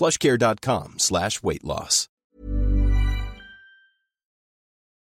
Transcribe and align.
plushcare.com 0.00 0.98
slash 0.98 1.42
weight 1.42 1.62
loss. 1.62 2.08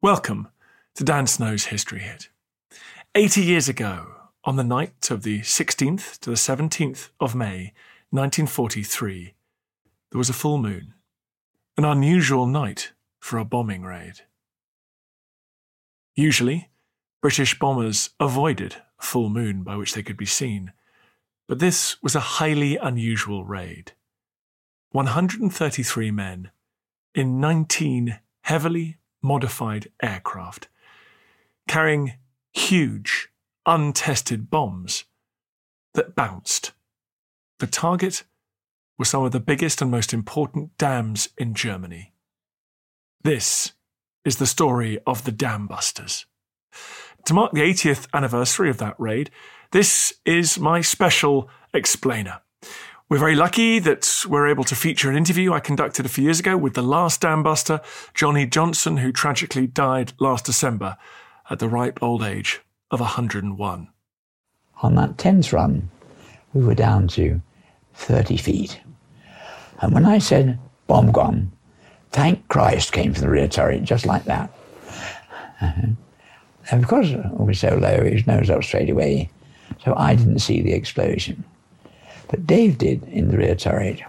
Welcome 0.03 0.49
to 0.97 1.05
Dan 1.05 1.29
Snow's 1.29 1.67
History 1.67 2.01
Hit. 2.01 2.29
80 3.15 3.43
years 3.43 3.69
ago, 3.69 4.07
on 4.43 4.57
the 4.57 4.65
night 4.65 5.09
of 5.13 5.23
the 5.23 5.43
16th 5.43 6.19
to 6.19 6.31
the 6.31 6.37
17th 6.37 7.11
of 7.21 7.37
May, 7.37 7.73
1943, 8.11 9.35
there 10.11 10.19
was 10.19 10.29
a 10.29 10.33
full 10.33 10.59
moon. 10.59 10.95
An 11.77 11.85
unusual 11.85 12.47
night 12.47 12.91
for 13.21 13.39
a 13.39 13.45
bombing 13.45 13.85
raid. 13.85 14.23
Usually, 16.17 16.71
British 17.21 17.57
bombers 17.57 18.11
avoided 18.19 18.79
a 18.99 19.05
full 19.05 19.29
moon 19.29 19.63
by 19.63 19.77
which 19.77 19.95
they 19.95 20.03
could 20.03 20.17
be 20.17 20.27
seen, 20.27 20.73
but 21.47 21.61
this 21.61 22.03
was 22.03 22.17
a 22.17 22.21
highly 22.41 22.77
unusual 22.77 23.45
raid. 23.45 23.93
133 24.93 26.11
men 26.11 26.51
in 27.15 27.41
19 27.41 28.21
heavily 28.43 28.99
modified 29.23 29.89
aircraft 30.03 30.69
carrying 31.67 32.15
huge, 32.53 33.31
untested 33.65 34.51
bombs 34.51 35.05
that 35.95 36.15
bounced. 36.15 36.73
The 37.59 37.67
target 37.67 38.25
were 38.99 39.07
some 39.07 39.25
of 39.25 39.33
the 39.33 39.41
biggest 39.41 39.81
and 39.81 39.91
most 39.91 40.13
important 40.13 40.77
dams 40.77 41.31
in 41.39 41.55
Germany. 41.55 42.13
This 43.25 43.73
is 44.27 44.37
the 44.37 44.47
story 44.47 44.99
of 45.07 45.25
the 45.25 45.33
Dam 45.33 45.67
Busters. 45.67 46.27
To 47.25 47.35
mark 47.35 47.53
the 47.53 47.63
80th 47.63 48.09
anniversary 48.13 48.69
of 48.69 48.79
that 48.79 48.97
raid, 48.99 49.31
this 49.71 50.13
is 50.27 50.59
my 50.59 50.83
special 50.83 51.49
explainer. 51.73 52.42
We're 53.13 53.19
very 53.19 53.37
lucky 53.37 53.79
that 53.79 54.25
we're 54.27 54.49
able 54.49 54.65
to 54.65 54.75
feature 54.75 55.11
an 55.11 55.19
interview 55.19 55.53
I 55.53 55.61
conducted 55.61 56.07
a 56.07 56.09
few 56.09 56.25
years 56.25 56.41
ago 56.41 56.57
with 56.57 56.73
the 56.73 56.81
last 56.81 57.21
dam 57.21 57.43
buster, 57.43 57.83
Johnny 58.15 58.47
Johnson, 58.47 58.97
who 58.97 59.13
tragically 59.13 59.67
died 59.67 60.15
last 60.19 60.47
December 60.47 60.97
at 61.51 61.59
the 61.59 61.69
ripe 61.69 62.03
old 62.03 62.23
age 62.23 62.63
of 62.91 63.01
101. 63.01 63.89
On 64.83 64.95
that 64.95 65.19
tenth 65.19 65.53
run, 65.53 65.91
we 66.55 66.65
were 66.65 66.75
down 66.75 67.07
to 67.09 67.43
30 67.97 68.39
feet. 68.39 68.81
And 69.83 69.93
when 69.93 70.07
I 70.07 70.17
said 70.17 70.59
bomb 70.87 71.13
gone, 71.13 71.53
thank 72.13 72.49
Christ 72.49 72.95
came 72.95 73.13
from 73.13 73.25
the 73.25 73.31
rear 73.31 73.47
turret, 73.47 73.85
just 73.85 74.07
like 74.07 74.25
that. 74.25 74.51
Uh-huh. 75.61 75.89
And 76.71 76.81
because 76.81 77.11
it 77.11 77.39
was 77.39 77.61
so 77.61 77.77
low, 77.77 78.05
his 78.05 78.27
nose 78.27 78.49
up 78.49 78.65
straight 78.65 78.89
away, 78.89 79.29
so 79.85 79.93
I 79.99 80.15
didn't 80.15 80.39
see 80.39 80.63
the 80.63 80.73
explosion. 80.73 81.45
But 82.33 82.47
Dave 82.47 82.79
did 82.79 83.05
in 83.09 83.29
the 83.29 83.37
rear 83.37 83.55
turret. 83.55 84.01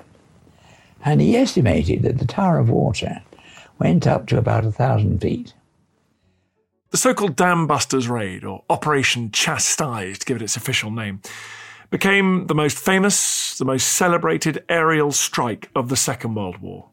And 1.04 1.20
he 1.20 1.36
estimated 1.36 2.04
that 2.04 2.20
the 2.20 2.26
Tower 2.26 2.58
of 2.58 2.70
Water 2.70 3.22
went 3.80 4.08
up 4.08 4.28
to 4.28 4.38
about 4.38 4.64
a 4.64 4.72
thousand 4.72 5.20
feet. 5.20 5.54
The 6.92 6.98
so 6.98 7.14
called 7.14 7.36
Dam 7.36 7.68
Busters 7.68 8.08
Raid, 8.08 8.46
or 8.46 8.64
Operation 8.70 9.30
Chastise, 9.32 10.20
to 10.20 10.26
give 10.26 10.38
it 10.38 10.42
its 10.42 10.56
official 10.56 10.90
name, 10.90 11.22
became 11.90 12.48
the 12.48 12.56
most 12.56 12.80
famous, 12.80 13.58
the 13.58 13.66
most 13.66 13.90
celebrated 13.90 14.64
aerial 14.70 15.12
strike 15.12 15.70
of 15.76 15.90
the 15.90 15.98
Second 15.98 16.36
World 16.36 16.60
War. 16.60 16.88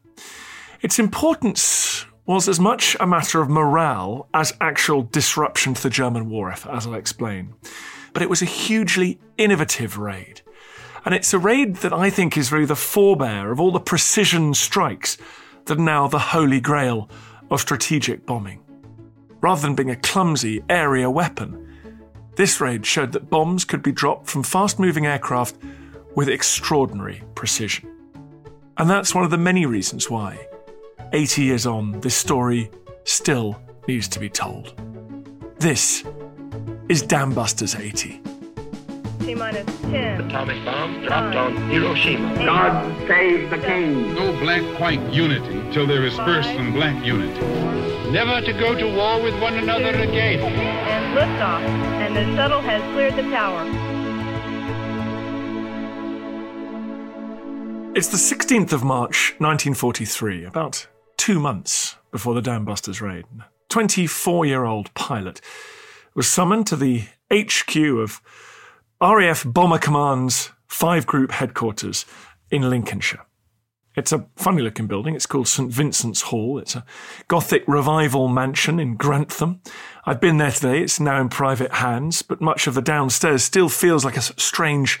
Its 0.81 0.99
importance 0.99 2.05
was 2.25 2.49
as 2.49 2.59
much 2.59 2.97
a 2.99 3.07
matter 3.07 3.39
of 3.39 3.49
morale 3.49 4.27
as 4.33 4.53
actual 4.59 5.03
disruption 5.03 5.75
to 5.75 5.83
the 5.83 5.89
German 5.89 6.29
war 6.29 6.51
effort, 6.51 6.71
as 6.73 6.85
I'll 6.85 6.95
explain. 6.95 7.53
But 8.11 8.21
it 8.21 8.29
was 8.29 8.41
a 8.41 8.45
hugely 8.45 9.21
innovative 9.37 9.97
raid. 9.97 10.41
And 11.03 11.15
it's 11.15 11.33
a 11.33 11.39
raid 11.39 11.77
that 11.77 11.93
I 11.93 12.09
think 12.09 12.37
is 12.37 12.51
really 12.51 12.65
the 12.65 12.75
forebear 12.75 13.51
of 13.51 13.59
all 13.59 13.71
the 13.71 13.79
precision 13.79 14.53
strikes 14.53 15.17
that 15.65 15.79
are 15.79 15.81
now 15.81 16.07
the 16.07 16.19
holy 16.19 16.59
grail 16.59 17.09
of 17.49 17.61
strategic 17.61 18.25
bombing. 18.25 18.61
Rather 19.41 19.61
than 19.61 19.75
being 19.75 19.89
a 19.89 19.95
clumsy 19.95 20.63
area 20.69 21.09
weapon, 21.09 21.67
this 22.35 22.61
raid 22.61 22.85
showed 22.85 23.11
that 23.11 23.29
bombs 23.29 23.65
could 23.65 23.81
be 23.81 23.91
dropped 23.91 24.29
from 24.29 24.43
fast 24.43 24.79
moving 24.79 25.05
aircraft 25.05 25.55
with 26.15 26.29
extraordinary 26.29 27.23
precision. 27.35 27.89
And 28.77 28.89
that's 28.89 29.15
one 29.15 29.23
of 29.23 29.31
the 29.31 29.37
many 29.37 29.65
reasons 29.65 30.09
why, 30.09 30.47
80 31.13 31.43
years 31.43 31.65
on, 31.65 31.99
this 32.01 32.15
story 32.15 32.69
still 33.03 33.59
needs 33.87 34.07
to 34.09 34.19
be 34.19 34.29
told. 34.29 34.73
This 35.59 36.03
is 36.89 37.01
Dam 37.01 37.33
Busters 37.33 37.75
80. 37.75 38.21
T 39.31 39.35
minus 39.35 39.65
10. 39.83 40.25
Atomic 40.25 40.65
bomb 40.65 41.05
dropped 41.05 41.37
on 41.37 41.55
Hiroshima. 41.69 42.35
God 42.43 43.07
save 43.07 43.49
the 43.49 43.59
king. 43.59 44.13
No 44.13 44.37
black-white 44.41 45.01
unity 45.13 45.71
till 45.71 45.87
there 45.87 46.03
is 46.03 46.13
first 46.17 46.49
some 46.49 46.73
black 46.73 47.01
unity. 47.05 47.39
Never 48.11 48.41
to 48.41 48.51
go 48.51 48.75
to 48.75 48.93
war 48.93 49.23
with 49.23 49.41
one 49.41 49.55
another 49.55 49.95
again. 49.97 50.41
And 50.41 51.17
liftoff, 51.17 51.61
and 52.01 52.13
the 52.13 52.35
shuttle 52.35 52.59
has 52.59 52.81
cleared 52.91 53.15
the 53.15 53.21
tower. 53.31 53.63
It's 57.95 58.09
the 58.09 58.17
16th 58.17 58.73
of 58.73 58.83
March, 58.83 59.35
1943, 59.37 60.43
about 60.43 60.87
two 61.15 61.39
months 61.39 61.95
before 62.11 62.33
the 62.33 62.41
Dam 62.41 62.65
Busters 62.65 62.99
raid. 62.99 63.23
24 63.69 64.45
year 64.45 64.65
old 64.65 64.93
pilot 64.93 65.39
was 66.13 66.27
summoned 66.27 66.67
to 66.67 66.75
the 66.75 67.05
HQ 67.31 67.77
of 67.77 68.21
RAF 69.01 69.43
Bomber 69.47 69.79
Command's 69.79 70.51
five 70.67 71.07
group 71.07 71.31
headquarters 71.31 72.05
in 72.51 72.69
Lincolnshire. 72.69 73.25
It's 73.95 74.11
a 74.11 74.27
funny 74.35 74.61
looking 74.61 74.85
building. 74.85 75.15
It's 75.15 75.25
called 75.25 75.47
St. 75.47 75.71
Vincent's 75.71 76.21
Hall. 76.21 76.59
It's 76.59 76.75
a 76.75 76.85
Gothic 77.27 77.63
revival 77.67 78.27
mansion 78.27 78.79
in 78.79 78.97
Grantham. 78.97 79.61
I've 80.05 80.21
been 80.21 80.37
there 80.37 80.51
today. 80.51 80.83
It's 80.83 80.99
now 80.99 81.19
in 81.19 81.29
private 81.29 81.73
hands, 81.73 82.21
but 82.21 82.41
much 82.41 82.67
of 82.67 82.75
the 82.75 82.81
downstairs 82.81 83.43
still 83.43 83.69
feels 83.69 84.05
like 84.05 84.17
a 84.17 84.21
strange 84.21 84.99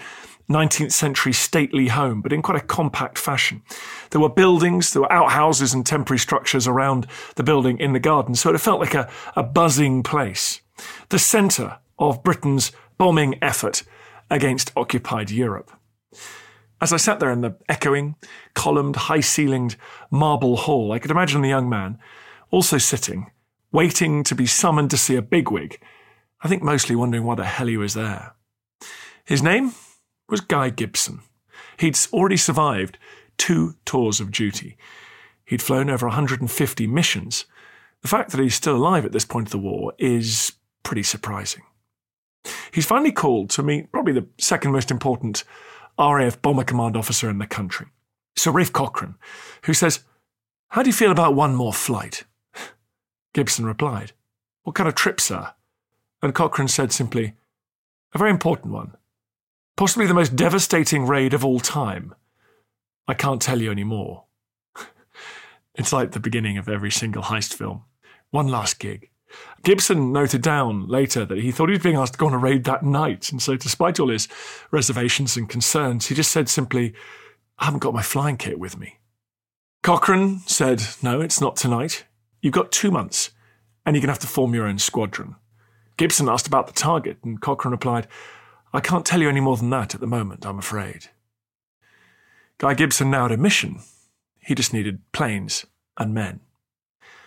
19th 0.49 0.93
century 0.93 1.31
stately 1.31 1.89
home, 1.89 2.21
but 2.21 2.33
in 2.33 2.41
quite 2.41 2.61
a 2.61 2.65
compact 2.65 3.19
fashion. 3.19 3.61
There 4.09 4.19
were 4.19 4.29
buildings, 4.29 4.93
there 4.93 5.03
were 5.03 5.13
outhouses 5.13 5.75
and 5.75 5.85
temporary 5.85 6.19
structures 6.19 6.67
around 6.67 7.05
the 7.35 7.43
building 7.43 7.77
in 7.77 7.93
the 7.93 7.99
garden, 7.99 8.33
so 8.33 8.51
it 8.51 8.57
felt 8.57 8.79
like 8.79 8.95
a, 8.95 9.07
a 9.35 9.43
buzzing 9.43 10.01
place. 10.01 10.59
The 11.09 11.19
centre 11.19 11.77
of 11.99 12.23
Britain's 12.23 12.71
bombing 13.01 13.35
effort 13.41 13.81
against 14.29 14.71
occupied 14.77 15.31
Europe. 15.31 15.71
As 16.79 16.93
I 16.93 16.97
sat 16.97 17.19
there 17.19 17.31
in 17.31 17.41
the 17.41 17.55
echoing, 17.67 18.13
columned, 18.53 18.95
high 18.95 19.21
ceilinged 19.21 19.75
marble 20.11 20.55
hall, 20.55 20.91
I 20.91 20.99
could 20.99 21.09
imagine 21.09 21.41
the 21.41 21.49
young 21.49 21.67
man 21.67 21.97
also 22.51 22.77
sitting, 22.77 23.31
waiting 23.71 24.23
to 24.25 24.35
be 24.35 24.45
summoned 24.45 24.91
to 24.91 24.97
see 24.97 25.15
a 25.15 25.23
bigwig, 25.23 25.81
I 26.43 26.47
think 26.47 26.61
mostly 26.61 26.95
wondering 26.95 27.23
why 27.23 27.33
the 27.33 27.45
hell 27.45 27.65
he 27.65 27.75
was 27.75 27.95
there. 27.95 28.35
His 29.25 29.41
name 29.41 29.73
was 30.29 30.41
Guy 30.41 30.69
Gibson. 30.69 31.21
He'd 31.79 31.97
already 32.13 32.37
survived 32.37 32.99
two 33.39 33.77
tours 33.83 34.19
of 34.19 34.29
duty. 34.29 34.77
He'd 35.43 35.63
flown 35.63 35.89
over 35.89 36.05
150 36.05 36.85
missions. 36.85 37.45
The 38.03 38.09
fact 38.09 38.29
that 38.29 38.39
he's 38.39 38.53
still 38.53 38.75
alive 38.75 39.05
at 39.05 39.11
this 39.11 39.25
point 39.25 39.47
of 39.47 39.51
the 39.51 39.57
war 39.57 39.93
is 39.97 40.51
pretty 40.83 41.01
surprising. 41.01 41.63
He's 42.71 42.85
finally 42.85 43.11
called 43.11 43.49
to 43.51 43.63
meet 43.63 43.91
probably 43.91 44.13
the 44.13 44.27
second 44.37 44.71
most 44.71 44.91
important 44.91 45.43
RAF 45.99 46.41
Bomber 46.41 46.63
Command 46.63 46.97
officer 46.97 47.29
in 47.29 47.37
the 47.37 47.45
country, 47.45 47.87
Sir 48.35 48.51
Ralph 48.51 48.73
Cochrane, 48.73 49.15
who 49.65 49.73
says, 49.73 50.01
How 50.69 50.83
do 50.83 50.89
you 50.89 50.93
feel 50.93 51.11
about 51.11 51.35
one 51.35 51.55
more 51.55 51.73
flight? 51.73 52.23
Gibson 53.33 53.65
replied, 53.65 54.13
What 54.63 54.75
kind 54.75 54.89
of 54.89 54.95
trip, 54.95 55.21
sir? 55.21 55.53
And 56.21 56.33
Cochrane 56.33 56.67
said 56.67 56.91
simply, 56.91 57.35
A 58.13 58.17
very 58.17 58.31
important 58.31 58.73
one. 58.73 58.95
Possibly 59.77 60.05
the 60.05 60.13
most 60.13 60.35
devastating 60.35 61.05
raid 61.05 61.33
of 61.33 61.45
all 61.45 61.59
time. 61.59 62.13
I 63.07 63.13
can't 63.13 63.41
tell 63.41 63.61
you 63.61 63.71
any 63.71 63.83
more. 63.83 64.25
it's 65.75 65.93
like 65.93 66.11
the 66.11 66.19
beginning 66.19 66.57
of 66.57 66.69
every 66.69 66.91
single 66.91 67.23
heist 67.23 67.53
film. 67.53 67.83
One 68.31 68.47
last 68.47 68.79
gig. 68.79 69.10
Gibson 69.63 70.11
noted 70.11 70.41
down 70.41 70.87
later 70.87 71.25
that 71.25 71.37
he 71.37 71.51
thought 71.51 71.69
he 71.69 71.73
was 71.73 71.83
being 71.83 71.95
asked 71.95 72.13
to 72.13 72.19
go 72.19 72.27
on 72.27 72.33
a 72.33 72.37
raid 72.37 72.63
that 72.63 72.83
night, 72.83 73.31
and 73.31 73.41
so 73.41 73.55
despite 73.55 73.99
all 73.99 74.09
his 74.09 74.27
reservations 74.71 75.37
and 75.37 75.47
concerns, 75.47 76.07
he 76.07 76.15
just 76.15 76.31
said 76.31 76.49
simply, 76.49 76.93
I 77.59 77.65
haven't 77.65 77.79
got 77.79 77.93
my 77.93 78.01
flying 78.01 78.37
kit 78.37 78.59
with 78.59 78.77
me. 78.77 78.97
Cochrane 79.83 80.39
said, 80.45 80.83
No, 81.01 81.21
it's 81.21 81.41
not 81.41 81.55
tonight. 81.55 82.05
You've 82.41 82.53
got 82.53 82.71
two 82.71 82.91
months, 82.91 83.31
and 83.85 83.95
you're 83.95 84.01
going 84.01 84.07
to 84.07 84.13
have 84.13 84.19
to 84.19 84.27
form 84.27 84.53
your 84.53 84.67
own 84.67 84.79
squadron. 84.79 85.35
Gibson 85.97 86.29
asked 86.29 86.47
about 86.47 86.67
the 86.67 86.73
target, 86.73 87.17
and 87.23 87.41
Cochrane 87.41 87.71
replied, 87.71 88.07
I 88.73 88.79
can't 88.79 89.05
tell 89.05 89.21
you 89.21 89.29
any 89.29 89.41
more 89.41 89.57
than 89.57 89.69
that 89.71 89.93
at 89.93 90.01
the 90.01 90.07
moment, 90.07 90.45
I'm 90.45 90.57
afraid. 90.57 91.09
Guy 92.57 92.73
Gibson 92.73 93.11
now 93.11 93.23
had 93.23 93.31
a 93.31 93.37
mission. 93.37 93.79
He 94.39 94.55
just 94.55 94.73
needed 94.73 95.01
planes 95.11 95.65
and 95.97 96.13
men. 96.13 96.39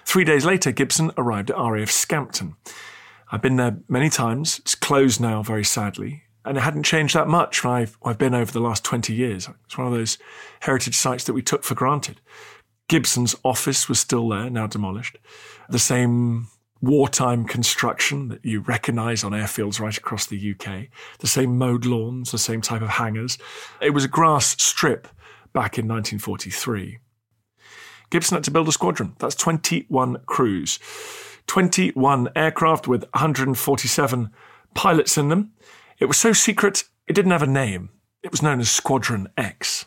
Three 0.07 0.25
days 0.25 0.45
later, 0.45 0.73
Gibson 0.73 1.11
arrived 1.17 1.51
at 1.51 1.57
RAF 1.57 1.91
Scampton. 1.91 2.57
I've 3.31 3.43
been 3.43 3.57
there 3.57 3.79
many 3.89 4.11
times. 4.11 4.61
It's 4.61 4.75
closed 4.75 5.21
now, 5.21 5.43
very 5.43 5.65
sadly, 5.65 6.23
and 6.45 6.57
it 6.57 6.61
hadn't 6.61 6.85
changed 6.85 7.15
that 7.15 7.27
much 7.27 7.65
I've, 7.65 7.97
I've 8.05 8.19
been 8.19 8.35
over 8.35 8.53
the 8.53 8.61
last 8.61 8.85
20 8.85 9.13
years. 9.13 9.49
It's 9.65 9.79
one 9.79 9.87
of 9.87 9.93
those 9.93 10.19
heritage 10.61 10.97
sites 10.97 11.25
that 11.25 11.33
we 11.33 11.43
took 11.43 11.65
for 11.65 11.75
granted. 11.75 12.21
Gibson's 12.89 13.35
office 13.45 13.89
was 13.89 13.99
still 13.99 14.29
there, 14.29 14.51
now 14.51 14.67
demolished. 14.67 15.19
The 15.69 15.79
same 15.79 16.49
wartime 16.83 17.45
construction 17.45 18.29
that 18.29 18.45
you 18.45 18.61
recognise 18.61 19.25
on 19.25 19.33
airfields 19.33 19.81
right 19.81 19.97
across 19.97 20.27
the 20.27 20.55
UK, 20.55 20.89
the 21.19 21.27
same 21.27 21.57
mowed 21.57 21.87
lawns, 21.87 22.31
the 22.31 22.39
same 22.39 22.61
type 22.61 22.83
of 22.83 22.91
hangars. 22.91 23.39
It 23.81 23.91
was 23.91 24.05
a 24.05 24.09
grass 24.09 24.63
strip 24.63 25.09
back 25.55 25.79
in 25.79 25.89
1943. 25.89 26.99
Gibson 28.15 28.37
had 28.37 28.45
to 28.45 28.53
build 28.53 28.69
a 28.69 28.73
squadron. 28.73 29.17
That's 29.19 29.35
21 29.35 30.19
crews, 30.27 30.79
21 31.49 32.29
aircraft 32.37 32.87
with 32.87 33.03
147 33.13 34.31
pilots 34.73 35.19
in 35.19 35.31
them. 35.31 35.51
It 35.99 36.05
was 36.05 36.17
so 36.17 36.33
secret, 36.33 36.85
it 37.09 37.15
didn't 37.15 37.33
have 37.33 37.43
a 37.43 37.49
name. 37.49 37.91
It 38.23 38.31
was 38.31 38.41
known 38.41 38.61
as 38.61 38.71
Squadron 38.71 39.31
X. 39.37 39.87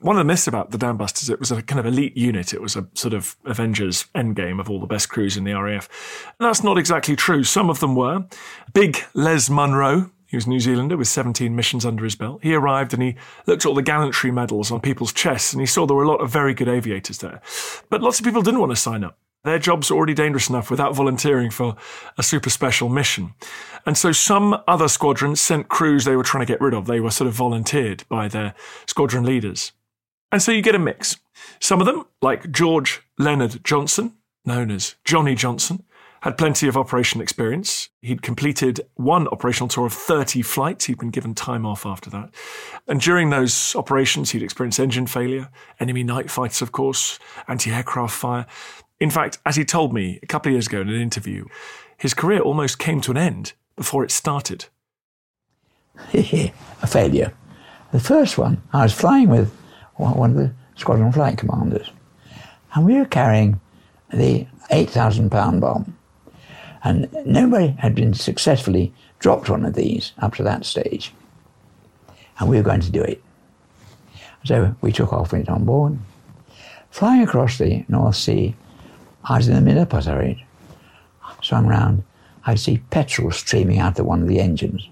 One 0.00 0.16
of 0.16 0.18
the 0.18 0.24
myths 0.24 0.48
about 0.48 0.72
the 0.72 0.78
Dambusters, 0.78 1.30
it 1.30 1.38
was 1.38 1.52
a 1.52 1.62
kind 1.62 1.78
of 1.78 1.86
elite 1.86 2.16
unit. 2.16 2.52
It 2.52 2.60
was 2.60 2.74
a 2.74 2.88
sort 2.94 3.14
of 3.14 3.36
Avengers 3.44 4.06
endgame 4.16 4.58
of 4.58 4.68
all 4.68 4.80
the 4.80 4.86
best 4.88 5.10
crews 5.10 5.36
in 5.36 5.44
the 5.44 5.52
RAF. 5.52 5.88
And 6.40 6.48
that's 6.48 6.64
not 6.64 6.76
exactly 6.76 7.14
true. 7.14 7.44
Some 7.44 7.70
of 7.70 7.78
them 7.78 7.94
were. 7.94 8.24
Big 8.74 8.98
Les 9.14 9.48
Munro, 9.48 10.10
he 10.30 10.36
was 10.36 10.46
a 10.46 10.48
New 10.48 10.60
Zealander 10.60 10.96
with 10.96 11.08
17 11.08 11.56
missions 11.56 11.84
under 11.84 12.04
his 12.04 12.14
belt. 12.14 12.38
He 12.40 12.54
arrived 12.54 12.94
and 12.94 13.02
he 13.02 13.16
looked 13.48 13.64
at 13.64 13.68
all 13.68 13.74
the 13.74 13.82
gallantry 13.82 14.30
medals 14.30 14.70
on 14.70 14.80
people's 14.80 15.12
chests 15.12 15.52
and 15.52 15.60
he 15.60 15.66
saw 15.66 15.86
there 15.86 15.96
were 15.96 16.04
a 16.04 16.08
lot 16.08 16.20
of 16.20 16.30
very 16.30 16.54
good 16.54 16.68
aviators 16.68 17.18
there. 17.18 17.42
But 17.88 18.00
lots 18.00 18.20
of 18.20 18.24
people 18.24 18.40
didn't 18.40 18.60
want 18.60 18.70
to 18.70 18.76
sign 18.76 19.02
up. 19.02 19.18
Their 19.42 19.58
jobs 19.58 19.90
are 19.90 19.94
already 19.94 20.14
dangerous 20.14 20.48
enough 20.48 20.70
without 20.70 20.94
volunteering 20.94 21.50
for 21.50 21.74
a 22.16 22.22
super 22.22 22.48
special 22.48 22.88
mission. 22.88 23.34
And 23.84 23.98
so 23.98 24.12
some 24.12 24.62
other 24.68 24.86
squadrons 24.86 25.40
sent 25.40 25.68
crews 25.68 26.04
they 26.04 26.14
were 26.14 26.22
trying 26.22 26.46
to 26.46 26.52
get 26.52 26.60
rid 26.60 26.74
of. 26.74 26.86
They 26.86 27.00
were 27.00 27.10
sort 27.10 27.26
of 27.26 27.34
volunteered 27.34 28.04
by 28.08 28.28
their 28.28 28.54
squadron 28.86 29.24
leaders. 29.24 29.72
And 30.30 30.40
so 30.40 30.52
you 30.52 30.62
get 30.62 30.76
a 30.76 30.78
mix. 30.78 31.16
Some 31.58 31.80
of 31.80 31.86
them, 31.86 32.06
like 32.22 32.52
George 32.52 33.02
Leonard 33.18 33.64
Johnson, 33.64 34.14
known 34.44 34.70
as 34.70 34.94
Johnny 35.04 35.34
Johnson, 35.34 35.82
had 36.20 36.36
plenty 36.36 36.68
of 36.68 36.76
operation 36.76 37.20
experience. 37.20 37.88
He'd 38.02 38.22
completed 38.22 38.80
one 38.94 39.26
operational 39.28 39.68
tour 39.68 39.86
of 39.86 39.92
30 39.92 40.42
flights. 40.42 40.84
He'd 40.84 40.98
been 40.98 41.10
given 41.10 41.34
time 41.34 41.64
off 41.64 41.86
after 41.86 42.10
that. 42.10 42.30
And 42.86 43.00
during 43.00 43.30
those 43.30 43.74
operations, 43.74 44.30
he'd 44.30 44.42
experienced 44.42 44.78
engine 44.78 45.06
failure, 45.06 45.48
enemy 45.78 46.02
night 46.02 46.30
fights, 46.30 46.60
of 46.60 46.72
course, 46.72 47.18
anti 47.48 47.70
aircraft 47.70 48.14
fire. 48.14 48.46
In 48.98 49.10
fact, 49.10 49.38
as 49.46 49.56
he 49.56 49.64
told 49.64 49.94
me 49.94 50.18
a 50.22 50.26
couple 50.26 50.50
of 50.50 50.54
years 50.54 50.66
ago 50.66 50.82
in 50.82 50.90
an 50.90 51.00
interview, 51.00 51.46
his 51.96 52.12
career 52.12 52.40
almost 52.40 52.78
came 52.78 53.00
to 53.00 53.10
an 53.10 53.16
end 53.16 53.54
before 53.76 54.04
it 54.04 54.10
started. 54.10 54.66
a 56.12 56.52
failure. 56.86 57.32
The 57.92 58.00
first 58.00 58.36
one, 58.38 58.62
I 58.72 58.82
was 58.82 58.92
flying 58.92 59.28
with 59.28 59.50
one 59.96 60.30
of 60.30 60.36
the 60.36 60.52
squadron 60.76 61.12
flight 61.12 61.38
commanders, 61.38 61.90
and 62.74 62.84
we 62.84 62.96
were 62.96 63.06
carrying 63.06 63.60
the 64.12 64.46
8,000 64.70 65.30
pound 65.30 65.60
bomb. 65.60 65.96
And 66.82 67.08
nobody 67.26 67.68
had 67.78 67.94
been 67.94 68.14
successfully 68.14 68.92
dropped 69.18 69.50
one 69.50 69.64
of 69.64 69.74
these 69.74 70.12
up 70.18 70.34
to 70.36 70.42
that 70.44 70.64
stage. 70.64 71.12
And 72.38 72.48
we 72.48 72.56
were 72.56 72.62
going 72.62 72.80
to 72.80 72.90
do 72.90 73.02
it. 73.02 73.22
So 74.44 74.74
we 74.80 74.92
took 74.92 75.12
off 75.12 75.32
with 75.32 75.42
it 75.42 75.48
on 75.48 75.64
board. 75.64 75.98
Flying 76.90 77.22
across 77.22 77.58
the 77.58 77.84
North 77.88 78.16
Sea, 78.16 78.54
I 79.24 79.36
was 79.36 79.48
in 79.48 79.54
the 79.54 79.60
middle 79.60 79.82
of 79.82 79.88
Pusarid. 79.88 80.42
Swung 81.42 81.66
round, 81.66 82.02
I'd 82.46 82.58
see 82.58 82.78
petrol 82.90 83.30
streaming 83.30 83.78
out 83.78 83.98
of 83.98 84.06
one 84.06 84.22
of 84.22 84.28
the 84.28 84.40
engines. 84.40 84.88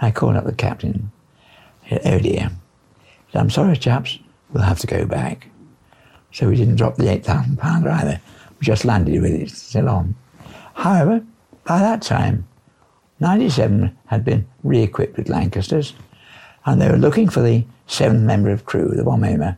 I 0.00 0.10
called 0.10 0.36
up 0.36 0.44
the 0.44 0.52
captain. 0.52 1.10
Oh 1.90 2.18
dear. 2.18 2.50
Said, 3.32 3.40
I'm 3.40 3.50
sorry, 3.50 3.76
chaps, 3.76 4.18
we'll 4.52 4.64
have 4.64 4.80
to 4.80 4.86
go 4.86 5.06
back. 5.06 5.48
So 6.32 6.48
we 6.48 6.56
didn't 6.56 6.76
drop 6.76 6.96
the 6.96 7.08
8,000 7.08 7.58
pounder 7.58 7.90
either. 7.90 8.20
We 8.58 8.64
just 8.66 8.84
landed 8.84 9.20
with 9.22 9.32
it 9.32 9.50
still 9.50 9.88
on. 9.88 10.14
However, 10.74 11.24
by 11.64 11.78
that 11.78 12.02
time, 12.02 12.46
97 13.20 13.96
had 14.06 14.24
been 14.24 14.46
re 14.62 14.82
equipped 14.82 15.16
with 15.16 15.28
Lancasters, 15.28 15.94
and 16.66 16.80
they 16.80 16.90
were 16.90 16.96
looking 16.96 17.28
for 17.28 17.40
the 17.40 17.64
seventh 17.86 18.22
member 18.22 18.50
of 18.50 18.66
crew, 18.66 18.90
the 18.90 19.04
bomb 19.04 19.24
aimer, 19.24 19.56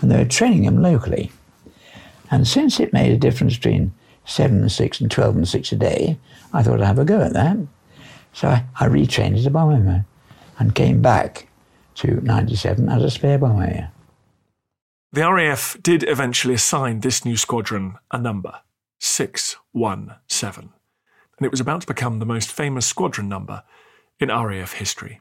and 0.00 0.10
they 0.10 0.16
were 0.16 0.24
training 0.24 0.64
him 0.64 0.80
locally. 0.80 1.30
And 2.30 2.48
since 2.48 2.80
it 2.80 2.92
made 2.92 3.12
a 3.12 3.18
difference 3.18 3.56
between 3.56 3.92
7 4.24 4.60
and 4.60 4.72
6 4.72 5.00
and 5.00 5.10
12 5.10 5.36
and 5.36 5.48
6 5.48 5.72
a 5.72 5.76
day, 5.76 6.18
I 6.52 6.62
thought 6.62 6.80
I'd 6.80 6.86
have 6.86 6.98
a 6.98 7.04
go 7.04 7.20
at 7.20 7.32
that. 7.34 7.58
So 8.32 8.48
I, 8.48 8.64
I 8.80 8.88
retrained 8.88 9.36
as 9.36 9.46
a 9.46 9.50
bomb 9.50 9.72
aimer 9.72 10.04
and 10.58 10.74
came 10.74 11.02
back 11.02 11.48
to 11.96 12.20
97 12.22 12.88
as 12.88 13.02
a 13.02 13.10
spare 13.10 13.38
bomb 13.38 13.62
aimer. 13.62 13.90
The 15.12 15.30
RAF 15.30 15.76
did 15.82 16.02
eventually 16.08 16.54
assign 16.54 17.00
this 17.00 17.24
new 17.24 17.36
squadron 17.36 17.96
a 18.10 18.18
number 18.18 18.60
617, 18.98 20.70
and 21.38 21.46
it 21.46 21.50
was 21.50 21.60
about 21.60 21.82
to 21.82 21.86
become 21.86 22.18
the 22.18 22.26
most 22.26 22.50
famous 22.50 22.86
squadron 22.86 23.28
number 23.28 23.62
in 24.18 24.28
RAF 24.28 24.74
history. 24.74 25.20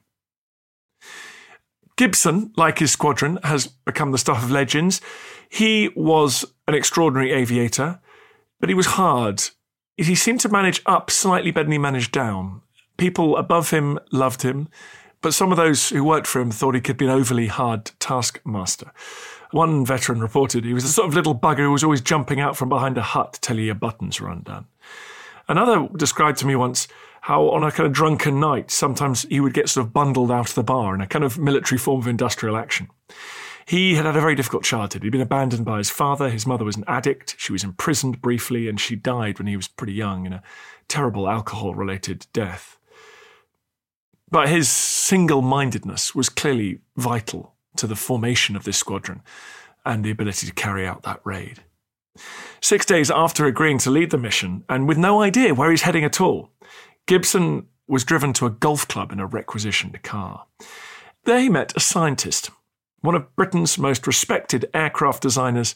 Gibson, 1.95 2.51
like 2.57 2.79
his 2.79 2.91
squadron, 2.91 3.37
has 3.43 3.67
become 3.67 4.11
the 4.11 4.17
stuff 4.17 4.43
of 4.43 4.51
legends. 4.51 4.99
He 5.49 5.89
was 5.95 6.45
an 6.67 6.73
extraordinary 6.73 7.31
aviator, 7.31 7.99
but 8.59 8.69
he 8.69 8.75
was 8.75 8.87
hard. 8.87 9.43
He 9.97 10.15
seemed 10.15 10.39
to 10.41 10.49
manage 10.49 10.81
up 10.85 11.11
slightly 11.11 11.51
better 11.51 11.65
than 11.65 11.73
he 11.73 11.77
managed 11.77 12.11
down. 12.11 12.61
People 12.97 13.37
above 13.37 13.69
him 13.69 13.99
loved 14.11 14.41
him, 14.41 14.69
but 15.21 15.33
some 15.33 15.51
of 15.51 15.57
those 15.57 15.89
who 15.89 16.03
worked 16.03 16.27
for 16.27 16.41
him 16.41 16.51
thought 16.51 16.75
he 16.75 16.81
could 16.81 16.97
be 16.97 17.05
an 17.05 17.11
overly 17.11 17.47
hard 17.47 17.91
taskmaster. 17.99 18.91
One 19.53 19.85
veteran 19.85 20.19
reported 20.19 20.65
he 20.65 20.73
was 20.73 20.83
the 20.83 20.89
sort 20.89 21.09
of 21.09 21.13
little 21.13 21.35
bugger 21.35 21.59
who 21.59 21.71
was 21.71 21.83
always 21.83 22.01
jumping 22.01 22.39
out 22.39 22.57
from 22.57 22.69
behind 22.69 22.97
a 22.97 23.03
hut 23.03 23.33
to 23.33 23.41
tell 23.41 23.57
you 23.57 23.65
your 23.65 23.75
buttons 23.75 24.19
were 24.19 24.31
undone. 24.31 24.65
Another 25.47 25.87
described 25.95 26.39
to 26.39 26.47
me 26.47 26.55
once 26.55 26.87
how 27.21 27.49
on 27.49 27.63
a 27.63 27.71
kind 27.71 27.85
of 27.85 27.93
drunken 27.93 28.39
night, 28.39 28.71
sometimes 28.71 29.27
he 29.29 29.39
would 29.39 29.53
get 29.53 29.69
sort 29.69 29.85
of 29.85 29.93
bundled 29.93 30.31
out 30.31 30.49
of 30.49 30.55
the 30.55 30.63
bar 30.63 30.95
in 30.95 31.01
a 31.01 31.07
kind 31.07 31.23
of 31.23 31.37
military 31.37 31.77
form 31.77 32.01
of 32.01 32.07
industrial 32.07 32.57
action. 32.57 32.89
He 33.67 33.93
had 33.93 34.07
had 34.07 34.17
a 34.17 34.21
very 34.21 34.33
difficult 34.33 34.63
childhood. 34.63 35.03
He'd 35.03 35.11
been 35.11 35.21
abandoned 35.21 35.65
by 35.65 35.77
his 35.77 35.91
father. 35.91 36.31
His 36.31 36.47
mother 36.47 36.65
was 36.65 36.75
an 36.75 36.83
addict. 36.87 37.35
She 37.37 37.51
was 37.51 37.63
imprisoned 37.63 38.23
briefly, 38.23 38.67
and 38.67 38.79
she 38.79 38.95
died 38.95 39.37
when 39.37 39.47
he 39.47 39.55
was 39.55 39.67
pretty 39.67 39.93
young 39.93 40.25
in 40.25 40.33
a 40.33 40.43
terrible 40.87 41.29
alcohol 41.29 41.75
related 41.75 42.25
death. 42.33 42.79
But 44.31 44.49
his 44.49 44.67
single 44.67 45.43
mindedness 45.43 46.15
was 46.15 46.27
clearly 46.27 46.79
vital 46.97 47.52
to 47.77 47.87
the 47.87 47.95
formation 47.95 48.55
of 48.55 48.63
this 48.63 48.77
squadron 48.77 49.21
and 49.85 50.03
the 50.03 50.11
ability 50.11 50.47
to 50.47 50.53
carry 50.53 50.87
out 50.87 51.03
that 51.03 51.21
raid. 51.23 51.63
Six 52.61 52.85
days 52.85 53.11
after 53.11 53.45
agreeing 53.45 53.79
to 53.79 53.89
lead 53.89 54.11
the 54.11 54.17
mission, 54.17 54.63
and 54.69 54.87
with 54.87 54.97
no 54.97 55.21
idea 55.21 55.53
where 55.53 55.71
he's 55.71 55.81
heading 55.81 56.05
at 56.05 56.21
all, 56.21 56.51
Gibson 57.07 57.67
was 57.87 58.05
driven 58.05 58.33
to 58.33 58.45
a 58.45 58.51
golf 58.51 58.87
club 58.87 59.11
in 59.11 59.19
a 59.19 59.25
requisitioned 59.25 60.01
car. 60.03 60.45
There 61.25 61.39
he 61.39 61.49
met 61.49 61.73
a 61.75 61.79
scientist, 61.79 62.49
one 63.01 63.15
of 63.15 63.35
Britain's 63.35 63.77
most 63.77 64.07
respected 64.07 64.69
aircraft 64.73 65.21
designers, 65.21 65.75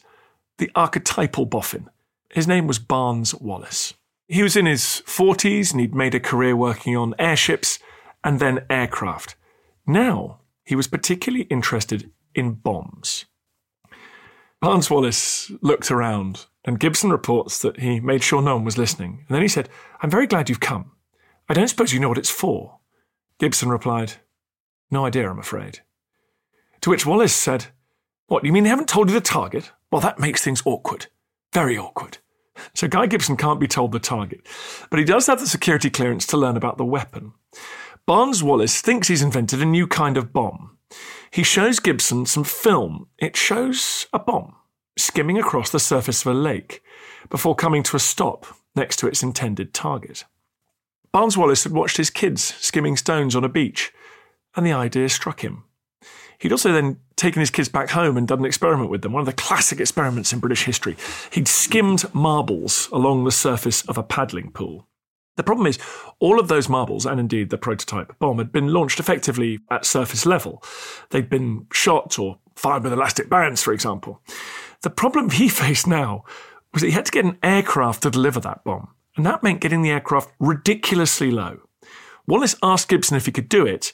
the 0.56 0.70
archetypal 0.74 1.46
boffin. 1.46 1.90
His 2.30 2.46
name 2.46 2.66
was 2.66 2.78
Barnes 2.78 3.34
Wallis. 3.34 3.94
He 4.28 4.42
was 4.42 4.56
in 4.56 4.66
his 4.66 5.02
40s 5.06 5.72
and 5.72 5.80
he'd 5.80 5.94
made 5.94 6.14
a 6.14 6.20
career 6.20 6.54
working 6.54 6.96
on 6.96 7.14
airships 7.18 7.78
and 8.22 8.40
then 8.40 8.64
aircraft. 8.68 9.36
Now 9.86 10.40
he 10.68 10.76
was 10.76 10.86
particularly 10.86 11.44
interested 11.44 12.10
in 12.34 12.52
bombs. 12.52 13.24
Barnes 14.60 14.90
Wallis 14.90 15.50
looked 15.62 15.90
around, 15.90 16.44
and 16.62 16.78
Gibson 16.78 17.08
reports 17.08 17.62
that 17.62 17.80
he 17.80 18.00
made 18.00 18.22
sure 18.22 18.42
no 18.42 18.56
one 18.56 18.66
was 18.66 18.76
listening. 18.76 19.24
And 19.26 19.34
then 19.34 19.40
he 19.40 19.48
said, 19.48 19.70
I'm 20.02 20.10
very 20.10 20.26
glad 20.26 20.50
you've 20.50 20.60
come. 20.60 20.90
I 21.48 21.54
don't 21.54 21.68
suppose 21.68 21.94
you 21.94 22.00
know 22.00 22.10
what 22.10 22.18
it's 22.18 22.28
for. 22.28 22.80
Gibson 23.38 23.70
replied, 23.70 24.14
No 24.90 25.06
idea, 25.06 25.30
I'm 25.30 25.38
afraid. 25.38 25.80
To 26.82 26.90
which 26.90 27.06
Wallis 27.06 27.34
said, 27.34 27.68
What, 28.26 28.44
you 28.44 28.52
mean 28.52 28.64
they 28.64 28.68
haven't 28.68 28.90
told 28.90 29.08
you 29.08 29.14
the 29.14 29.22
target? 29.22 29.72
Well, 29.90 30.02
that 30.02 30.18
makes 30.18 30.44
things 30.44 30.62
awkward. 30.66 31.06
Very 31.54 31.78
awkward. 31.78 32.18
So 32.74 32.88
Guy 32.88 33.06
Gibson 33.06 33.38
can't 33.38 33.60
be 33.60 33.68
told 33.68 33.92
the 33.92 33.98
target, 33.98 34.46
but 34.90 34.98
he 34.98 35.06
does 35.06 35.28
have 35.28 35.40
the 35.40 35.46
security 35.46 35.88
clearance 35.88 36.26
to 36.26 36.36
learn 36.36 36.58
about 36.58 36.76
the 36.76 36.84
weapon. 36.84 37.32
Barnes 38.08 38.42
Wallis 38.42 38.80
thinks 38.80 39.08
he's 39.08 39.20
invented 39.20 39.60
a 39.60 39.66
new 39.66 39.86
kind 39.86 40.16
of 40.16 40.32
bomb. 40.32 40.78
He 41.30 41.42
shows 41.42 41.78
Gibson 41.78 42.24
some 42.24 42.42
film. 42.42 43.08
It 43.18 43.36
shows 43.36 44.06
a 44.14 44.18
bomb 44.18 44.54
skimming 44.96 45.36
across 45.36 45.68
the 45.68 45.78
surface 45.78 46.22
of 46.22 46.34
a 46.34 46.34
lake 46.34 46.82
before 47.28 47.54
coming 47.54 47.82
to 47.82 47.96
a 47.96 48.00
stop 48.00 48.46
next 48.74 48.96
to 48.96 49.08
its 49.08 49.22
intended 49.22 49.74
target. 49.74 50.24
Barnes 51.12 51.36
Wallis 51.36 51.64
had 51.64 51.74
watched 51.74 51.98
his 51.98 52.08
kids 52.08 52.42
skimming 52.42 52.96
stones 52.96 53.36
on 53.36 53.44
a 53.44 53.48
beach, 53.48 53.92
and 54.56 54.64
the 54.64 54.72
idea 54.72 55.10
struck 55.10 55.44
him. 55.44 55.64
He'd 56.38 56.52
also 56.52 56.72
then 56.72 57.00
taken 57.16 57.40
his 57.40 57.50
kids 57.50 57.68
back 57.68 57.90
home 57.90 58.16
and 58.16 58.26
done 58.26 58.38
an 58.38 58.46
experiment 58.46 58.88
with 58.88 59.02
them, 59.02 59.12
one 59.12 59.20
of 59.20 59.26
the 59.26 59.34
classic 59.34 59.80
experiments 59.80 60.32
in 60.32 60.38
British 60.38 60.64
history. 60.64 60.96
He'd 61.30 61.46
skimmed 61.46 62.06
marbles 62.14 62.88
along 62.90 63.24
the 63.24 63.32
surface 63.32 63.82
of 63.86 63.98
a 63.98 64.02
paddling 64.02 64.50
pool. 64.50 64.87
The 65.38 65.44
problem 65.44 65.68
is, 65.68 65.78
all 66.18 66.40
of 66.40 66.48
those 66.48 66.68
marbles, 66.68 67.06
and 67.06 67.20
indeed 67.20 67.50
the 67.50 67.56
prototype 67.56 68.18
bomb, 68.18 68.38
had 68.38 68.50
been 68.50 68.72
launched 68.72 68.98
effectively 68.98 69.60
at 69.70 69.86
surface 69.86 70.26
level. 70.26 70.64
They'd 71.10 71.30
been 71.30 71.68
shot 71.72 72.18
or 72.18 72.40
fired 72.56 72.82
with 72.82 72.92
elastic 72.92 73.30
bands, 73.30 73.62
for 73.62 73.72
example. 73.72 74.20
The 74.82 74.90
problem 74.90 75.30
he 75.30 75.48
faced 75.48 75.86
now 75.86 76.24
was 76.74 76.82
that 76.82 76.88
he 76.88 76.92
had 76.92 77.04
to 77.04 77.12
get 77.12 77.24
an 77.24 77.38
aircraft 77.40 78.02
to 78.02 78.10
deliver 78.10 78.40
that 78.40 78.64
bomb, 78.64 78.88
and 79.16 79.24
that 79.26 79.44
meant 79.44 79.60
getting 79.60 79.82
the 79.82 79.92
aircraft 79.92 80.32
ridiculously 80.40 81.30
low. 81.30 81.60
Wallis 82.26 82.56
asked 82.60 82.88
Gibson 82.88 83.16
if 83.16 83.26
he 83.26 83.32
could 83.32 83.48
do 83.48 83.64
it, 83.64 83.92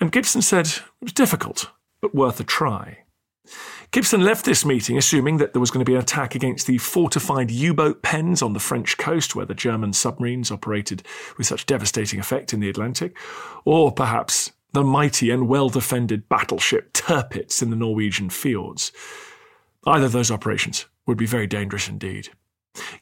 and 0.00 0.12
Gibson 0.12 0.42
said 0.42 0.66
it 0.66 0.82
was 1.00 1.14
difficult, 1.14 1.70
but 2.02 2.14
worth 2.14 2.38
a 2.40 2.44
try. 2.44 2.98
Gibson 3.94 4.24
left 4.24 4.44
this 4.44 4.64
meeting 4.64 4.98
assuming 4.98 5.36
that 5.36 5.52
there 5.52 5.60
was 5.60 5.70
going 5.70 5.84
to 5.84 5.88
be 5.88 5.94
an 5.94 6.00
attack 6.00 6.34
against 6.34 6.66
the 6.66 6.78
fortified 6.78 7.48
U 7.52 7.72
boat 7.72 8.02
pens 8.02 8.42
on 8.42 8.52
the 8.52 8.58
French 8.58 8.98
coast 8.98 9.36
where 9.36 9.46
the 9.46 9.54
German 9.54 9.92
submarines 9.92 10.50
operated 10.50 11.04
with 11.38 11.46
such 11.46 11.64
devastating 11.64 12.18
effect 12.18 12.52
in 12.52 12.58
the 12.58 12.68
Atlantic, 12.68 13.16
or 13.64 13.92
perhaps 13.92 14.50
the 14.72 14.82
mighty 14.82 15.30
and 15.30 15.46
well 15.46 15.68
defended 15.68 16.28
battleship 16.28 16.92
Tirpitz 16.92 17.62
in 17.62 17.70
the 17.70 17.76
Norwegian 17.76 18.30
fjords. 18.30 18.90
Either 19.86 20.06
of 20.06 20.12
those 20.12 20.32
operations 20.32 20.86
would 21.06 21.16
be 21.16 21.24
very 21.24 21.46
dangerous 21.46 21.88
indeed. 21.88 22.30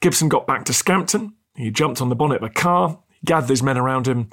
Gibson 0.01 0.29
got 0.29 0.47
back 0.47 0.67
to 0.67 0.75
Scampton, 0.75 1.33
he 1.57 1.71
jumped 1.71 2.03
on 2.03 2.11
the 2.11 2.15
bonnet 2.15 2.43
of 2.43 2.51
a 2.51 2.53
car, 2.53 2.99
gathered 3.25 3.49
his 3.49 3.63
men 3.63 3.79
around 3.79 4.07
him, 4.07 4.29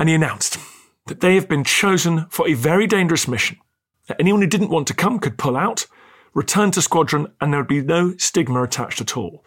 and 0.00 0.08
he 0.08 0.16
announced 0.16 0.58
that 1.06 1.20
they 1.20 1.36
have 1.36 1.48
been 1.48 1.62
chosen 1.62 2.26
for 2.28 2.48
a 2.48 2.54
very 2.54 2.88
dangerous 2.88 3.28
mission 3.28 3.58
Anyone 4.18 4.42
who 4.42 4.46
didn't 4.46 4.70
want 4.70 4.86
to 4.88 4.94
come 4.94 5.18
could 5.18 5.38
pull 5.38 5.56
out, 5.56 5.86
return 6.34 6.70
to 6.72 6.82
squadron, 6.82 7.32
and 7.40 7.52
there 7.52 7.60
would 7.60 7.68
be 7.68 7.82
no 7.82 8.16
stigma 8.16 8.62
attached 8.62 9.00
at 9.00 9.16
all. 9.16 9.44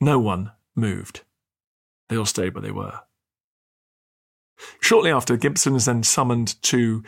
No 0.00 0.18
one 0.18 0.52
moved. 0.74 1.22
They 2.08 2.16
all 2.16 2.26
stayed 2.26 2.54
where 2.54 2.62
they 2.62 2.72
were. 2.72 3.00
Shortly 4.80 5.10
after, 5.10 5.36
Gibson 5.36 5.74
is 5.74 5.86
then 5.86 6.02
summoned 6.02 6.60
to 6.62 7.02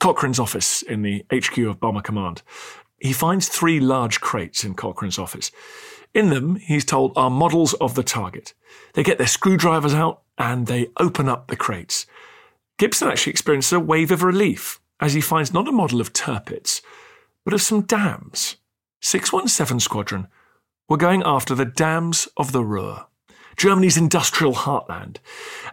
Cochrane's 0.00 0.38
office 0.38 0.82
in 0.82 1.02
the 1.02 1.24
HQ 1.32 1.56
of 1.58 1.80
Bomber 1.80 2.02
Command. 2.02 2.42
He 3.00 3.12
finds 3.12 3.48
three 3.48 3.80
large 3.80 4.20
crates 4.20 4.64
in 4.64 4.74
Cochrane's 4.74 5.18
office. 5.18 5.50
In 6.12 6.30
them, 6.30 6.56
he's 6.56 6.84
told, 6.84 7.12
are 7.16 7.30
models 7.30 7.72
of 7.74 7.94
the 7.94 8.02
target. 8.02 8.52
They 8.94 9.02
get 9.02 9.18
their 9.18 9.26
screwdrivers 9.26 9.94
out 9.94 10.22
and 10.36 10.66
they 10.66 10.90
open 10.98 11.28
up 11.28 11.48
the 11.48 11.56
crates. 11.56 12.06
Gibson 12.78 13.08
actually 13.08 13.30
experiences 13.30 13.72
a 13.72 13.80
wave 13.80 14.10
of 14.10 14.22
relief 14.22 14.80
as 15.00 15.14
he 15.14 15.20
finds 15.20 15.52
not 15.52 15.68
a 15.68 15.72
model 15.72 16.00
of 16.00 16.12
Tirpitz, 16.12 16.82
but 17.44 17.54
of 17.54 17.62
some 17.62 17.82
dams. 17.82 18.56
617 19.00 19.80
Squadron 19.80 20.28
were 20.88 20.96
going 20.96 21.22
after 21.24 21.54
the 21.54 21.64
dams 21.64 22.28
of 22.36 22.52
the 22.52 22.64
Ruhr, 22.64 23.06
Germany's 23.56 23.96
industrial 23.96 24.54
heartland. 24.54 25.18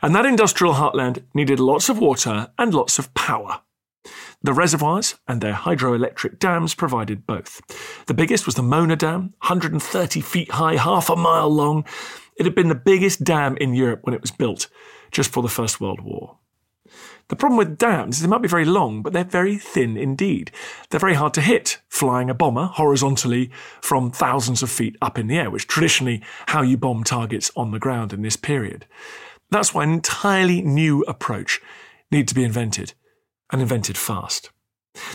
And 0.01 0.15
that 0.15 0.25
industrial 0.25 0.75
heartland 0.75 1.23
needed 1.33 1.59
lots 1.59 1.89
of 1.89 1.99
water 1.99 2.49
and 2.57 2.73
lots 2.73 2.99
of 2.99 3.13
power. 3.13 3.61
The 4.41 4.53
reservoirs 4.53 5.15
and 5.27 5.41
their 5.41 5.53
hydroelectric 5.53 6.39
dams 6.39 6.75
provided 6.75 7.25
both. 7.25 7.61
The 8.05 8.13
biggest 8.13 8.45
was 8.45 8.55
the 8.55 8.61
Möhne 8.61 8.97
Dam, 8.97 9.33
130 9.39 10.21
feet 10.21 10.51
high, 10.51 10.75
half 10.75 11.09
a 11.09 11.15
mile 11.15 11.49
long. 11.49 11.85
It 12.37 12.45
had 12.45 12.55
been 12.55 12.69
the 12.69 12.75
biggest 12.75 13.23
dam 13.23 13.57
in 13.57 13.73
Europe 13.73 14.01
when 14.03 14.13
it 14.13 14.21
was 14.21 14.31
built, 14.31 14.67
just 15.11 15.33
for 15.33 15.41
the 15.41 15.49
First 15.49 15.81
World 15.81 16.01
War. 16.01 16.37
The 17.29 17.35
problem 17.35 17.57
with 17.57 17.77
dams 17.77 18.17
is 18.17 18.21
they 18.21 18.27
might 18.27 18.41
be 18.41 18.47
very 18.47 18.65
long, 18.65 19.01
but 19.01 19.13
they're 19.13 19.23
very 19.23 19.57
thin 19.57 19.97
indeed. 19.97 20.51
They're 20.89 20.99
very 20.99 21.15
hard 21.15 21.33
to 21.35 21.41
hit, 21.41 21.81
flying 21.89 22.29
a 22.29 22.33
bomber 22.33 22.65
horizontally 22.65 23.51
from 23.81 24.11
thousands 24.11 24.63
of 24.63 24.69
feet 24.69 24.95
up 25.01 25.17
in 25.17 25.27
the 25.27 25.37
air, 25.37 25.49
which 25.49 25.67
traditionally 25.67 26.21
how 26.47 26.61
you 26.61 26.77
bomb 26.77 27.03
targets 27.03 27.51
on 27.55 27.71
the 27.71 27.79
ground 27.79 28.13
in 28.13 28.21
this 28.21 28.37
period. 28.37 28.85
That's 29.49 29.73
why 29.73 29.83
an 29.83 29.91
entirely 29.91 30.61
new 30.61 31.01
approach 31.03 31.61
needed 32.11 32.27
to 32.29 32.35
be 32.35 32.43
invented, 32.43 32.93
and 33.51 33.61
invented 33.61 33.97
fast. 33.97 34.49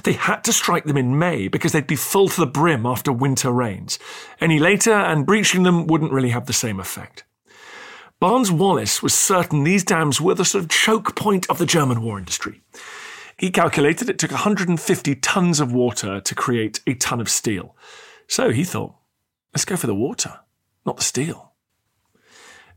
They 0.04 0.12
had 0.12 0.44
to 0.44 0.52
strike 0.52 0.84
them 0.84 0.96
in 0.96 1.18
May 1.18 1.48
because 1.48 1.72
they'd 1.72 1.86
be 1.86 1.96
full 1.96 2.28
to 2.28 2.40
the 2.40 2.46
brim 2.46 2.86
after 2.86 3.12
winter 3.12 3.50
rains. 3.50 3.98
Any 4.40 4.58
later 4.58 4.92
and 4.92 5.26
breaching 5.26 5.64
them 5.64 5.86
wouldn't 5.86 6.12
really 6.12 6.30
have 6.30 6.46
the 6.46 6.52
same 6.52 6.78
effect. 6.78 7.24
Barnes 8.22 8.52
Wallis 8.52 9.02
was 9.02 9.12
certain 9.14 9.64
these 9.64 9.82
dams 9.82 10.20
were 10.20 10.36
the 10.36 10.44
sort 10.44 10.62
of 10.62 10.70
choke 10.70 11.16
point 11.16 11.50
of 11.50 11.58
the 11.58 11.66
German 11.66 12.02
war 12.02 12.20
industry. 12.20 12.62
He 13.36 13.50
calculated 13.50 14.08
it 14.08 14.20
took 14.20 14.30
150 14.30 15.16
tons 15.16 15.58
of 15.58 15.72
water 15.72 16.20
to 16.20 16.34
create 16.36 16.78
a 16.86 16.94
ton 16.94 17.20
of 17.20 17.28
steel. 17.28 17.74
So 18.28 18.50
he 18.50 18.62
thought, 18.62 18.94
let's 19.52 19.64
go 19.64 19.74
for 19.74 19.88
the 19.88 19.94
water, 19.96 20.38
not 20.86 20.98
the 20.98 21.02
steel. 21.02 21.54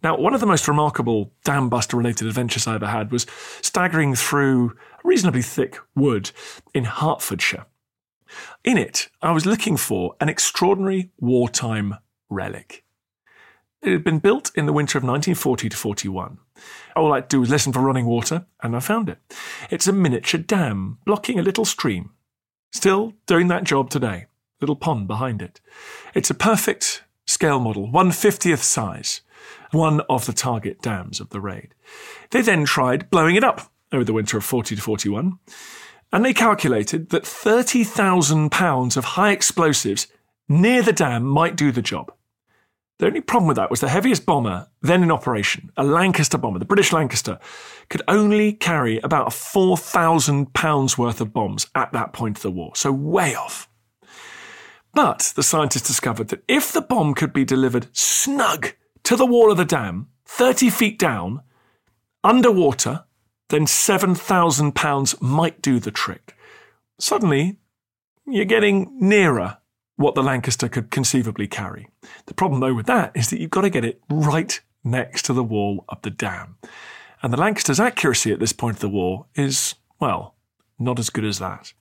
Now, 0.02 0.18
one 0.18 0.34
of 0.34 0.40
the 0.40 0.48
most 0.48 0.68
remarkable 0.68 1.32
dam 1.44 1.70
buster 1.70 1.96
related 1.96 2.25
adventures 2.25 2.66
I 2.66 2.74
ever 2.74 2.88
had 2.88 3.12
was 3.12 3.28
staggering 3.62 4.16
through 4.16 4.75
reasonably 5.04 5.44
thick 5.44 5.78
wood 5.96 6.32
in 6.74 6.86
Hertfordshire. 6.86 7.68
In 8.64 8.80
it, 8.80 9.10
I 9.22 9.32
was 9.32 9.46
looking 9.46 9.78
for 9.78 10.16
an 10.20 10.28
extraordinary 10.28 11.12
wartime 11.20 12.00
relic. 12.32 12.85
It 13.86 13.92
had 13.92 14.04
been 14.04 14.18
built 14.18 14.51
in 14.56 14.65
the 14.65 14.74
winter 14.74 14.98
of 14.98 15.04
1940 15.04 15.70
to 15.70 15.77
41. 15.77 16.39
All 16.96 17.13
I 17.13 17.18
had 17.18 17.30
to 17.30 17.36
do 17.36 17.39
was 17.42 17.51
listen 17.51 17.72
for 17.72 17.82
running 17.82 18.08
water, 18.08 18.48
and 18.63 18.75
I 18.75 18.80
found 18.80 19.10
it. 19.10 19.20
It's 19.70 19.86
a 19.86 19.94
miniature 19.94 20.42
dam 20.42 20.98
blocking 21.06 21.38
a 21.38 21.44
little 21.44 21.65
stream. 21.65 22.10
Still 22.72 23.13
doing 23.27 23.48
that 23.50 23.63
job 23.63 23.92
today. 23.92 24.25
Little 24.60 24.75
pond 24.75 25.08
behind 25.08 25.39
it. 25.39 25.62
It's 26.15 26.32
a 26.32 26.34
perfect 26.34 27.04
scale 27.27 27.60
model, 27.60 27.88
150th 27.88 28.63
size, 28.63 29.22
one 29.70 30.01
of 30.10 30.25
the 30.25 30.34
target 30.34 30.82
dams 30.82 31.20
of 31.20 31.30
the 31.30 31.39
raid. 31.39 31.75
They 32.32 32.42
then 32.42 32.65
tried 32.65 33.12
blowing 33.12 33.36
it 33.36 33.44
up 33.44 33.72
over 33.92 34.04
the 34.04 34.13
winter 34.13 34.36
of 34.36 34.44
40 34.44 34.75
to 34.77 34.82
41, 34.82 35.38
and 36.12 36.25
they 36.25 36.34
calculated 36.34 37.12
that 37.12 37.27
30,000 37.27 38.50
pounds 38.50 38.98
of 38.98 39.06
high 39.06 39.32
explosives 39.32 40.08
near 40.50 40.82
the 40.82 40.92
dam 40.92 41.24
might 41.24 41.56
do 41.56 41.72
the 41.72 41.84
job. 41.84 42.12
The 42.98 43.08
only 43.08 43.22
problem 43.22 43.48
with 43.48 43.58
that 43.58 43.70
was 43.70 43.82
the 43.82 43.90
heaviest 43.90 44.25
bomber 44.25 44.68
then 44.82 45.04
in 45.04 45.12
operation, 45.12 45.72
a 45.75 45.84
Lancaster 45.84 46.38
bomber, 46.38 46.60
the 46.60 46.66
British 46.66 46.94
Lancaster, 46.94 47.40
could 47.90 48.02
only 48.08 48.54
carry 48.54 49.00
about 49.00 49.34
4,000 49.34 50.54
pounds 50.54 50.98
worth 50.98 51.20
of 51.20 51.34
bombs 51.34 51.68
at 51.75 51.92
that 51.92 52.14
point 52.14 52.38
of 52.38 52.44
the 52.44 52.52
war, 52.52 52.72
so 52.75 52.92
way 52.92 53.36
off. 53.36 53.68
But 54.94 55.34
the 55.36 55.44
scientists 55.44 55.88
discovered 55.88 56.30
that 56.30 56.44
if 56.48 56.72
the 56.72 56.82
bomb 56.82 57.16
could 57.16 57.34
be 57.34 57.44
delivered 57.44 57.88
snug 57.96 58.74
to 59.04 59.18
the 59.18 59.25
wall 59.25 59.52
of 59.52 59.58
the 59.58 59.66
dam, 59.66 60.08
30 60.25 60.70
feet 60.70 60.98
down, 60.98 61.42
underwater, 62.24 63.04
then 63.50 63.68
7,000 63.68 64.74
pounds 64.74 65.22
might 65.22 65.62
do 65.62 65.80
the 65.80 65.92
trick. 65.92 66.34
Suddenly, 66.98 67.58
you're 68.25 68.46
getting 68.46 68.98
nearer 69.02 69.58
what 69.98 70.16
the 70.16 70.24
Lancaster 70.24 70.68
could 70.68 70.92
conceivably 70.92 71.48
carry. 71.48 71.88
The 72.25 72.34
problem, 72.34 72.62
though, 72.62 72.74
with 72.74 72.86
that 72.88 73.12
is 73.16 73.30
that 73.30 73.40
you've 73.40 73.52
got 73.52 73.62
to 73.62 73.70
get 73.70 73.86
it 73.86 74.02
right 74.10 74.60
next 74.84 75.24
to 75.25 75.34
the 75.34 75.44
wall 75.44 75.86
of 75.90 76.02
the 76.02 76.10
dam. 76.10 76.58
And 77.24 77.32
the 77.32 77.40
Lancaster's 77.40 77.80
accuracy 77.80 78.32
at 78.32 78.40
this 78.40 78.54
point 78.54 78.78
of 78.78 78.82
the 78.82 78.90
war 78.90 79.25
is, 79.36 79.75
well, 80.00 80.36
not 80.78 81.00
as 81.00 81.10
good 81.10 81.25
as 81.25 81.40
that. 81.40 81.74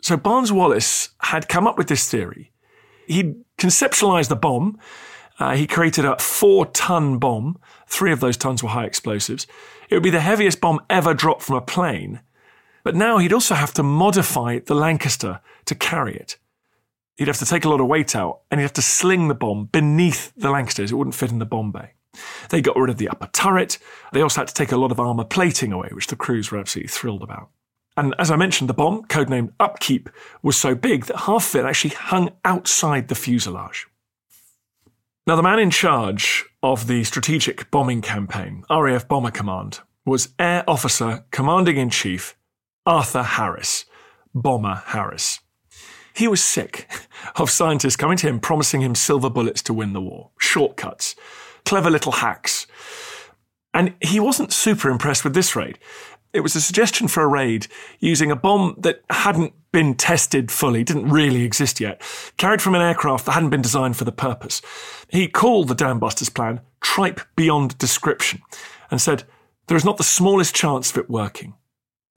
So 0.00 0.16
Barnes 0.16 0.52
Wallis 0.52 1.10
had 1.20 1.48
come 1.48 1.66
up 1.66 1.76
with 1.76 1.88
this 1.88 2.08
theory. 2.08 2.52
He 3.06 3.34
conceptualized 3.58 4.28
the 4.28 4.36
bomb. 4.36 4.78
Uh, 5.38 5.56
he 5.56 5.66
created 5.66 6.04
a 6.04 6.18
four 6.18 6.66
ton 6.66 7.18
bomb. 7.18 7.58
Three 7.88 8.12
of 8.12 8.20
those 8.20 8.36
tons 8.36 8.62
were 8.62 8.70
high 8.70 8.84
explosives. 8.84 9.46
It 9.90 9.94
would 9.94 10.02
be 10.02 10.10
the 10.10 10.20
heaviest 10.20 10.60
bomb 10.60 10.80
ever 10.88 11.14
dropped 11.14 11.42
from 11.42 11.56
a 11.56 11.60
plane. 11.60 12.20
But 12.84 12.94
now 12.94 13.18
he'd 13.18 13.32
also 13.32 13.54
have 13.54 13.72
to 13.74 13.82
modify 13.82 14.60
the 14.60 14.74
Lancaster 14.74 15.40
to 15.64 15.74
carry 15.74 16.14
it. 16.14 16.36
He'd 17.16 17.28
have 17.28 17.38
to 17.38 17.46
take 17.46 17.64
a 17.64 17.68
lot 17.68 17.80
of 17.80 17.86
weight 17.86 18.16
out 18.16 18.40
and 18.50 18.60
he'd 18.60 18.64
have 18.64 18.72
to 18.74 18.82
sling 18.82 19.28
the 19.28 19.34
bomb 19.34 19.66
beneath 19.66 20.32
the 20.36 20.50
Lancasters. 20.50 20.92
It 20.92 20.96
wouldn't 20.96 21.14
fit 21.14 21.30
in 21.30 21.38
the 21.38 21.46
bomb 21.46 21.72
bay. 21.72 21.92
They 22.50 22.60
got 22.60 22.76
rid 22.76 22.90
of 22.90 22.98
the 22.98 23.08
upper 23.08 23.28
turret. 23.32 23.78
They 24.12 24.20
also 24.20 24.40
had 24.40 24.48
to 24.48 24.54
take 24.54 24.72
a 24.72 24.76
lot 24.76 24.92
of 24.92 25.00
armour 25.00 25.24
plating 25.24 25.72
away, 25.72 25.88
which 25.92 26.06
the 26.06 26.16
crews 26.16 26.50
were 26.50 26.58
absolutely 26.58 26.88
thrilled 26.88 27.22
about. 27.22 27.50
And 27.96 28.14
as 28.18 28.30
I 28.30 28.36
mentioned, 28.36 28.68
the 28.68 28.74
bomb, 28.74 29.04
codenamed 29.04 29.52
Upkeep, 29.60 30.10
was 30.42 30.56
so 30.56 30.74
big 30.74 31.06
that 31.06 31.20
half 31.20 31.54
of 31.54 31.60
it 31.60 31.68
actually 31.68 31.94
hung 31.94 32.30
outside 32.44 33.08
the 33.08 33.14
fuselage. 33.14 33.86
Now, 35.26 35.36
the 35.36 35.42
man 35.42 35.58
in 35.58 35.70
charge 35.70 36.44
of 36.62 36.86
the 36.86 37.04
strategic 37.04 37.70
bombing 37.70 38.02
campaign, 38.02 38.64
RAF 38.68 39.08
Bomber 39.08 39.30
Command, 39.30 39.80
was 40.04 40.34
Air 40.38 40.64
Officer 40.68 41.24
Commanding 41.30 41.76
in 41.76 41.88
Chief 41.88 42.36
Arthur 42.84 43.22
Harris, 43.22 43.86
Bomber 44.34 44.82
Harris. 44.86 45.40
He 46.14 46.28
was 46.28 46.42
sick 46.42 46.88
of 47.36 47.50
scientists 47.50 47.96
coming 47.96 48.16
to 48.18 48.28
him 48.28 48.40
promising 48.40 48.80
him 48.80 48.94
silver 48.94 49.28
bullets 49.28 49.62
to 49.64 49.74
win 49.74 49.92
the 49.92 50.00
war, 50.00 50.30
shortcuts, 50.38 51.16
clever 51.64 51.90
little 51.90 52.12
hacks. 52.12 52.66
And 53.72 53.94
he 54.00 54.20
wasn't 54.20 54.52
super 54.52 54.88
impressed 54.88 55.24
with 55.24 55.34
this 55.34 55.56
raid. 55.56 55.78
It 56.32 56.40
was 56.40 56.54
a 56.54 56.60
suggestion 56.60 57.08
for 57.08 57.22
a 57.22 57.28
raid 57.28 57.66
using 57.98 58.30
a 58.30 58.36
bomb 58.36 58.76
that 58.78 59.02
hadn't 59.10 59.54
been 59.72 59.94
tested 59.94 60.52
fully, 60.52 60.84
didn't 60.84 61.08
really 61.08 61.42
exist 61.42 61.80
yet, 61.80 62.00
carried 62.36 62.62
from 62.62 62.76
an 62.76 62.82
aircraft 62.82 63.26
that 63.26 63.32
hadn't 63.32 63.50
been 63.50 63.62
designed 63.62 63.96
for 63.96 64.04
the 64.04 64.12
purpose. 64.12 64.62
He 65.08 65.26
called 65.26 65.68
the 65.68 65.74
Dambusters 65.74 66.32
plan 66.32 66.60
tripe 66.80 67.20
beyond 67.34 67.76
description 67.78 68.40
and 68.90 69.00
said, 69.00 69.24
There 69.66 69.76
is 69.76 69.84
not 69.84 69.96
the 69.96 70.04
smallest 70.04 70.54
chance 70.54 70.90
of 70.90 70.98
it 70.98 71.10
working. 71.10 71.54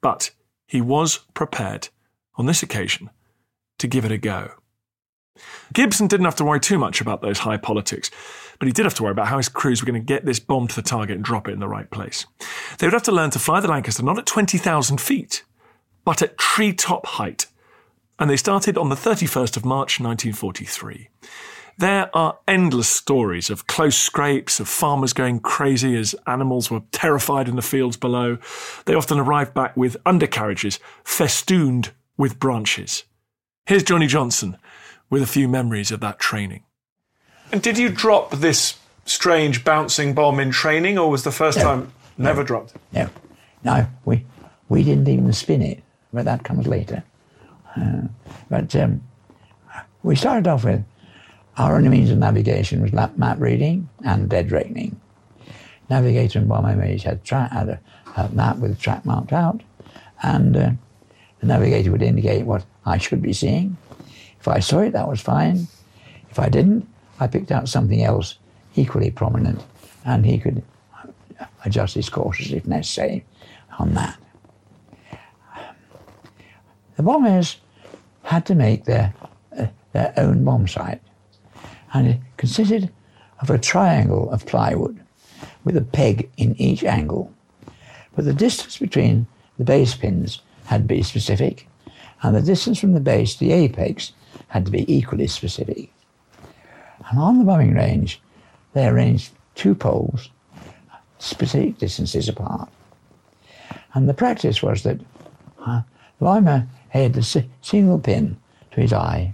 But 0.01 0.31
he 0.67 0.81
was 0.81 1.19
prepared, 1.33 1.89
on 2.35 2.45
this 2.45 2.61
occasion, 2.61 3.09
to 3.79 3.87
give 3.87 4.05
it 4.05 4.11
a 4.11 4.17
go. 4.17 4.51
Gibson 5.73 6.07
didn't 6.07 6.25
have 6.25 6.35
to 6.37 6.45
worry 6.45 6.59
too 6.59 6.79
much 6.79 7.01
about 7.01 7.21
those 7.21 7.39
high 7.39 7.57
politics, 7.57 8.09
but 8.59 8.67
he 8.67 8.71
did 8.71 8.85
have 8.85 8.95
to 8.95 9.03
worry 9.03 9.11
about 9.11 9.27
how 9.27 9.37
his 9.37 9.49
crews 9.49 9.81
were 9.81 9.85
going 9.85 10.01
to 10.01 10.05
get 10.05 10.25
this 10.25 10.39
bomb 10.39 10.67
to 10.67 10.75
the 10.75 10.81
target 10.81 11.15
and 11.15 11.23
drop 11.23 11.47
it 11.47 11.53
in 11.53 11.59
the 11.59 11.67
right 11.67 11.89
place. 11.91 12.25
They 12.77 12.87
would 12.87 12.93
have 12.93 13.03
to 13.03 13.11
learn 13.11 13.29
to 13.31 13.39
fly 13.39 13.59
the 13.59 13.67
Lancaster 13.67 14.03
not 14.03 14.17
at 14.17 14.25
20,000 14.25 14.99
feet, 14.99 15.43
but 16.05 16.21
at 16.21 16.37
treetop 16.37 17.05
height. 17.05 17.47
And 18.19 18.29
they 18.29 18.37
started 18.37 18.77
on 18.77 18.89
the 18.89 18.95
31st 18.95 19.57
of 19.57 19.65
March 19.65 19.99
1943. 19.99 21.09
There 21.79 22.09
are 22.17 22.39
endless 22.47 22.89
stories 22.89 23.51
of 23.51 23.67
close 23.67 23.95
scrapes, 23.95 24.59
of 24.59 24.67
farmers 24.67 25.13
going 25.13 25.39
crazy 25.39 25.95
as 25.95 26.15
animals 26.25 26.71
were 26.71 26.81
terrified 26.91 27.47
in 27.47 27.55
the 27.55 27.61
fields 27.61 27.97
below. 27.97 28.39
They 28.85 28.95
often 28.95 29.19
arrived 29.19 29.53
back 29.53 29.77
with 29.77 29.95
undercarriages 30.03 30.79
festooned 31.03 31.91
with 32.17 32.39
branches. 32.39 33.03
Here's 33.67 33.83
Johnny 33.83 34.07
Johnson 34.07 34.57
with 35.09 35.21
a 35.21 35.27
few 35.27 35.47
memories 35.49 35.91
of 35.91 35.99
that 35.99 36.19
training. 36.19 36.63
And 37.51 37.61
did 37.61 37.77
you 37.77 37.89
drop 37.89 38.31
this 38.31 38.77
strange 39.05 39.65
bouncing 39.65 40.13
bomb 40.13 40.39
in 40.39 40.51
training, 40.51 40.97
or 40.97 41.09
was 41.09 41.23
the 41.23 41.31
first 41.33 41.57
No. 41.57 41.63
time 41.63 41.91
never 42.17 42.41
No. 42.41 42.47
dropped? 42.47 42.73
No, 42.93 43.09
no, 43.63 43.87
we 44.05 44.25
we 44.69 44.83
didn't 44.83 45.07
even 45.07 45.31
spin 45.33 45.61
it, 45.61 45.83
but 46.13 46.23
that 46.25 46.43
comes 46.43 46.65
later. 46.67 47.03
Uh, 47.75 48.03
but 48.49 48.73
um, 48.75 49.01
we 50.03 50.15
started 50.15 50.47
off 50.47 50.63
with 50.63 50.83
our 51.57 51.75
only 51.75 51.89
means 51.89 52.09
of 52.09 52.17
navigation 52.17 52.81
was 52.81 52.93
lap 52.93 53.17
map 53.17 53.37
reading 53.39 53.89
and 54.05 54.29
dead 54.29 54.51
reckoning. 54.51 54.99
Navigator 55.89 56.39
and 56.39 56.47
bomb 56.49 56.65
aimer 56.65 56.85
had, 56.97 57.23
tra- 57.23 57.49
had 57.51 57.69
a, 57.69 57.79
a 58.17 58.29
map 58.29 58.57
with 58.57 58.71
a 58.71 58.75
track 58.75 59.05
marked 59.05 59.31
out, 59.33 59.61
and 60.23 60.55
uh, 60.55 60.69
the 61.39 61.45
navigator 61.47 61.91
would 61.91 62.01
indicate 62.01 62.45
what 62.45 62.65
I 62.87 62.97
should 62.97 63.21
be 63.21 63.33
seeing. 63.33 63.75
If 64.39 64.47
I 64.47 64.59
saw 64.59 64.79
it, 64.79 64.93
that 64.93 65.09
was 65.09 65.19
fine. 65.19 65.67
If 66.31 66.39
I 66.39 66.47
didn't, 66.47 66.87
I 67.19 67.27
picked 67.27 67.51
out 67.51 67.67
something 67.67 68.01
else 68.01 68.37
equally 68.75 69.11
prominent, 69.11 69.61
and 70.05 70.25
he 70.25 70.39
could 70.39 70.63
adjust 71.65 71.95
his 71.95 72.09
courses 72.09 72.53
if 72.53 72.65
necessary 72.65 73.25
on 73.77 73.93
that. 73.95 74.17
The 76.95 77.03
bombers 77.03 77.57
had 78.23 78.45
to 78.45 78.55
make 78.55 78.85
their, 78.85 79.13
uh, 79.57 79.67
their 79.91 80.13
own 80.15 80.45
bomb 80.45 80.67
sight, 80.67 81.01
and 81.93 82.07
it 82.07 82.19
consisted 82.37 82.91
of 83.41 83.49
a 83.49 83.57
triangle 83.57 84.31
of 84.31 84.45
plywood 84.45 84.99
with 85.63 85.75
a 85.75 85.81
peg 85.81 86.29
in 86.37 86.55
each 86.59 86.83
angle. 86.83 87.31
But 88.15 88.25
the 88.25 88.33
distance 88.33 88.77
between 88.77 89.27
the 89.57 89.65
base 89.65 89.93
pins 89.93 90.41
had 90.65 90.83
to 90.83 90.87
be 90.87 91.03
specific, 91.03 91.67
and 92.23 92.35
the 92.35 92.41
distance 92.41 92.79
from 92.79 92.93
the 92.93 92.99
base 92.99 93.33
to 93.35 93.39
the 93.39 93.51
apex 93.51 94.13
had 94.47 94.65
to 94.65 94.71
be 94.71 94.91
equally 94.93 95.27
specific. 95.27 95.91
And 97.09 97.19
on 97.19 97.39
the 97.39 97.45
bombing 97.45 97.73
range, 97.73 98.21
they 98.73 98.87
arranged 98.87 99.31
two 99.55 99.75
poles 99.75 100.29
specific 101.19 101.77
distances 101.79 102.29
apart. 102.29 102.69
And 103.93 104.07
the 104.07 104.13
practice 104.13 104.61
was 104.61 104.83
that 104.83 104.99
uh, 105.65 105.81
the 106.19 106.67
had 106.89 107.17
a 107.17 107.23
si- 107.23 107.49
single 107.61 107.99
pin 107.99 108.37
to 108.71 108.81
his 108.81 108.93
eye 108.93 109.33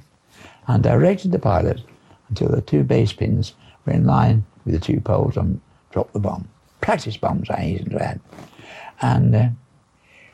and 0.67 0.81
directed 0.81 1.31
the 1.31 1.39
pilot 1.39 1.81
until 2.29 2.49
the 2.49 2.61
two 2.61 2.83
base 2.83 3.13
pins 3.13 3.53
were 3.85 3.93
in 3.93 4.05
line 4.05 4.45
with 4.65 4.73
the 4.73 4.79
two 4.79 4.99
poles 4.99 5.37
and 5.37 5.59
dropped 5.91 6.13
the 6.13 6.19
bomb. 6.19 6.47
Practice 6.81 7.17
bombs, 7.17 7.49
I 7.49 7.55
hasten 7.57 7.89
to 7.91 8.03
add. 8.03 8.19
And 9.01 9.35
uh, 9.35 9.49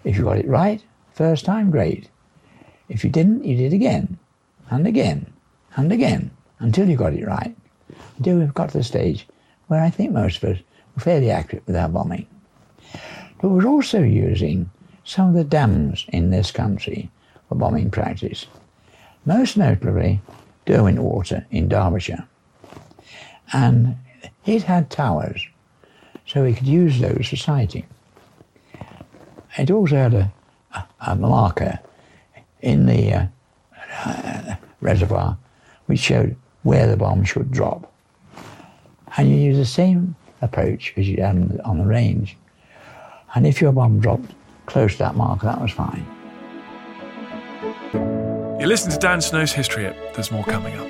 if 0.03 0.17
you 0.17 0.23
got 0.23 0.37
it 0.37 0.47
right, 0.47 0.83
first 1.13 1.45
time, 1.45 1.71
great. 1.71 2.09
If 2.89 3.03
you 3.03 3.09
didn't, 3.09 3.45
you 3.45 3.55
did 3.55 3.71
again, 3.71 4.17
and 4.69 4.87
again, 4.87 5.31
and 5.75 5.91
again, 5.91 6.31
until 6.57 6.89
you 6.89 6.97
got 6.97 7.13
it 7.13 7.25
right. 7.25 7.55
Until 8.17 8.39
we've 8.39 8.53
got 8.53 8.69
to 8.71 8.79
the 8.79 8.83
stage 8.83 9.27
where 9.67 9.81
I 9.81 9.89
think 9.89 10.11
most 10.11 10.43
of 10.43 10.49
us 10.49 10.63
were 10.95 11.01
fairly 11.01 11.29
accurate 11.29 11.65
with 11.67 11.75
our 11.75 11.87
bombing. 11.87 12.27
But 13.41 13.49
we're 13.49 13.67
also 13.67 14.01
using 14.01 14.69
some 15.03 15.29
of 15.29 15.35
the 15.35 15.43
dams 15.43 16.05
in 16.09 16.31
this 16.31 16.51
country 16.51 17.09
for 17.47 17.55
bombing 17.55 17.91
practice. 17.91 18.47
Most 19.25 19.55
notably, 19.55 20.21
Derwentwater 20.65 21.45
in 21.51 21.69
Derbyshire. 21.69 22.27
And 23.53 23.95
it 24.45 24.63
had 24.63 24.89
towers, 24.89 25.47
so 26.25 26.43
we 26.43 26.53
could 26.53 26.67
use 26.67 26.99
those 26.99 27.27
for 27.27 27.35
sighting. 27.35 27.85
It 29.57 29.71
also 29.71 29.95
had 29.95 30.13
a, 30.13 30.33
a, 30.73 30.87
a 31.07 31.15
marker 31.15 31.79
in 32.61 32.85
the 32.85 33.13
uh, 33.13 33.25
uh, 34.05 34.55
reservoir 34.81 35.37
which 35.89 35.99
showed 35.99 36.35
where 36.61 36.85
the 36.85 36.95
bomb 36.95 37.23
should 37.23 37.49
drop. 37.51 37.91
And 39.17 39.27
you 39.27 39.37
use 39.37 39.57
the 39.57 39.65
same 39.65 40.15
approach 40.43 40.93
as 40.97 41.09
you 41.09 41.23
had 41.23 41.59
on 41.65 41.79
the, 41.79 41.85
range. 41.85 42.37
And 43.33 43.47
if 43.47 43.59
your 43.59 43.71
bomb 43.71 43.99
dropped 43.99 44.31
close 44.67 44.93
to 44.93 44.99
that 44.99 45.15
mark, 45.15 45.41
that 45.41 45.59
was 45.59 45.71
fine. 45.71 46.05
You 48.59 48.67
listen 48.67 48.91
to 48.91 48.99
Dan 48.99 49.19
Snow's 49.19 49.51
History 49.51 49.83
Hit. 49.83 50.13
There's 50.13 50.31
more 50.31 50.43
coming 50.43 50.77
up. 50.77 50.87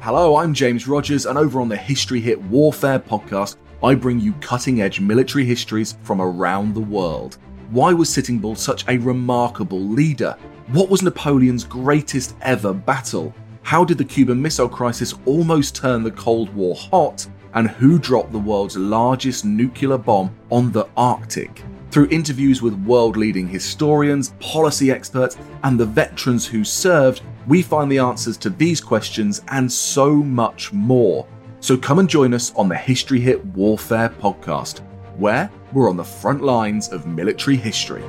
Hello, 0.00 0.36
I'm 0.36 0.54
James 0.54 0.86
Rogers, 0.86 1.26
and 1.26 1.36
over 1.36 1.60
on 1.60 1.68
the 1.68 1.76
History 1.76 2.20
Hit 2.20 2.40
Warfare 2.42 3.00
podcast, 3.00 3.56
I 3.82 3.94
bring 3.94 4.20
you 4.20 4.32
cutting 4.34 4.80
edge 4.80 5.00
military 5.00 5.44
histories 5.44 5.98
from 6.02 6.22
around 6.22 6.74
the 6.74 6.80
world. 6.80 7.36
Why 7.70 7.92
was 7.92 8.08
Sitting 8.08 8.38
Bull 8.38 8.54
such 8.54 8.88
a 8.88 8.96
remarkable 8.98 9.80
leader? 9.80 10.36
What 10.68 10.88
was 10.88 11.02
Napoleon's 11.02 11.64
greatest 11.64 12.36
ever 12.40 12.72
battle? 12.72 13.34
How 13.62 13.84
did 13.84 13.98
the 13.98 14.04
Cuban 14.04 14.40
Missile 14.40 14.68
Crisis 14.68 15.14
almost 15.26 15.76
turn 15.76 16.02
the 16.02 16.10
Cold 16.10 16.54
War 16.54 16.74
hot? 16.74 17.26
And 17.52 17.68
who 17.68 17.98
dropped 17.98 18.32
the 18.32 18.38
world's 18.38 18.76
largest 18.76 19.44
nuclear 19.44 19.98
bomb 19.98 20.34
on 20.50 20.72
the 20.72 20.88
Arctic? 20.96 21.62
Through 21.90 22.08
interviews 22.10 22.62
with 22.62 22.74
world 22.84 23.16
leading 23.16 23.48
historians, 23.48 24.34
policy 24.40 24.90
experts, 24.90 25.36
and 25.64 25.78
the 25.78 25.86
veterans 25.86 26.46
who 26.46 26.64
served, 26.64 27.22
we 27.46 27.62
find 27.62 27.90
the 27.90 27.98
answers 27.98 28.36
to 28.38 28.50
these 28.50 28.80
questions 28.80 29.42
and 29.48 29.70
so 29.70 30.14
much 30.14 30.72
more. 30.72 31.26
So 31.66 31.76
come 31.76 31.98
and 31.98 32.08
join 32.08 32.32
us 32.32 32.54
on 32.54 32.68
the 32.68 32.76
History 32.76 33.18
Hit 33.18 33.44
Warfare 33.44 34.08
podcast, 34.08 34.82
where 35.16 35.50
we're 35.72 35.90
on 35.90 35.96
the 35.96 36.04
front 36.04 36.44
lines 36.44 36.86
of 36.90 37.08
military 37.08 37.56
history. 37.56 38.04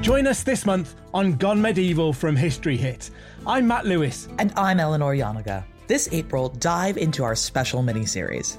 Join 0.00 0.26
us 0.26 0.42
this 0.42 0.66
month 0.66 0.96
on 1.14 1.36
Gone 1.36 1.62
Medieval 1.62 2.12
from 2.12 2.34
History 2.34 2.76
Hit. 2.76 3.10
I'm 3.46 3.68
Matt 3.68 3.86
Lewis. 3.86 4.26
And 4.40 4.52
I'm 4.56 4.80
Eleanor 4.80 5.14
Janega. 5.14 5.62
This 5.86 6.08
April, 6.10 6.48
dive 6.48 6.96
into 6.96 7.22
our 7.22 7.36
special 7.36 7.80
mini-series. 7.80 8.58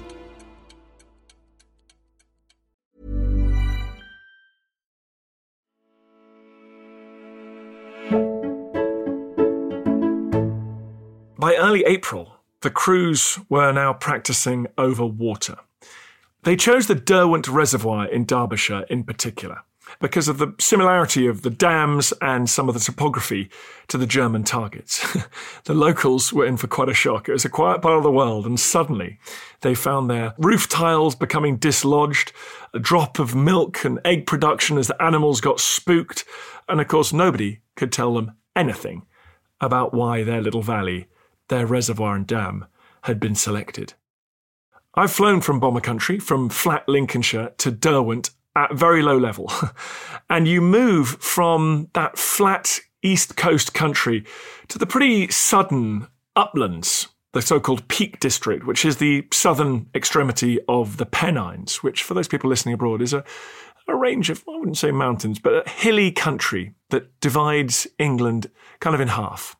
Early 11.71 11.85
April, 11.85 12.35
the 12.63 12.69
crews 12.69 13.39
were 13.47 13.71
now 13.71 13.93
practicing 13.93 14.67
over 14.77 15.05
water. 15.05 15.55
They 16.43 16.57
chose 16.57 16.87
the 16.87 16.95
Derwent 16.95 17.47
Reservoir 17.47 18.07
in 18.07 18.25
Derbyshire 18.25 18.83
in 18.89 19.05
particular 19.05 19.61
because 20.01 20.27
of 20.27 20.37
the 20.37 20.53
similarity 20.59 21.27
of 21.27 21.43
the 21.43 21.49
dams 21.49 22.11
and 22.21 22.49
some 22.49 22.67
of 22.67 22.73
the 22.73 22.81
topography 22.81 23.49
to 23.87 23.97
the 23.97 24.05
German 24.05 24.43
targets. 24.43 25.15
the 25.63 25.73
locals 25.73 26.33
were 26.33 26.45
in 26.45 26.57
for 26.57 26.67
quite 26.67 26.89
a 26.89 26.93
shock. 26.93 27.29
It 27.29 27.33
was 27.33 27.45
a 27.45 27.49
quiet 27.49 27.81
part 27.81 27.95
of 27.95 28.03
the 28.03 28.11
world, 28.11 28.45
and 28.45 28.59
suddenly 28.59 29.17
they 29.61 29.73
found 29.73 30.09
their 30.09 30.33
roof 30.37 30.67
tiles 30.67 31.15
becoming 31.15 31.55
dislodged, 31.55 32.33
a 32.73 32.79
drop 32.79 33.17
of 33.17 33.33
milk 33.33 33.85
and 33.85 34.01
egg 34.03 34.27
production 34.27 34.77
as 34.77 34.87
the 34.87 35.01
animals 35.01 35.39
got 35.39 35.61
spooked, 35.61 36.25
and 36.67 36.81
of 36.81 36.89
course, 36.89 37.13
nobody 37.13 37.59
could 37.77 37.93
tell 37.93 38.13
them 38.13 38.33
anything 38.57 39.03
about 39.61 39.93
why 39.93 40.21
their 40.21 40.41
little 40.41 40.61
valley, 40.61 41.07
their 41.51 41.67
reservoir 41.67 42.15
and 42.15 42.25
dam, 42.25 42.65
had 43.03 43.19
been 43.19 43.35
selected. 43.35 43.93
I've 44.95 45.11
flown 45.11 45.41
from 45.41 45.59
bomber 45.59 45.81
country, 45.81 46.17
from 46.17 46.49
flat 46.49 46.87
Lincolnshire 46.87 47.51
to 47.59 47.71
Derwent 47.71 48.31
at 48.55 48.73
very 48.73 49.01
low 49.01 49.17
level. 49.17 49.51
and 50.29 50.47
you 50.47 50.61
move 50.61 51.09
from 51.19 51.89
that 51.93 52.17
flat 52.17 52.79
east 53.03 53.35
coast 53.35 53.73
country 53.73 54.25
to 54.69 54.79
the 54.79 54.85
pretty 54.85 55.29
sudden 55.29 56.07
uplands, 56.35 57.09
the 57.33 57.41
so 57.41 57.59
called 57.59 57.87
Peak 57.89 58.19
District, 58.19 58.65
which 58.65 58.85
is 58.85 58.97
the 58.97 59.27
southern 59.31 59.87
extremity 59.93 60.59
of 60.69 60.97
the 60.97 61.05
Pennines, 61.05 61.83
which, 61.83 62.03
for 62.03 62.13
those 62.13 62.27
people 62.27 62.49
listening 62.49 62.73
abroad, 62.73 63.01
is 63.01 63.13
a, 63.13 63.23
a 63.87 63.95
range 63.95 64.29
of, 64.29 64.43
I 64.47 64.57
wouldn't 64.57 64.77
say 64.77 64.91
mountains, 64.91 65.39
but 65.39 65.65
a 65.65 65.69
hilly 65.69 66.11
country 66.11 66.75
that 66.89 67.19
divides 67.19 67.87
England 67.97 68.49
kind 68.79 68.93
of 68.93 69.01
in 69.01 69.09
half. 69.09 69.57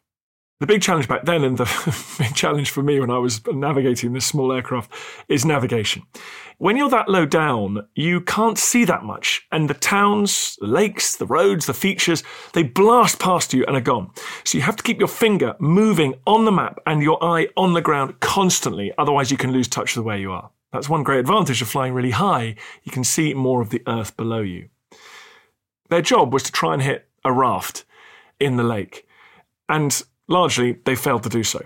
The 0.62 0.67
big 0.67 0.84
challenge 0.84 1.08
back 1.08 1.26
then, 1.26 1.43
and 1.43 1.58
the 1.58 2.15
big 2.19 2.36
challenge 2.36 2.69
for 2.69 2.84
me 2.84 3.00
when 3.00 3.10
I 3.10 3.17
was 3.17 3.41
navigating 3.47 4.13
this 4.13 4.28
small 4.28 4.54
aircraft, 4.54 4.93
is 5.28 5.43
navigation. 5.43 6.04
When 6.60 6.78
you're 6.78 6.88
that 6.91 7.10
low 7.10 7.26
down, 7.26 7.88
you 7.95 8.21
can't 8.21 8.60
see 8.60 8.86
that 8.86 9.04
much, 9.04 9.47
and 9.52 9.67
the 9.67 9.74
towns, 9.74 10.60
the 10.62 10.67
lakes, 10.67 11.15
the 11.15 11.26
roads, 11.26 11.65
the 11.65 11.74
features, 11.74 12.24
they 12.54 12.62
blast 12.62 13.17
past 13.17 13.56
you 13.56 13.65
and 13.65 13.76
are 13.76 13.82
gone. 13.82 14.12
So 14.43 14.60
you 14.60 14.63
have 14.63 14.76
to 14.76 14.84
keep 14.84 15.00
your 15.00 15.08
finger 15.08 15.56
moving 15.60 16.13
on 16.28 16.45
the 16.45 16.52
map 16.52 16.78
and 16.86 17.02
your 17.02 17.17
eye 17.24 17.47
on 17.58 17.74
the 17.74 17.82
ground 17.82 18.19
constantly, 18.19 18.93
otherwise, 19.00 19.32
you 19.32 19.38
can 19.38 19.52
lose 19.52 19.67
touch 19.67 19.97
of 19.97 20.06
where 20.06 20.19
you 20.19 20.32
are. 20.32 20.52
That's 20.71 20.88
one 20.88 21.02
great 21.02 21.21
advantage 21.21 21.63
of 21.63 21.69
flying 21.69 21.95
really 21.95 22.12
high. 22.12 22.54
You 22.84 22.91
can 22.91 23.04
see 23.04 23.34
more 23.34 23.62
of 23.62 23.71
the 23.71 23.82
earth 23.88 24.15
below 24.15 24.41
you. 24.41 24.69
Their 25.89 26.04
job 26.04 26.32
was 26.32 26.43
to 26.43 26.52
try 26.52 26.74
and 26.74 26.84
hit 26.84 27.08
a 27.26 27.34
raft 27.34 27.84
in 28.39 28.58
the 28.58 28.63
lake. 28.63 29.08
And 29.67 30.04
Largely, 30.31 30.77
they 30.85 30.95
failed 30.95 31.23
to 31.23 31.29
do 31.29 31.43
so. 31.43 31.59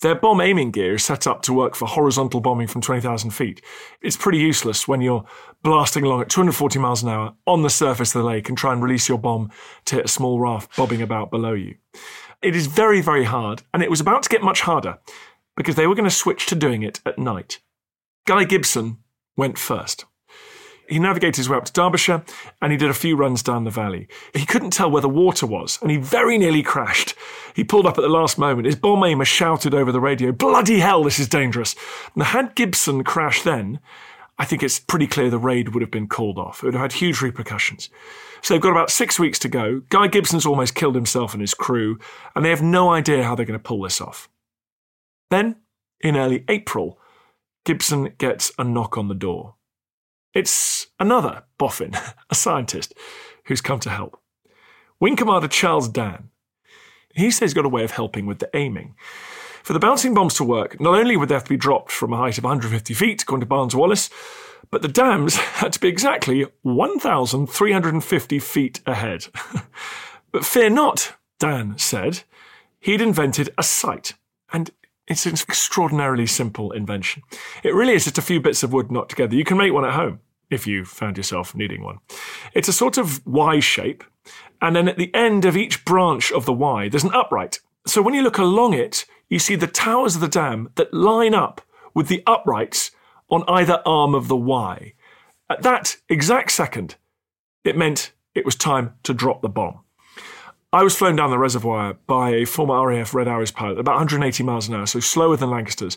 Their 0.00 0.16
bomb 0.16 0.40
aiming 0.40 0.72
gear 0.72 0.94
is 0.94 1.04
set 1.04 1.28
up 1.28 1.40
to 1.42 1.52
work 1.52 1.76
for 1.76 1.86
horizontal 1.86 2.40
bombing 2.40 2.66
from 2.66 2.80
20,000 2.80 3.30
feet. 3.30 3.62
It's 4.02 4.16
pretty 4.16 4.38
useless 4.38 4.88
when 4.88 5.00
you're 5.00 5.24
blasting 5.62 6.02
along 6.02 6.22
at 6.22 6.28
240 6.28 6.80
miles 6.80 7.04
an 7.04 7.10
hour 7.10 7.34
on 7.46 7.62
the 7.62 7.70
surface 7.70 8.12
of 8.16 8.22
the 8.22 8.26
lake 8.26 8.48
and 8.48 8.58
try 8.58 8.72
and 8.72 8.82
release 8.82 9.08
your 9.08 9.18
bomb 9.18 9.52
to 9.84 9.94
hit 9.94 10.06
a 10.06 10.08
small 10.08 10.40
raft 10.40 10.76
bobbing 10.76 11.00
about 11.00 11.30
below 11.30 11.52
you. 11.52 11.76
It 12.42 12.56
is 12.56 12.66
very, 12.66 13.00
very 13.00 13.22
hard, 13.22 13.62
and 13.72 13.84
it 13.84 13.90
was 13.90 14.00
about 14.00 14.24
to 14.24 14.28
get 14.28 14.42
much 14.42 14.62
harder 14.62 14.98
because 15.56 15.76
they 15.76 15.86
were 15.86 15.94
going 15.94 16.02
to 16.08 16.10
switch 16.10 16.46
to 16.46 16.56
doing 16.56 16.82
it 16.82 16.98
at 17.06 17.20
night. 17.20 17.60
Guy 18.26 18.42
Gibson 18.42 18.98
went 19.36 19.58
first. 19.58 20.06
He 20.88 20.98
navigated 20.98 21.36
his 21.36 21.48
way 21.48 21.56
up 21.56 21.66
to 21.66 21.72
Derbyshire 21.72 22.24
and 22.62 22.72
he 22.72 22.78
did 22.78 22.88
a 22.90 22.94
few 22.94 23.16
runs 23.16 23.42
down 23.42 23.64
the 23.64 23.70
valley. 23.70 24.08
He 24.34 24.46
couldn't 24.46 24.72
tell 24.72 24.90
where 24.90 25.02
the 25.02 25.08
water 25.08 25.46
was 25.46 25.78
and 25.82 25.90
he 25.90 25.98
very 25.98 26.38
nearly 26.38 26.62
crashed. 26.62 27.14
He 27.54 27.64
pulled 27.64 27.86
up 27.86 27.98
at 27.98 28.02
the 28.02 28.08
last 28.08 28.38
moment. 28.38 28.66
His 28.66 28.76
bomb 28.76 29.04
aimer 29.04 29.24
shouted 29.24 29.74
over 29.74 29.92
the 29.92 30.00
radio, 30.00 30.32
Bloody 30.32 30.78
hell, 30.78 31.04
this 31.04 31.18
is 31.18 31.28
dangerous. 31.28 31.74
Now, 32.16 32.24
had 32.24 32.54
Gibson 32.54 33.04
crashed 33.04 33.44
then, 33.44 33.80
I 34.38 34.44
think 34.44 34.62
it's 34.62 34.78
pretty 34.78 35.06
clear 35.06 35.30
the 35.30 35.38
raid 35.38 35.70
would 35.70 35.82
have 35.82 35.90
been 35.90 36.08
called 36.08 36.38
off. 36.38 36.62
It 36.62 36.66
would 36.66 36.74
have 36.74 36.82
had 36.82 36.92
huge 36.92 37.20
repercussions. 37.20 37.90
So 38.40 38.54
they've 38.54 38.62
got 38.62 38.70
about 38.70 38.90
six 38.90 39.18
weeks 39.18 39.38
to 39.40 39.48
go. 39.48 39.82
Guy 39.88 40.06
Gibson's 40.06 40.46
almost 40.46 40.76
killed 40.76 40.94
himself 40.94 41.34
and 41.34 41.40
his 41.40 41.54
crew, 41.54 41.98
and 42.36 42.44
they 42.44 42.50
have 42.50 42.62
no 42.62 42.90
idea 42.90 43.24
how 43.24 43.34
they're 43.34 43.44
going 43.44 43.58
to 43.58 43.62
pull 43.62 43.82
this 43.82 44.00
off. 44.00 44.28
Then, 45.30 45.56
in 46.00 46.16
early 46.16 46.44
April, 46.48 46.98
Gibson 47.64 48.14
gets 48.18 48.52
a 48.58 48.64
knock 48.64 48.96
on 48.96 49.08
the 49.08 49.14
door. 49.14 49.56
It's 50.34 50.88
another 51.00 51.44
boffin, 51.58 51.94
a 52.30 52.34
scientist, 52.34 52.94
who's 53.44 53.60
come 53.60 53.80
to 53.80 53.90
help. 53.90 54.20
Wing 55.00 55.16
Commander 55.16 55.48
Charles 55.48 55.88
Dann. 55.88 56.30
He 57.14 57.30
says 57.30 57.50
he's 57.50 57.54
got 57.54 57.64
a 57.64 57.70
way 57.70 57.84
of 57.84 57.92
helping 57.92 58.26
with 58.26 58.38
the 58.38 58.50
aiming. 58.54 58.94
For 59.62 59.72
the 59.72 59.78
bouncing 59.78 60.14
bombs 60.14 60.34
to 60.34 60.44
work, 60.44 60.80
not 60.80 60.94
only 60.94 61.16
would 61.16 61.28
they 61.28 61.34
have 61.34 61.44
to 61.44 61.50
be 61.50 61.56
dropped 61.56 61.92
from 61.92 62.12
a 62.12 62.16
height 62.16 62.38
of 62.38 62.44
150 62.44 62.94
feet, 62.94 63.22
according 63.22 63.40
to 63.40 63.46
Barnes 63.46 63.74
Wallis, 63.74 64.10
but 64.70 64.82
the 64.82 64.88
dams 64.88 65.36
had 65.36 65.72
to 65.72 65.80
be 65.80 65.88
exactly 65.88 66.46
1,350 66.62 68.38
feet 68.38 68.80
ahead. 68.86 69.26
but 70.32 70.44
fear 70.44 70.70
not, 70.70 71.14
Dann 71.38 71.78
said. 71.78 72.22
He'd 72.80 73.00
invented 73.00 73.50
a 73.58 73.62
sight, 73.62 74.14
it's 75.08 75.26
an 75.26 75.32
extraordinarily 75.32 76.26
simple 76.26 76.72
invention. 76.72 77.22
It 77.62 77.74
really 77.74 77.94
is 77.94 78.04
just 78.04 78.18
a 78.18 78.22
few 78.22 78.40
bits 78.40 78.62
of 78.62 78.72
wood 78.72 78.92
knocked 78.92 79.10
together. 79.10 79.34
You 79.34 79.44
can 79.44 79.58
make 79.58 79.72
one 79.72 79.84
at 79.84 79.94
home 79.94 80.20
if 80.50 80.66
you 80.66 80.84
found 80.84 81.16
yourself 81.16 81.54
needing 81.54 81.82
one. 81.82 81.98
It's 82.54 82.68
a 82.68 82.72
sort 82.72 82.98
of 82.98 83.26
Y 83.26 83.60
shape, 83.60 84.04
and 84.60 84.76
then 84.76 84.88
at 84.88 84.96
the 84.96 85.14
end 85.14 85.44
of 85.44 85.56
each 85.56 85.84
branch 85.84 86.32
of 86.32 86.46
the 86.46 86.52
Y, 86.52 86.88
there's 86.88 87.04
an 87.04 87.14
upright. 87.14 87.60
So 87.86 88.02
when 88.02 88.14
you 88.14 88.22
look 88.22 88.38
along 88.38 88.74
it, 88.74 89.06
you 89.28 89.38
see 89.38 89.56
the 89.56 89.66
towers 89.66 90.14
of 90.14 90.20
the 90.20 90.28
dam 90.28 90.70
that 90.76 90.92
line 90.92 91.34
up 91.34 91.60
with 91.94 92.08
the 92.08 92.22
uprights 92.26 92.90
on 93.30 93.44
either 93.48 93.82
arm 93.84 94.14
of 94.14 94.28
the 94.28 94.36
Y. 94.36 94.94
At 95.50 95.62
that 95.62 95.96
exact 96.08 96.52
second, 96.52 96.96
it 97.64 97.76
meant 97.76 98.12
it 98.34 98.44
was 98.44 98.54
time 98.54 98.94
to 99.02 99.14
drop 99.14 99.42
the 99.42 99.48
bomb. 99.48 99.80
I 100.70 100.82
was 100.82 100.94
flown 100.94 101.16
down 101.16 101.30
the 101.30 101.38
reservoir 101.38 101.94
by 102.06 102.28
a 102.28 102.44
former 102.44 102.86
RAF 102.86 103.14
Red 103.14 103.26
Arrows 103.26 103.50
pilot, 103.50 103.78
about 103.78 103.92
180 103.92 104.42
miles 104.42 104.68
an 104.68 104.74
hour, 104.74 104.84
so 104.84 105.00
slower 105.00 105.34
than 105.34 105.48
Lancaster's. 105.48 105.96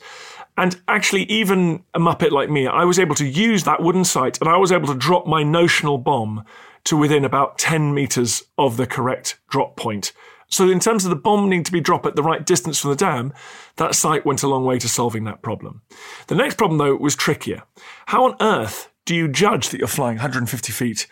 And 0.58 0.80
actually, 0.88 1.24
even 1.24 1.84
a 1.94 2.00
Muppet 2.00 2.32
like 2.32 2.50
me, 2.50 2.68
I 2.68 2.86
was 2.86 2.98
able 2.98 3.16
to 3.16 3.28
use 3.28 3.66
that 3.66 3.84
wooden 3.84 4.06
sight 4.06 4.40
and 4.40 4.50
I 4.50 4.56
was 4.56 4.72
able 4.72 4.88
to 4.88 4.96
drop 4.96 5.28
my 5.28 5.44
notional 5.44 5.98
bomb 5.98 6.46
to 6.86 6.96
within 6.96 7.26
about 7.26 7.58
10 7.58 7.94
meters 7.94 8.44
of 8.58 8.78
the 8.78 8.88
correct 8.88 9.40
drop 9.50 9.76
point. 9.76 10.14
So, 10.48 10.70
in 10.70 10.80
terms 10.80 11.04
of 11.04 11.10
the 11.10 11.18
bomb 11.18 11.50
needing 11.50 11.66
to 11.66 11.72
be 11.74 11.82
dropped 11.82 12.06
at 12.06 12.16
the 12.16 12.24
right 12.24 12.46
distance 12.46 12.80
from 12.80 12.92
the 12.92 12.96
dam, 12.96 13.34
that 13.76 13.94
sight 13.94 14.26
went 14.26 14.42
a 14.42 14.48
long 14.48 14.64
way 14.64 14.80
to 14.80 14.88
solving 14.88 15.26
that 15.26 15.42
problem. 15.42 15.82
The 16.28 16.36
next 16.36 16.58
problem, 16.58 16.78
though, 16.78 16.96
was 16.96 17.18
trickier. 17.18 17.64
How 18.06 18.24
on 18.24 18.38
earth 18.40 18.90
do 19.06 19.16
you 19.16 19.28
judge 19.28 19.70
that 19.70 19.80
you're 19.80 19.88
flying 19.88 20.16
150 20.18 20.72
feet 20.72 21.08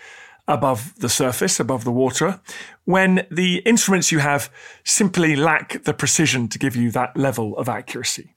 above 0.50 0.96
the 0.98 1.08
surface, 1.08 1.60
above 1.60 1.86
the 1.86 1.92
water, 1.92 2.42
when 2.84 3.26
the 3.30 3.58
instruments 3.60 4.12
you 4.12 4.20
have 4.20 4.52
simply 4.84 5.36
lack 5.36 5.84
the 5.84 5.94
precision 5.94 6.48
to 6.50 6.58
give 6.58 6.76
you 6.76 6.90
that 6.92 7.16
level 7.16 7.56
of 7.58 7.70
accuracy. 7.70 8.36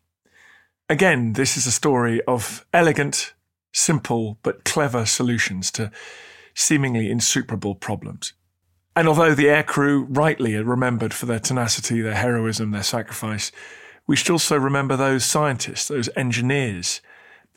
Again, 0.91 1.33
this 1.33 1.57
is 1.57 1.67
a 1.67 1.73
story 1.73 2.23
of 2.29 2.67
elegant, 2.73 3.33
simple, 3.73 4.39
but 4.43 4.63
clever 4.65 5.07
solutions 5.07 5.71
to 5.73 5.91
seemingly 6.55 7.11
insuperable 7.11 7.75
problems. 7.75 8.35
And 8.95 9.09
although 9.09 9.35
the 9.35 9.47
aircrew 9.47 10.07
rightly 10.11 10.55
are 10.55 10.65
remembered 10.65 11.15
for 11.15 11.25
their 11.25 11.39
tenacity, 11.39 12.03
their 12.03 12.15
heroism, 12.15 12.73
their 12.73 12.83
sacrifice, 12.83 13.51
we 14.07 14.17
should 14.17 14.31
also 14.31 14.59
remember 14.59 14.97
those 14.97 15.25
scientists, 15.25 15.89
those 15.89 16.11
engineers 16.15 17.01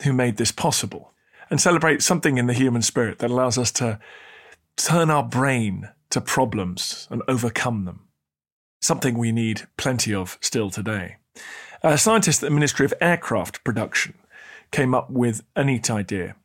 who 0.02 0.14
made 0.14 0.38
this 0.38 0.52
possible, 0.52 1.12
and 1.50 1.60
celebrate 1.60 2.02
something 2.02 2.38
in 2.38 2.46
the 2.46 2.54
human 2.54 2.80
spirit 2.80 3.18
that 3.18 3.30
allows 3.30 3.58
us 3.58 3.70
to 3.72 3.98
turn 4.76 5.10
our 5.10 5.22
brain 5.22 5.90
to 6.10 6.20
problems 6.20 7.08
and 7.10 7.22
overcome 7.28 7.84
them. 7.84 8.00
Something 8.80 9.18
we 9.18 9.32
need 9.32 9.66
plenty 9.76 10.14
of 10.14 10.38
still 10.40 10.70
today. 10.70 11.16
A 11.82 11.98
scientist 11.98 12.42
at 12.42 12.48
the 12.48 12.54
Ministry 12.54 12.84
of 12.84 12.94
Aircraft 13.00 13.64
Production 13.64 14.14
came 14.70 14.94
up 14.94 15.10
with 15.10 15.42
a 15.54 15.64
neat 15.64 15.90
idea. 15.90 16.36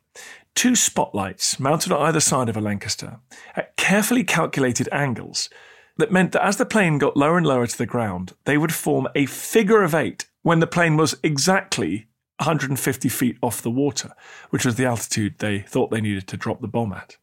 Two 0.54 0.74
spotlights 0.74 1.58
mounted 1.58 1.92
on 1.92 2.02
either 2.02 2.20
side 2.20 2.48
of 2.48 2.56
a 2.56 2.60
Lancaster 2.60 3.20
at 3.56 3.76
carefully 3.76 4.24
calculated 4.24 4.88
angles 4.92 5.48
that 5.96 6.12
meant 6.12 6.32
that 6.32 6.44
as 6.44 6.56
the 6.56 6.66
plane 6.66 6.98
got 6.98 7.16
lower 7.16 7.36
and 7.36 7.46
lower 7.46 7.66
to 7.66 7.78
the 7.78 7.86
ground, 7.86 8.32
they 8.44 8.58
would 8.58 8.74
form 8.74 9.08
a 9.14 9.26
figure 9.26 9.82
of 9.82 9.94
eight 9.94 10.26
when 10.42 10.60
the 10.60 10.66
plane 10.66 10.96
was 10.96 11.16
exactly 11.22 12.06
150 12.38 13.08
feet 13.08 13.38
off 13.42 13.62
the 13.62 13.70
water, 13.70 14.12
which 14.50 14.64
was 14.64 14.74
the 14.74 14.84
altitude 14.84 15.36
they 15.38 15.60
thought 15.60 15.90
they 15.90 16.00
needed 16.00 16.26
to 16.28 16.36
drop 16.36 16.60
the 16.60 16.68
bomb 16.68 16.92
at. 16.92 17.16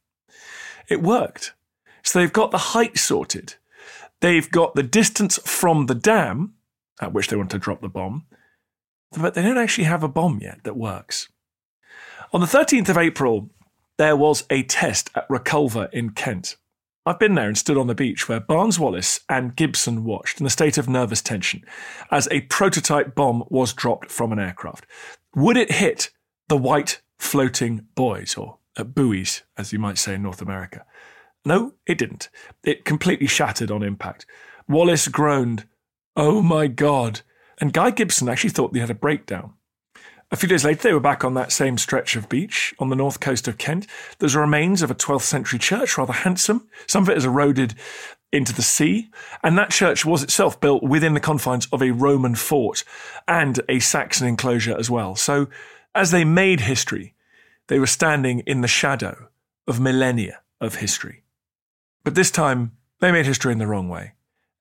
It 0.90 1.02
worked. 1.02 1.54
So 2.04 2.20
they've 2.20 2.34
got 2.34 2.52
the 2.52 2.58
height 2.58 2.98
sorted. 2.98 3.56
They've 4.22 4.50
got 4.50 4.76
the 4.76 4.84
distance 4.84 5.38
from 5.46 5.86
the 5.86 5.96
dam 5.96 6.56
at 7.00 7.14
which 7.14 7.28
they 7.28 7.36
want 7.36 7.52
to 7.52 7.60
drop 7.60 7.82
the 7.82 7.90
bomb, 7.90 8.26
but 9.18 9.34
they 9.34 9.42
don't 9.42 9.58
actually 9.58 9.86
have 9.86 10.04
a 10.04 10.10
bomb 10.10 10.40
yet 10.42 10.64
that 10.64 10.76
works. 10.76 11.30
On 12.34 12.42
the 12.42 12.48
13th 12.48 12.90
of 12.90 12.98
April, 12.98 13.50
there 13.98 14.16
was 14.16 14.44
a 14.50 14.64
test 14.64 15.10
at 15.16 15.28
Reculver 15.30 15.92
in 15.92 16.12
Kent. 16.12 16.58
I've 17.06 17.20
been 17.20 17.36
there 17.36 17.48
and 17.48 17.58
stood 17.58 17.78
on 17.78 17.88
the 17.88 17.96
beach 17.96 18.30
where 18.30 18.40
Barnes 18.40 18.78
Wallis 18.78 19.22
and 19.28 19.56
Gibson 19.56 20.04
watched 20.04 20.40
in 20.40 20.46
a 20.46 20.50
state 20.50 20.78
of 20.78 20.88
nervous 20.88 21.22
tension 21.22 21.64
as 22.12 22.28
a 22.30 22.42
prototype 22.42 23.16
bomb 23.16 23.44
was 23.50 23.74
dropped 23.74 24.12
from 24.12 24.32
an 24.32 24.40
aircraft. 24.40 24.86
Would 25.36 25.58
it 25.58 25.72
hit 25.72 26.12
the 26.50 26.58
white 26.58 27.02
floating 27.18 27.88
buoys, 27.96 28.36
or 28.36 28.59
Uh, 28.80 28.84
buoys, 28.86 29.44
as 29.58 29.74
you 29.74 29.80
might 29.80 29.98
say 29.98 30.14
in 30.14 30.24
North 30.24 30.42
America? 30.42 30.86
No, 31.44 31.74
it 31.86 31.98
didn't. 31.98 32.30
It 32.64 32.86
completely 32.86 33.28
shattered 33.28 33.72
on 33.72 33.84
impact. 33.84 34.26
Wallis 34.70 35.10
groaned, 35.10 35.68
Oh 36.16 36.42
my 36.42 36.68
God. 36.68 37.22
And 37.60 37.74
Guy 37.74 37.92
Gibson 37.92 38.30
actually 38.30 38.52
thought 38.52 38.72
they 38.72 38.80
had 38.80 38.90
a 38.90 38.96
breakdown. 38.96 39.54
A 40.32 40.38
few 40.38 40.48
days 40.48 40.64
later, 40.64 40.84
they 40.84 40.94
were 40.94 41.02
back 41.02 41.26
on 41.26 41.34
that 41.34 41.52
same 41.52 41.78
stretch 41.78 42.16
of 42.16 42.30
beach 42.30 42.74
on 42.80 42.90
the 42.90 42.96
north 42.96 43.20
coast 43.20 43.50
of 43.50 43.58
Kent. 43.58 43.86
There's 44.20 44.36
remains 44.36 44.82
of 44.82 44.92
a 44.92 44.96
12th 44.96 45.24
century 45.24 45.60
church, 45.60 45.98
rather 45.98 46.14
handsome. 46.14 46.70
Some 46.88 47.04
of 47.04 47.10
it 47.10 47.18
is 47.18 47.26
eroded 47.26 47.76
into 48.32 48.54
the 48.54 48.62
sea. 48.62 49.10
And 49.44 49.58
that 49.58 49.72
church 49.72 50.06
was 50.06 50.24
itself 50.24 50.62
built 50.62 50.84
within 50.84 51.16
the 51.16 51.20
confines 51.20 51.68
of 51.74 51.82
a 51.82 51.92
Roman 51.92 52.36
fort 52.36 52.86
and 53.28 53.60
a 53.68 53.80
Saxon 53.80 54.28
enclosure 54.28 54.78
as 54.78 54.90
well. 54.90 55.16
So 55.16 55.48
as 55.94 56.12
they 56.12 56.24
made 56.24 56.62
history, 56.62 57.16
they 57.70 57.80
were 57.80 57.88
standing 57.88 58.40
in 58.42 58.62
the 58.62 58.68
shadow 58.68 59.30
of 59.68 59.80
millennia 59.80 60.42
of 60.60 60.76
history. 60.76 61.24
But 62.04 62.16
this 62.16 62.32
time, 62.32 62.74
they 63.00 63.12
made 63.12 63.26
history 63.26 63.54
in 63.54 63.60
the 63.60 63.68
wrong 63.68 63.88
way. 63.88 64.14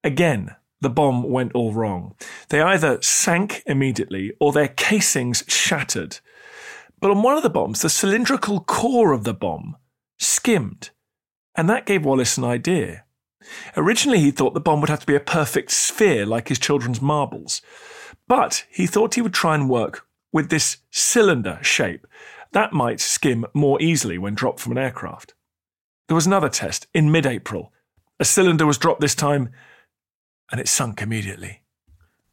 Again, 0.04 0.54
the 0.80 0.90
bomb 0.90 1.24
went 1.24 1.52
all 1.54 1.72
wrong. 1.72 2.14
They 2.50 2.60
either 2.60 3.02
sank 3.02 3.62
immediately 3.66 4.32
or 4.38 4.52
their 4.52 4.68
casings 4.68 5.42
shattered. 5.48 6.18
But 7.00 7.10
on 7.10 7.22
one 7.22 7.36
of 7.36 7.42
the 7.42 7.50
bombs, 7.50 7.82
the 7.82 7.88
cylindrical 7.88 8.60
core 8.60 9.12
of 9.12 9.24
the 9.24 9.34
bomb 9.34 9.76
skimmed. 10.18 10.90
And 11.56 11.68
that 11.68 11.86
gave 11.86 12.04
Wallis 12.04 12.36
an 12.36 12.44
idea. 12.44 13.04
Originally, 13.76 14.20
he 14.20 14.30
thought 14.30 14.52
the 14.52 14.60
bomb 14.60 14.80
would 14.80 14.90
have 14.90 15.00
to 15.00 15.06
be 15.06 15.16
a 15.16 15.20
perfect 15.20 15.70
sphere 15.70 16.26
like 16.26 16.48
his 16.48 16.58
children's 16.58 17.00
marbles. 17.00 17.62
But 18.26 18.66
he 18.70 18.86
thought 18.86 19.14
he 19.14 19.22
would 19.22 19.34
try 19.34 19.54
and 19.54 19.70
work 19.70 20.06
with 20.32 20.50
this 20.50 20.78
cylinder 20.90 21.58
shape. 21.62 22.06
That 22.52 22.72
might 22.72 23.00
skim 23.00 23.46
more 23.54 23.80
easily 23.80 24.18
when 24.18 24.34
dropped 24.34 24.60
from 24.60 24.72
an 24.72 24.78
aircraft. 24.78 25.34
There 26.08 26.14
was 26.14 26.26
another 26.26 26.48
test 26.48 26.86
in 26.94 27.12
mid 27.12 27.26
April. 27.26 27.72
A 28.18 28.24
cylinder 28.24 28.66
was 28.66 28.78
dropped 28.78 29.00
this 29.00 29.14
time 29.14 29.50
and 30.50 30.60
it 30.60 30.68
sunk 30.68 31.02
immediately. 31.02 31.62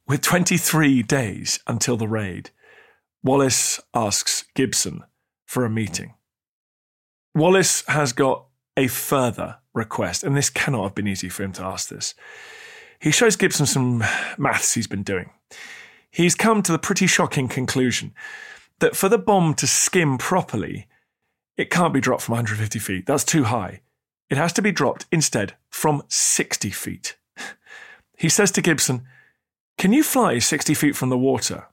With 0.08 0.22
23 0.22 1.04
days 1.04 1.60
until 1.68 1.98
the 1.98 2.08
raid, 2.08 2.52
Wallis 3.24 3.80
asks 3.94 4.46
Gibson 4.54 5.04
for 5.46 5.66
a 5.66 5.70
meeting. 5.70 6.14
Wallis 7.34 7.84
has 7.88 8.14
got 8.14 8.46
a 8.78 8.88
further 8.88 9.58
request, 9.74 10.24
and 10.24 10.38
this 10.38 10.50
cannot 10.50 10.84
have 10.84 10.96
been 10.96 11.08
easy 11.08 11.28
for 11.28 11.44
him 11.44 11.52
to 11.54 11.64
ask 11.64 11.90
this. 11.90 12.14
He 13.00 13.12
shows 13.12 13.36
Gibson 13.36 13.66
some 13.66 14.04
maths 14.38 14.74
he's 14.74 14.88
been 14.88 15.04
doing. 15.04 15.32
He's 16.12 16.36
come 16.36 16.62
to 16.62 16.72
the 16.72 16.80
pretty 16.80 17.08
shocking 17.08 17.48
conclusion 17.48 18.14
that 18.80 18.96
for 18.96 19.10
the 19.10 19.18
bomb 19.18 19.54
to 19.56 19.68
skim 19.68 20.18
properly, 20.18 20.88
it 21.58 21.70
can't 21.70 21.94
be 21.94 22.02
dropped 22.02 22.24
from 22.24 22.34
150 22.34 22.80
feet. 22.80 23.06
That's 23.06 23.24
too 23.24 23.46
high. 23.46 23.82
It 24.30 24.38
has 24.38 24.54
to 24.54 24.62
be 24.62 24.72
dropped 24.72 25.06
instead 25.12 25.56
from 25.70 26.04
60 26.08 26.70
feet. 26.72 27.18
He 28.18 28.30
says 28.30 28.50
to 28.52 28.62
Gibson, 28.62 29.06
Can 29.78 29.92
you 29.92 30.02
fly 30.02 30.40
60 30.40 30.74
feet 30.74 30.96
from 30.96 31.10
the 31.10 31.18
water? 31.18 31.66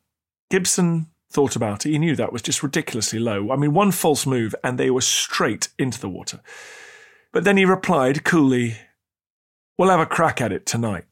Gibson 0.50 1.06
thought 1.30 1.54
about 1.54 1.86
it. 1.86 1.90
He 1.90 1.98
knew 1.98 2.16
that 2.16 2.32
was 2.32 2.42
just 2.42 2.64
ridiculously 2.64 3.20
low. 3.20 3.52
I 3.52 3.56
mean, 3.56 3.72
one 3.72 3.92
false 3.92 4.26
move 4.26 4.52
and 4.64 4.76
they 4.76 4.90
were 4.90 5.02
straight 5.02 5.68
into 5.78 6.00
the 6.00 6.08
water. 6.08 6.40
But 7.32 7.44
then 7.44 7.56
he 7.56 7.64
replied 7.64 8.24
coolly, 8.24 8.76
We'll 9.78 9.90
have 9.90 10.00
a 10.00 10.06
crack 10.06 10.40
at 10.40 10.52
it 10.52 10.66
tonight. 10.66 11.04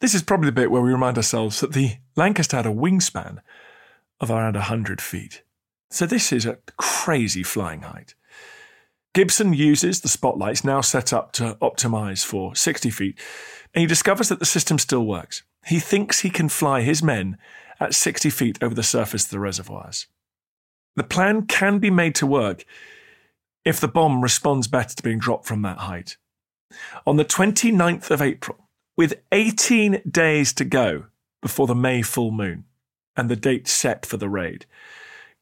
This 0.00 0.14
is 0.14 0.22
probably 0.22 0.46
the 0.46 0.52
bit 0.52 0.70
where 0.70 0.82
we 0.82 0.90
remind 0.90 1.18
ourselves 1.18 1.60
that 1.60 1.74
the 1.74 1.96
Lancaster 2.16 2.56
had 2.56 2.66
a 2.66 2.70
wingspan 2.70 3.38
of 4.22 4.30
around 4.30 4.54
100 4.54 5.00
feet. 5.00 5.42
So 5.90 6.06
this 6.06 6.32
is 6.32 6.46
a 6.46 6.58
crazy 6.78 7.42
flying 7.42 7.82
height. 7.82 8.14
Gibson 9.12 9.52
uses 9.52 10.00
the 10.00 10.08
spotlights 10.08 10.64
now 10.64 10.80
set 10.80 11.12
up 11.12 11.32
to 11.32 11.58
optimize 11.60 12.24
for 12.24 12.54
60 12.54 12.88
feet 12.88 13.18
and 13.74 13.80
he 13.80 13.86
discovers 13.86 14.30
that 14.30 14.38
the 14.38 14.46
system 14.46 14.78
still 14.78 15.04
works. 15.04 15.42
He 15.66 15.80
thinks 15.80 16.20
he 16.20 16.30
can 16.30 16.48
fly 16.48 16.80
his 16.80 17.02
men 17.02 17.36
at 17.78 17.94
60 17.94 18.30
feet 18.30 18.62
over 18.62 18.74
the 18.74 18.82
surface 18.82 19.24
of 19.24 19.30
the 19.30 19.40
reservoirs. 19.40 20.06
The 20.96 21.04
plan 21.04 21.46
can 21.46 21.78
be 21.78 21.90
made 21.90 22.14
to 22.16 22.26
work 22.26 22.64
if 23.64 23.80
the 23.80 23.88
bomb 23.88 24.22
responds 24.22 24.66
better 24.66 24.94
to 24.94 25.02
being 25.02 25.18
dropped 25.18 25.46
from 25.46 25.62
that 25.62 25.78
height. 25.78 26.16
On 27.06 27.16
the 27.16 27.24
29th 27.24 28.10
of 28.10 28.22
April, 28.22 28.68
with 28.96 29.20
18 29.30 30.02
days 30.10 30.52
to 30.54 30.64
go 30.64 31.06
before 31.40 31.66
the 31.66 31.74
May 31.74 32.02
full 32.02 32.30
moon 32.30 32.64
and 33.16 33.28
the 33.28 33.36
date 33.36 33.68
set 33.68 34.04
for 34.06 34.16
the 34.16 34.28
raid, 34.28 34.66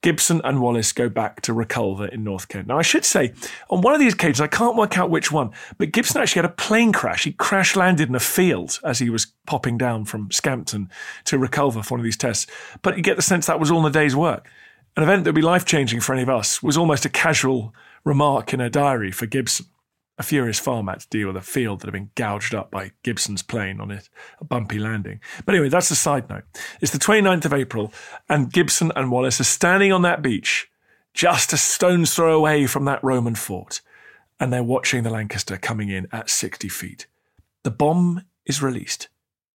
Gibson 0.02 0.40
and 0.44 0.62
Wallis 0.62 0.92
go 0.92 1.10
back 1.10 1.42
to 1.42 1.52
Reculver 1.52 2.08
in 2.08 2.24
North 2.24 2.48
Kent. 2.48 2.66
Now, 2.66 2.78
I 2.78 2.82
should 2.82 3.04
say, 3.04 3.34
on 3.68 3.82
one 3.82 3.92
of 3.92 4.00
these 4.00 4.14
occasions, 4.14 4.40
I 4.40 4.46
can't 4.46 4.76
work 4.76 4.96
out 4.96 5.10
which 5.10 5.30
one, 5.30 5.50
but 5.76 5.92
Gibson 5.92 6.20
actually 6.20 6.42
had 6.42 6.50
a 6.50 6.54
plane 6.54 6.92
crash. 6.92 7.24
He 7.24 7.32
crash 7.32 7.76
landed 7.76 8.08
in 8.08 8.14
a 8.14 8.20
field 8.20 8.80
as 8.82 8.98
he 8.98 9.10
was 9.10 9.26
popping 9.46 9.76
down 9.76 10.06
from 10.06 10.30
Scampton 10.30 10.88
to 11.24 11.38
Reculver 11.38 11.84
for 11.84 11.94
one 11.94 12.00
of 12.00 12.04
these 12.04 12.16
tests. 12.16 12.50
But 12.80 12.96
you 12.96 13.02
get 13.02 13.16
the 13.16 13.22
sense 13.22 13.46
that 13.46 13.60
was 13.60 13.70
all 13.70 13.80
in 13.80 13.86
a 13.86 13.90
day's 13.90 14.16
work. 14.16 14.48
An 14.96 15.02
event 15.02 15.24
that 15.24 15.30
would 15.30 15.40
be 15.40 15.42
life 15.42 15.66
changing 15.66 16.00
for 16.00 16.14
any 16.14 16.22
of 16.22 16.30
us 16.30 16.62
was 16.62 16.76
almost 16.76 17.04
a 17.04 17.10
casual 17.10 17.74
remark 18.02 18.54
in 18.54 18.60
a 18.60 18.70
diary 18.70 19.12
for 19.12 19.26
Gibson 19.26 19.66
a 20.20 20.22
furious 20.22 20.58
farmer 20.58 20.92
had 20.92 21.00
to 21.00 21.08
deal 21.08 21.28
with 21.28 21.36
a 21.38 21.40
field 21.40 21.80
that 21.80 21.86
had 21.86 21.94
been 21.94 22.10
gouged 22.14 22.54
up 22.54 22.70
by 22.70 22.92
Gibson's 23.02 23.42
plane 23.42 23.80
on 23.80 23.90
it, 23.90 24.10
a 24.38 24.44
bumpy 24.44 24.78
landing. 24.78 25.18
But 25.46 25.54
anyway, 25.54 25.70
that's 25.70 25.90
a 25.90 25.96
side 25.96 26.28
note. 26.28 26.44
It's 26.82 26.92
the 26.92 26.98
29th 26.98 27.46
of 27.46 27.54
April, 27.54 27.90
and 28.28 28.52
Gibson 28.52 28.92
and 28.94 29.10
Wallis 29.10 29.40
are 29.40 29.44
standing 29.44 29.92
on 29.92 30.02
that 30.02 30.20
beach, 30.20 30.70
just 31.14 31.54
a 31.54 31.56
stone's 31.56 32.14
throw 32.14 32.36
away 32.36 32.66
from 32.66 32.84
that 32.84 33.02
Roman 33.02 33.34
fort, 33.34 33.80
and 34.38 34.52
they're 34.52 34.62
watching 34.62 35.04
the 35.04 35.10
Lancaster 35.10 35.56
coming 35.56 35.88
in 35.88 36.06
at 36.12 36.28
60 36.28 36.68
feet. 36.68 37.06
The 37.62 37.70
bomb 37.70 38.26
is 38.44 38.62
released, 38.62 39.08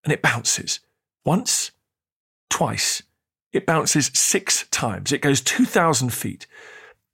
and 0.04 0.12
it 0.12 0.23
bounces. 0.23 0.80
Once, 1.23 1.73
twice. 2.49 3.04
It 3.54 3.67
bounces 3.67 4.10
six 4.15 4.67
times. 4.71 5.12
It 5.12 5.21
goes 5.21 5.41
2,000 5.41 6.12
feet. 6.12 6.47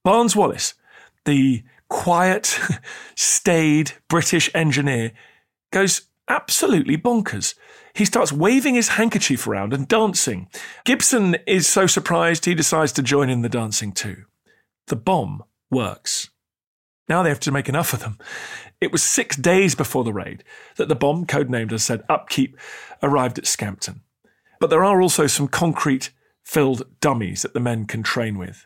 Barnes 0.05 0.37
Wallis, 0.37 0.73
the 1.25 1.63
quiet, 1.91 2.57
staid 3.15 3.91
British 4.07 4.49
engineer 4.55 5.11
goes 5.71 6.07
absolutely 6.27 6.97
bonkers. 6.97 7.53
He 7.93 8.05
starts 8.05 8.31
waving 8.31 8.75
his 8.75 8.89
handkerchief 8.89 9.45
around 9.45 9.73
and 9.73 9.87
dancing. 9.87 10.49
Gibson 10.85 11.35
is 11.45 11.67
so 11.67 11.85
surprised 11.85 12.45
he 12.45 12.55
decides 12.55 12.93
to 12.93 13.03
join 13.03 13.29
in 13.29 13.41
the 13.41 13.49
dancing 13.49 13.91
too. 13.91 14.23
The 14.87 14.95
bomb 14.95 15.43
works. 15.69 16.29
Now 17.09 17.21
they 17.21 17.29
have 17.29 17.39
to 17.41 17.51
make 17.51 17.67
enough 17.67 17.93
of 17.93 17.99
them. 17.99 18.17
It 18.79 18.91
was 18.91 19.03
six 19.03 19.35
days 19.35 19.75
before 19.75 20.05
the 20.05 20.13
raid 20.13 20.43
that 20.77 20.87
the 20.87 20.95
bomb, 20.95 21.25
codenamed 21.25 21.73
as 21.73 21.83
said 21.83 22.03
Upkeep, 22.07 22.57
arrived 23.03 23.37
at 23.37 23.45
Scampton. 23.45 24.01
But 24.59 24.69
there 24.69 24.83
are 24.83 25.01
also 25.01 25.27
some 25.27 25.49
concrete 25.49 26.11
filled 26.45 26.83
dummies 27.01 27.41
that 27.41 27.53
the 27.53 27.59
men 27.59 27.85
can 27.85 28.01
train 28.01 28.37
with. 28.37 28.65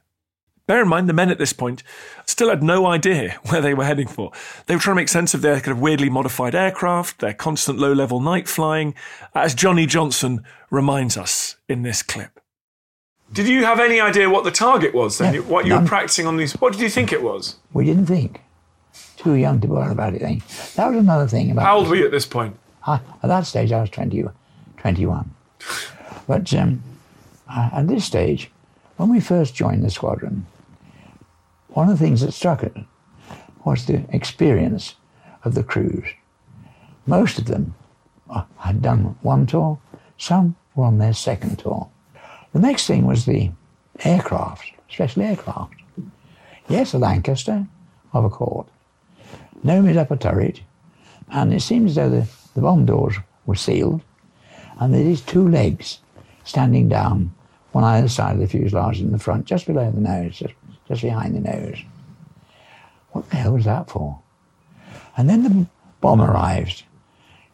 Bear 0.68 0.82
in 0.82 0.88
mind, 0.88 1.08
the 1.08 1.14
men 1.14 1.30
at 1.30 1.38
this 1.38 1.54
point 1.54 1.84
still 2.26 2.50
had 2.50 2.64
no 2.64 2.88
idea 2.88 3.32
where 3.50 3.62
they 3.62 3.74
were 3.74 3.86
heading 3.86 4.08
for. 4.08 4.32
They 4.66 4.76
were 4.76 4.82
trying 4.82 4.96
to 4.96 5.02
make 5.02 5.10
sense 5.10 5.34
of 5.34 5.42
their 5.42 5.60
kind 5.60 5.78
of 5.78 5.80
weirdly 5.82 6.10
modified 6.10 6.56
aircraft, 6.56 7.20
their 7.20 7.34
constant 7.34 7.78
low 7.78 7.94
level 7.94 8.20
night 8.20 8.48
flying, 8.48 8.96
as 9.36 9.54
Johnny 9.54 9.86
Johnson 9.86 10.44
reminds 10.72 11.18
us 11.18 11.58
in 11.70 11.84
this 11.84 12.02
clip. 12.02 12.40
Did 13.32 13.48
you 13.48 13.64
have 13.66 13.80
any 13.80 14.00
idea 14.00 14.30
what 14.30 14.44
the 14.44 14.52
target 14.52 14.94
was 14.94 15.18
then? 15.18 15.34
Yeah, 15.34 15.40
what 15.42 15.66
you 15.66 15.74
none. 15.74 15.84
were 15.84 15.88
practicing 15.88 16.26
on 16.28 16.38
these? 16.38 16.54
What 16.54 16.74
did 16.74 16.82
you 16.82 16.90
think 16.90 17.12
it 17.12 17.22
was? 17.22 17.58
We 17.74 17.86
didn't 17.86 18.06
think. 18.06 18.42
Too 19.18 19.34
young 19.34 19.60
to 19.62 19.68
worry 19.68 19.92
about 19.92 20.14
it 20.14 20.22
then. 20.22 20.42
That 20.76 20.90
was 20.90 20.98
another 20.98 21.28
thing 21.28 21.52
about. 21.52 21.64
How 21.66 21.78
old 21.78 21.88
were 21.90 21.96
you 21.96 22.06
at 22.06 22.12
this 22.12 22.26
point? 22.26 22.58
I, 22.86 22.96
at 22.96 23.28
that 23.28 23.46
stage, 23.46 23.72
I 23.72 23.82
was 23.82 23.90
20, 23.90 24.24
21. 24.78 25.32
But 26.28 26.52
um, 26.56 26.82
uh, 27.48 27.70
at 27.72 27.88
this 27.88 28.04
stage, 28.04 28.50
when 28.98 29.10
we 29.10 29.20
first 29.20 29.54
joined 29.54 29.84
the 29.84 29.92
squadron, 29.92 30.48
one 31.76 31.90
of 31.90 32.00
the 32.00 32.06
things 32.06 32.22
that 32.22 32.32
struck 32.32 32.64
us 32.64 32.72
was 33.66 33.86
the 33.86 34.02
experience 34.16 34.96
of 35.44 35.56
the 35.56 35.64
crews. 35.64 36.06
Most 37.06 37.38
of 37.38 37.46
them 37.46 37.76
uh, 38.30 38.46
had 38.58 38.82
done 38.82 39.18
one 39.22 39.46
tour, 39.46 39.78
some 40.18 40.56
were 40.74 40.86
on 40.86 41.00
their 41.00 41.14
second 41.14 41.60
tour. 41.60 41.90
The 42.54 42.60
next 42.60 42.88
thing 42.88 43.06
was 43.06 43.26
the 43.26 43.52
aircraft, 44.06 44.72
special 44.90 45.24
aircraft. 45.24 45.74
Yes, 46.70 46.94
a 46.94 46.98
Lancaster 46.98 47.68
of 48.14 48.24
a 48.24 48.30
court. 48.30 48.68
Nome 49.62 49.98
up 49.98 50.12
a 50.12 50.16
turret, 50.16 50.62
and 51.30 51.54
it 51.54 51.62
seems 51.62 51.92
as 51.92 51.96
though 51.96 52.10
the, 52.10 52.28
the 52.54 52.62
bomb 52.62 52.86
doors 52.86 53.16
were 53.46 53.56
sealed, 53.56 54.02
and 54.80 54.94
there 54.94 55.02
is 55.02 55.20
two 55.20 55.50
legs 55.50 56.00
standing 56.46 56.88
down, 56.88 57.36
one 57.74 57.84
either 57.84 58.08
side 58.08 58.36
of 58.36 58.40
the 58.40 58.48
fuselage 58.48 59.02
in 59.02 59.12
the 59.12 59.20
front, 59.20 59.46
just 59.46 59.68
below 59.68 59.92
the 59.92 60.00
nose, 60.00 60.40
just, 60.40 60.54
just 60.88 61.02
behind 61.02 61.36
the 61.36 61.40
nose. 61.40 61.82
What 63.12 63.30
the 63.30 63.38
hell 63.38 63.54
was 63.54 63.66
that 63.66 63.90
for? 63.90 64.20
And 65.18 65.30
then 65.30 65.44
the 65.44 65.66
bomb 66.02 66.22
arrived. 66.22 66.84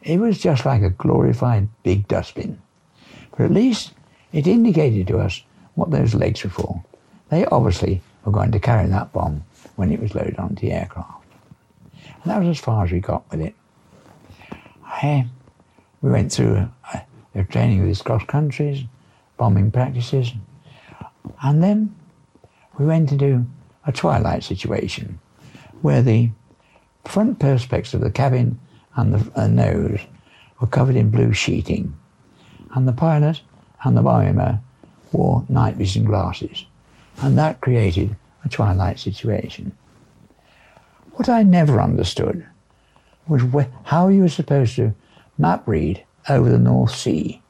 It 0.02 0.18
was 0.18 0.38
just 0.38 0.66
like 0.66 0.82
a 0.82 0.90
glorified 0.90 1.68
big 1.82 2.08
dustbin. 2.08 2.60
But 3.30 3.44
at 3.44 3.52
least 3.52 3.92
it 4.32 4.46
indicated 4.46 5.06
to 5.08 5.18
us 5.18 5.42
what 5.74 5.90
those 5.90 6.14
legs 6.14 6.42
were 6.42 6.50
for. 6.50 6.84
They 7.30 7.44
obviously 7.46 8.02
were 8.24 8.32
going 8.32 8.52
to 8.52 8.60
carry 8.60 8.88
that 8.88 9.12
bomb 9.12 9.44
when 9.76 9.92
it 9.92 10.00
was 10.00 10.14
loaded 10.14 10.38
onto 10.38 10.66
the 10.66 10.72
aircraft. 10.72 11.24
And 12.04 12.24
that 12.30 12.38
was 12.38 12.48
as 12.48 12.58
far 12.58 12.84
as 12.84 12.92
we 12.92 13.00
got 13.00 13.30
with 13.30 13.40
it. 13.40 13.54
I, 14.84 15.26
we 16.02 16.10
went 16.10 16.32
through 16.32 16.68
uh, 16.92 16.98
the 17.34 17.44
training 17.44 17.78
with 17.78 17.88
these 17.88 18.02
cross 18.02 18.24
countries, 18.24 18.84
bombing 19.38 19.70
practices, 19.70 20.32
and 21.42 21.62
then 21.62 21.94
we 22.78 22.86
went 22.86 23.12
into 23.12 23.44
a 23.86 23.92
twilight 23.92 24.44
situation 24.44 25.18
where 25.82 26.02
the 26.02 26.30
front 27.04 27.38
perspex 27.38 27.94
of 27.94 28.00
the 28.00 28.10
cabin 28.10 28.58
and 28.96 29.14
the 29.14 29.40
uh, 29.40 29.46
nose 29.46 30.00
were 30.60 30.66
covered 30.66 30.96
in 30.96 31.10
blue 31.10 31.32
sheeting, 31.32 31.96
and 32.74 32.86
the 32.86 32.92
pilot 32.92 33.40
and 33.84 33.96
the 33.96 34.02
bomb 34.02 34.22
aimer 34.22 34.60
wore 35.10 35.44
night 35.48 35.74
vision 35.76 36.04
glasses, 36.04 36.64
and 37.20 37.36
that 37.36 37.60
created 37.60 38.16
a 38.44 38.48
twilight 38.48 38.98
situation. 38.98 39.76
What 41.12 41.28
I 41.28 41.42
never 41.42 41.80
understood 41.80 42.46
was 43.26 43.42
wh- 43.42 43.70
how 43.84 44.08
you 44.08 44.22
were 44.22 44.28
supposed 44.28 44.76
to 44.76 44.94
map 45.38 45.66
read 45.66 46.04
over 46.28 46.48
the 46.48 46.58
North 46.58 46.94
Sea, 46.94 47.42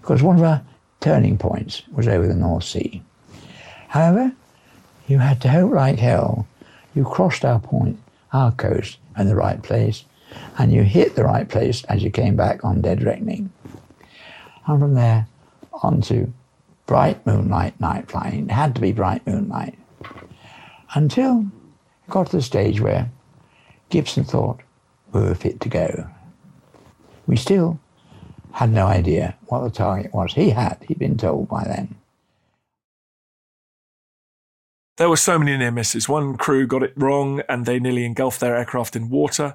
because 0.00 0.22
one 0.22 0.36
of 0.36 0.42
our 0.42 0.62
turning 1.00 1.36
points 1.36 1.82
was 1.92 2.08
over 2.08 2.26
the 2.26 2.34
North 2.34 2.64
Sea. 2.64 3.02
However, 3.88 4.32
you 5.06 5.18
had 5.18 5.40
to 5.42 5.48
hope 5.48 5.72
like 5.72 5.98
hell 5.98 6.46
you 6.94 7.04
crossed 7.04 7.44
our 7.44 7.60
point, 7.60 7.98
our 8.32 8.52
coast, 8.52 8.98
in 9.18 9.26
the 9.26 9.36
right 9.36 9.62
place, 9.62 10.04
and 10.58 10.72
you 10.72 10.82
hit 10.82 11.14
the 11.14 11.24
right 11.24 11.48
place 11.48 11.84
as 11.84 12.02
you 12.02 12.10
came 12.10 12.36
back 12.36 12.64
on 12.64 12.80
dead 12.80 13.02
reckoning. 13.02 13.52
And 14.66 14.80
from 14.80 14.94
there 14.94 15.26
on 15.82 16.00
to 16.02 16.32
bright 16.86 17.24
moonlight 17.26 17.78
night 17.80 18.10
flying. 18.10 18.48
It 18.48 18.52
had 18.52 18.74
to 18.76 18.80
be 18.80 18.92
bright 18.92 19.26
moonlight. 19.26 19.78
Until 20.94 21.46
it 22.06 22.10
got 22.10 22.28
to 22.28 22.36
the 22.36 22.42
stage 22.42 22.80
where 22.80 23.10
Gibson 23.90 24.24
thought 24.24 24.60
we 25.12 25.20
were 25.20 25.34
fit 25.34 25.60
to 25.60 25.68
go. 25.68 26.08
We 27.26 27.36
still 27.36 27.78
had 28.52 28.70
no 28.70 28.86
idea 28.86 29.36
what 29.46 29.60
the 29.60 29.70
target 29.70 30.14
was. 30.14 30.32
He 30.32 30.50
had, 30.50 30.78
he'd 30.86 30.98
been 30.98 31.18
told 31.18 31.48
by 31.48 31.64
then. 31.64 31.95
There 34.96 35.10
were 35.10 35.16
so 35.16 35.38
many 35.38 35.56
near 35.56 35.70
misses. 35.70 36.08
One 36.08 36.36
crew 36.36 36.66
got 36.66 36.82
it 36.82 36.94
wrong 36.96 37.42
and 37.48 37.66
they 37.66 37.78
nearly 37.78 38.04
engulfed 38.04 38.40
their 38.40 38.56
aircraft 38.56 38.96
in 38.96 39.10
water. 39.10 39.54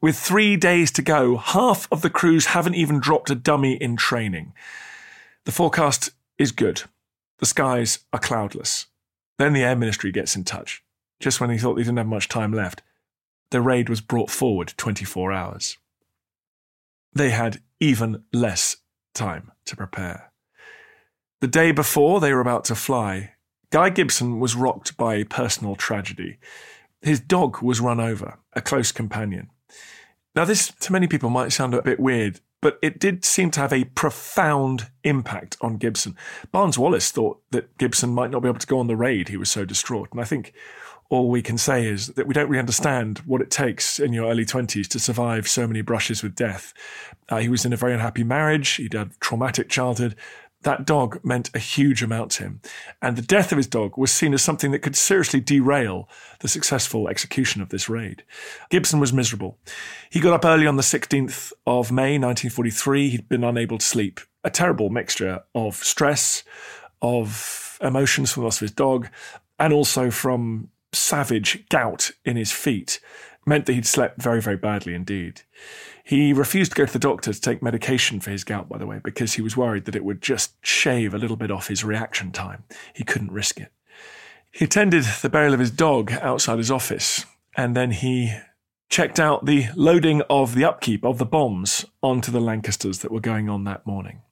With 0.00 0.18
three 0.18 0.56
days 0.56 0.90
to 0.92 1.02
go, 1.02 1.36
half 1.36 1.86
of 1.92 2.02
the 2.02 2.10
crews 2.10 2.46
haven't 2.46 2.74
even 2.74 2.98
dropped 2.98 3.30
a 3.30 3.34
dummy 3.34 3.74
in 3.74 3.96
training. 3.96 4.52
The 5.44 5.52
forecast 5.52 6.10
is 6.38 6.52
good. 6.52 6.82
The 7.38 7.46
skies 7.46 8.00
are 8.12 8.18
cloudless. 8.18 8.86
Then 9.38 9.52
the 9.52 9.62
Air 9.62 9.76
Ministry 9.76 10.10
gets 10.10 10.34
in 10.34 10.44
touch, 10.44 10.82
just 11.20 11.40
when 11.40 11.50
he 11.50 11.58
thought 11.58 11.74
they 11.74 11.82
didn't 11.82 11.98
have 11.98 12.06
much 12.06 12.28
time 12.28 12.52
left. 12.52 12.82
The 13.50 13.60
raid 13.60 13.88
was 13.88 14.00
brought 14.00 14.30
forward 14.30 14.74
24 14.76 15.32
hours. 15.32 15.78
They 17.12 17.30
had 17.30 17.60
even 17.78 18.24
less 18.32 18.76
time 19.14 19.52
to 19.66 19.76
prepare. 19.76 20.30
The 21.40 21.48
day 21.48 21.72
before 21.72 22.20
they 22.20 22.32
were 22.32 22.40
about 22.40 22.64
to 22.66 22.74
fly, 22.74 23.32
Guy 23.70 23.88
Gibson 23.90 24.40
was 24.40 24.56
rocked 24.56 24.96
by 24.96 25.14
a 25.14 25.24
personal 25.24 25.76
tragedy. 25.76 26.38
His 27.02 27.20
dog 27.20 27.62
was 27.62 27.80
run 27.80 28.00
over, 28.00 28.38
a 28.52 28.60
close 28.60 28.90
companion. 28.90 29.48
Now, 30.34 30.44
this 30.44 30.72
to 30.80 30.92
many 30.92 31.06
people 31.06 31.30
might 31.30 31.52
sound 31.52 31.74
a 31.74 31.82
bit 31.82 32.00
weird, 32.00 32.40
but 32.60 32.78
it 32.82 32.98
did 32.98 33.24
seem 33.24 33.50
to 33.52 33.60
have 33.60 33.72
a 33.72 33.84
profound 33.84 34.90
impact 35.04 35.56
on 35.60 35.76
Gibson. 35.76 36.16
Barnes 36.52 36.78
Wallis 36.78 37.10
thought 37.10 37.40
that 37.52 37.76
Gibson 37.78 38.10
might 38.10 38.30
not 38.30 38.42
be 38.42 38.48
able 38.48 38.58
to 38.58 38.66
go 38.66 38.80
on 38.80 38.88
the 38.88 38.96
raid. 38.96 39.28
He 39.28 39.36
was 39.36 39.50
so 39.50 39.64
distraught. 39.64 40.08
And 40.12 40.20
I 40.20 40.24
think 40.24 40.52
all 41.08 41.28
we 41.28 41.42
can 41.42 41.58
say 41.58 41.86
is 41.86 42.08
that 42.08 42.26
we 42.26 42.34
don't 42.34 42.48
really 42.48 42.60
understand 42.60 43.18
what 43.20 43.40
it 43.40 43.50
takes 43.50 43.98
in 43.98 44.12
your 44.12 44.30
early 44.30 44.44
20s 44.44 44.86
to 44.88 44.98
survive 44.98 45.48
so 45.48 45.66
many 45.66 45.80
brushes 45.80 46.22
with 46.22 46.34
death. 46.34 46.74
Uh, 47.28 47.38
he 47.38 47.48
was 47.48 47.64
in 47.64 47.72
a 47.72 47.76
very 47.76 47.94
unhappy 47.94 48.24
marriage, 48.24 48.70
he'd 48.72 48.92
had 48.92 49.18
traumatic 49.20 49.68
childhood, 49.68 50.14
that 50.62 50.84
dog 50.84 51.20
meant 51.24 51.50
a 51.54 51.58
huge 51.58 52.02
amount 52.02 52.32
to 52.32 52.44
him. 52.44 52.60
And 53.00 53.16
the 53.16 53.22
death 53.22 53.50
of 53.52 53.56
his 53.56 53.66
dog 53.66 53.96
was 53.96 54.12
seen 54.12 54.34
as 54.34 54.42
something 54.42 54.70
that 54.72 54.80
could 54.80 54.96
seriously 54.96 55.40
derail 55.40 56.08
the 56.40 56.48
successful 56.48 57.08
execution 57.08 57.62
of 57.62 57.70
this 57.70 57.88
raid. 57.88 58.24
Gibson 58.68 59.00
was 59.00 59.12
miserable. 59.12 59.58
He 60.10 60.20
got 60.20 60.34
up 60.34 60.44
early 60.44 60.66
on 60.66 60.76
the 60.76 60.82
16th 60.82 61.52
of 61.66 61.90
May 61.90 62.18
1943. 62.18 63.10
He'd 63.10 63.28
been 63.28 63.44
unable 63.44 63.78
to 63.78 63.86
sleep. 63.86 64.20
A 64.44 64.50
terrible 64.50 64.90
mixture 64.90 65.40
of 65.54 65.76
stress, 65.76 66.44
of 67.02 67.78
emotions 67.82 68.32
from 68.32 68.42
the 68.42 68.46
loss 68.46 68.56
of 68.56 68.62
his 68.62 68.72
dog, 68.72 69.08
and 69.58 69.72
also 69.72 70.10
from 70.10 70.68
savage 70.92 71.68
gout 71.68 72.10
in 72.24 72.36
his 72.36 72.52
feet 72.52 73.00
meant 73.50 73.66
that 73.66 73.74
he'd 73.74 73.84
slept 73.84 74.22
very, 74.22 74.40
very 74.40 74.56
badly 74.56 74.94
indeed. 74.94 75.42
He 76.04 76.32
refused 76.32 76.72
to 76.72 76.76
go 76.76 76.86
to 76.86 76.92
the 76.92 76.98
doctor 77.00 77.32
to 77.32 77.40
take 77.40 77.62
medication 77.62 78.20
for 78.20 78.30
his 78.30 78.44
gout, 78.44 78.68
by 78.68 78.78
the 78.78 78.86
way, 78.86 79.00
because 79.02 79.34
he 79.34 79.42
was 79.42 79.56
worried 79.56 79.84
that 79.84 79.96
it 79.96 80.04
would 80.04 80.22
just 80.22 80.54
shave 80.64 81.12
a 81.12 81.18
little 81.18 81.36
bit 81.36 81.50
off 81.50 81.66
his 81.66 81.84
reaction 81.84 82.30
time. 82.30 82.62
He 82.94 83.04
couldn't 83.04 83.32
risk 83.32 83.58
it. 83.58 83.72
He 84.52 84.64
attended 84.64 85.04
the 85.20 85.28
burial 85.28 85.52
of 85.52 85.60
his 85.60 85.72
dog 85.72 86.12
outside 86.12 86.58
his 86.58 86.70
office, 86.70 87.26
and 87.56 87.76
then 87.76 87.90
he 87.90 88.32
checked 88.88 89.18
out 89.18 89.46
the 89.46 89.66
loading 89.74 90.22
of 90.30 90.54
the 90.54 90.64
upkeep 90.64 91.04
of 91.04 91.18
the 91.18 91.26
bombs 91.26 91.84
onto 92.02 92.30
the 92.30 92.40
Lancasters 92.40 93.00
that 93.00 93.12
were 93.12 93.20
going 93.20 93.48
on 93.48 93.64
that 93.64 93.84
morning. 93.84 94.22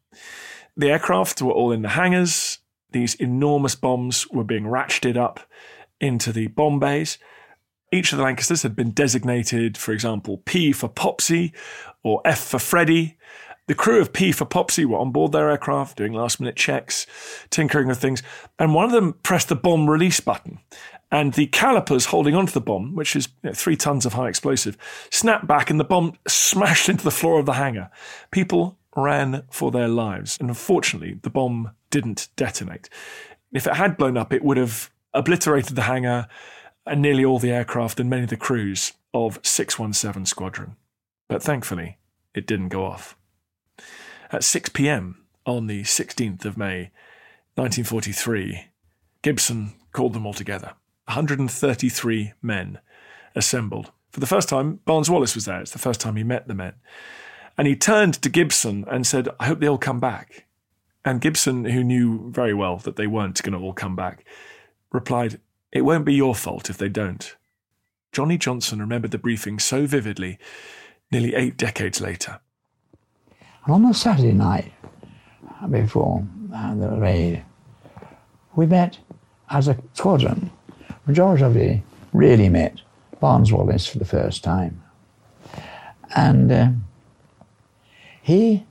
The 0.76 0.90
aircraft 0.90 1.42
were 1.42 1.52
all 1.52 1.72
in 1.72 1.82
the 1.82 1.90
hangars. 1.90 2.58
These 2.92 3.16
enormous 3.16 3.74
bombs 3.74 4.30
were 4.30 4.44
being 4.44 4.64
ratcheted 4.64 5.16
up 5.16 5.40
into 6.00 6.32
the 6.32 6.46
bomb 6.46 6.78
bays. 6.78 7.18
Each 7.90 8.12
of 8.12 8.18
the 8.18 8.24
Lancasters 8.24 8.62
had 8.62 8.76
been 8.76 8.90
designated, 8.90 9.78
for 9.78 9.92
example, 9.92 10.38
P 10.44 10.72
for 10.72 10.88
Popsy 10.88 11.52
or 12.02 12.20
F 12.24 12.38
for 12.38 12.58
Freddy. 12.58 13.16
The 13.66 13.74
crew 13.74 14.00
of 14.00 14.12
P 14.12 14.32
for 14.32 14.44
Popsy 14.44 14.84
were 14.84 14.98
on 14.98 15.12
board 15.12 15.32
their 15.32 15.50
aircraft 15.50 15.96
doing 15.96 16.12
last 16.12 16.40
minute 16.40 16.56
checks, 16.56 17.06
tinkering 17.50 17.88
with 17.88 17.98
things, 17.98 18.22
and 18.58 18.74
one 18.74 18.84
of 18.84 18.92
them 18.92 19.14
pressed 19.22 19.48
the 19.48 19.56
bomb 19.56 19.88
release 19.88 20.20
button. 20.20 20.58
And 21.10 21.32
the 21.32 21.46
calipers 21.46 22.06
holding 22.06 22.34
onto 22.34 22.52
the 22.52 22.60
bomb, 22.60 22.94
which 22.94 23.16
is 23.16 23.28
you 23.42 23.50
know, 23.50 23.54
three 23.54 23.76
tons 23.76 24.04
of 24.04 24.12
high 24.12 24.28
explosive, 24.28 24.76
snapped 25.10 25.46
back 25.46 25.70
and 25.70 25.80
the 25.80 25.84
bomb 25.84 26.14
smashed 26.26 26.88
into 26.88 27.04
the 27.04 27.10
floor 27.10 27.40
of 27.40 27.46
the 27.46 27.54
hangar. 27.54 27.90
People 28.30 28.78
ran 28.94 29.44
for 29.50 29.70
their 29.70 29.88
lives. 29.88 30.36
And 30.38 30.50
unfortunately, 30.50 31.18
the 31.22 31.30
bomb 31.30 31.70
didn't 31.90 32.28
detonate. 32.36 32.90
If 33.52 33.66
it 33.66 33.76
had 33.76 33.96
blown 33.96 34.18
up, 34.18 34.32
it 34.32 34.44
would 34.44 34.58
have 34.58 34.90
obliterated 35.14 35.76
the 35.76 35.82
hangar 35.82 36.28
and 36.88 37.02
nearly 37.02 37.24
all 37.24 37.38
the 37.38 37.52
aircraft 37.52 38.00
and 38.00 38.10
many 38.10 38.22
of 38.22 38.30
the 38.30 38.36
crews 38.36 38.94
of 39.14 39.38
617 39.42 40.26
Squadron. 40.26 40.76
But 41.28 41.42
thankfully, 41.42 41.98
it 42.34 42.46
didn't 42.46 42.68
go 42.68 42.84
off. 42.84 43.16
At 44.30 44.44
6 44.44 44.70
pm 44.70 45.24
on 45.46 45.66
the 45.66 45.82
16th 45.82 46.44
of 46.44 46.56
May, 46.56 46.90
1943, 47.54 48.66
Gibson 49.22 49.74
called 49.92 50.12
them 50.12 50.26
all 50.26 50.34
together. 50.34 50.72
133 51.06 52.32
men 52.42 52.78
assembled. 53.34 53.92
For 54.10 54.20
the 54.20 54.26
first 54.26 54.48
time, 54.48 54.80
Barnes 54.84 55.10
Wallis 55.10 55.34
was 55.34 55.44
there. 55.44 55.60
It's 55.60 55.72
the 55.72 55.78
first 55.78 56.00
time 56.00 56.16
he 56.16 56.24
met 56.24 56.48
the 56.48 56.54
men. 56.54 56.74
And 57.56 57.66
he 57.66 57.76
turned 57.76 58.14
to 58.14 58.28
Gibson 58.28 58.84
and 58.90 59.06
said, 59.06 59.28
I 59.40 59.46
hope 59.46 59.60
they 59.60 59.68
all 59.68 59.78
come 59.78 60.00
back. 60.00 60.46
And 61.04 61.20
Gibson, 61.20 61.64
who 61.64 61.82
knew 61.82 62.30
very 62.30 62.54
well 62.54 62.76
that 62.78 62.96
they 62.96 63.06
weren't 63.06 63.42
going 63.42 63.58
to 63.58 63.64
all 63.64 63.72
come 63.72 63.96
back, 63.96 64.24
replied, 64.92 65.40
It 65.72 65.82
won't 65.82 66.04
be 66.04 66.14
your 66.14 66.34
fault 66.34 66.70
if 66.70 66.78
they 66.78 66.88
don't. 66.88 67.36
Johnny 68.12 68.38
Johnson 68.38 68.80
remembered 68.80 69.10
the 69.10 69.18
briefing 69.18 69.58
so 69.58 69.86
vividly 69.86 70.38
nearly 71.10 71.34
eight 71.34 71.56
decades 71.56 72.00
later. 72.00 72.40
On 73.66 73.82
the 73.82 73.92
Saturday 73.92 74.32
night 74.32 74.72
before 75.70 76.26
uh, 76.54 76.74
the 76.74 76.88
raid, 76.88 77.44
we 78.56 78.66
met 78.66 78.98
as 79.50 79.68
a 79.68 79.76
squadron. 79.92 80.50
Majority 81.06 81.44
of 81.44 81.56
you 81.56 81.82
really 82.12 82.48
met 82.48 82.80
Barnes 83.20 83.52
Wallis 83.52 83.86
for 83.86 83.98
the 83.98 84.04
first 84.04 84.42
time. 84.42 84.82
And 86.16 86.50
uh, 86.50 86.68
he 88.22 88.64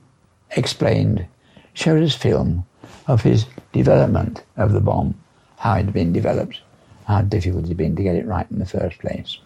explained, 0.50 1.26
showed 1.74 2.02
us 2.02 2.14
film 2.14 2.66
of 3.06 3.22
his 3.22 3.46
development 3.72 4.42
of 4.56 4.72
the 4.72 4.80
bomb 4.80 5.14
how 5.58 5.74
it 5.74 5.84
had 5.84 5.92
been 5.92 6.12
developed, 6.12 6.60
how 7.08 7.22
difficult 7.22 7.64
it 7.64 7.68
had 7.68 7.76
been 7.78 7.96
to 7.96 8.02
get 8.02 8.16
it 8.16 8.26
right 8.26 8.48
in 8.50 8.58
the 8.58 8.66
first 8.66 8.98
place. 8.98 9.38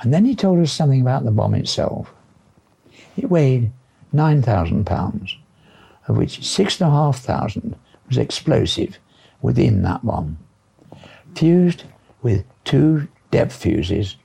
And 0.00 0.14
then 0.14 0.24
he 0.24 0.36
told 0.36 0.60
us 0.60 0.72
something 0.72 1.00
about 1.00 1.24
the 1.24 1.32
bomb 1.32 1.54
itself. 1.54 2.14
It 3.16 3.28
weighed 3.28 3.72
9,000 4.12 4.86
pounds, 4.86 5.36
of 6.06 6.16
which 6.16 6.44
6,500 6.44 7.74
was 8.06 8.16
explosive 8.16 8.98
within 9.42 9.82
that 9.82 10.06
bomb, 10.06 10.38
fused 11.34 11.82
with 12.22 12.44
two 12.64 13.08
depth 13.32 13.56
fuses 13.56 14.16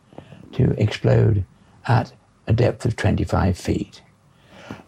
to 0.54 0.72
explode 0.80 1.44
at 1.88 2.14
a 2.46 2.54
depth 2.54 2.86
of 2.86 2.96
25 2.96 3.58
feet, 3.58 4.02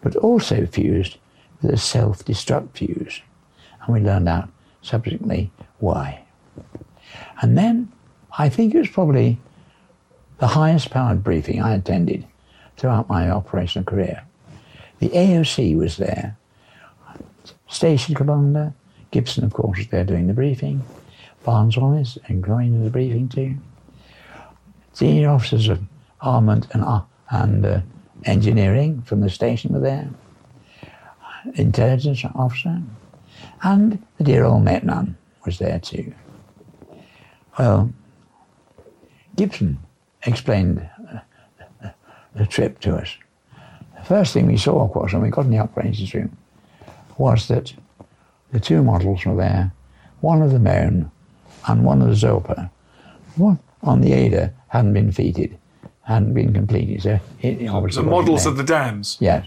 but 0.02 0.14
also 0.14 0.66
fused 0.66 1.18
with 1.60 1.72
a 1.72 1.76
self-destruct 1.76 2.76
fuse. 2.76 3.22
And 3.82 3.92
we 3.92 4.00
learned 4.00 4.28
out 4.28 4.48
subsequently 4.82 5.50
why. 5.78 6.24
And 7.40 7.56
then 7.56 7.90
I 8.38 8.48
think 8.48 8.74
it 8.74 8.78
was 8.78 8.88
probably 8.88 9.38
the 10.38 10.48
highest 10.48 10.90
powered 10.90 11.22
briefing 11.22 11.60
I 11.62 11.74
attended 11.74 12.26
throughout 12.76 13.08
my 13.08 13.30
operational 13.30 13.84
career. 13.84 14.24
The 14.98 15.10
AOC 15.10 15.76
was 15.76 15.96
there, 15.96 16.36
station 17.68 18.14
commander, 18.14 18.74
Gibson, 19.10 19.44
of 19.44 19.52
course, 19.52 19.78
was 19.78 19.88
there 19.88 20.04
doing 20.04 20.26
the 20.26 20.34
briefing, 20.34 20.82
Barnes 21.44 21.76
Wallis 21.76 22.18
and 22.26 22.44
joining 22.44 22.84
the 22.84 22.90
briefing 22.90 23.28
too. 23.28 23.56
Senior 24.92 25.30
officers 25.30 25.68
of 25.68 25.80
armament 26.20 26.66
and, 26.72 26.84
uh, 26.84 27.02
and 27.30 27.64
uh, 27.64 27.80
engineering 28.24 29.02
from 29.02 29.20
the 29.20 29.30
station 29.30 29.72
were 29.72 29.80
there, 29.80 30.08
intelligence 31.54 32.24
officer, 32.34 32.82
and 33.62 34.02
the 34.18 34.24
dear 34.24 34.44
old 34.44 34.64
Metman 34.64 35.16
was 35.44 35.58
there 35.58 35.78
too. 35.78 36.12
Well, 37.60 37.92
Gibson 39.36 39.78
explained 40.24 40.88
the 42.34 42.46
trip 42.46 42.80
to 42.80 42.96
us. 42.96 43.18
The 43.98 44.04
first 44.04 44.32
thing 44.32 44.46
we 44.46 44.56
saw, 44.56 44.82
of 44.82 44.92
course, 44.92 45.12
when 45.12 45.20
we 45.20 45.28
got 45.28 45.44
in 45.44 45.50
the 45.50 45.58
operations 45.58 46.14
room, 46.14 46.34
was 47.18 47.48
that 47.48 47.74
the 48.50 48.60
two 48.60 48.82
models 48.82 49.26
were 49.26 49.36
there, 49.36 49.72
one 50.22 50.40
of 50.40 50.52
the 50.52 50.58
Möhne 50.58 51.10
and 51.68 51.84
one 51.84 52.00
of 52.00 52.08
the 52.08 52.14
Sorpe. 52.14 52.70
One 53.36 53.58
on 53.82 54.00
the 54.00 54.14
Eder 54.14 54.54
hadn't 54.68 54.94
been 54.94 55.12
fitted, 55.12 55.58
hadn't 56.04 56.32
been 56.32 56.54
completed. 56.54 57.02
So 57.02 57.20
it 57.42 57.58
the 57.58 58.02
models 58.02 58.46
of 58.46 58.56
the 58.56 58.64
dams. 58.64 59.18
Yes, 59.20 59.46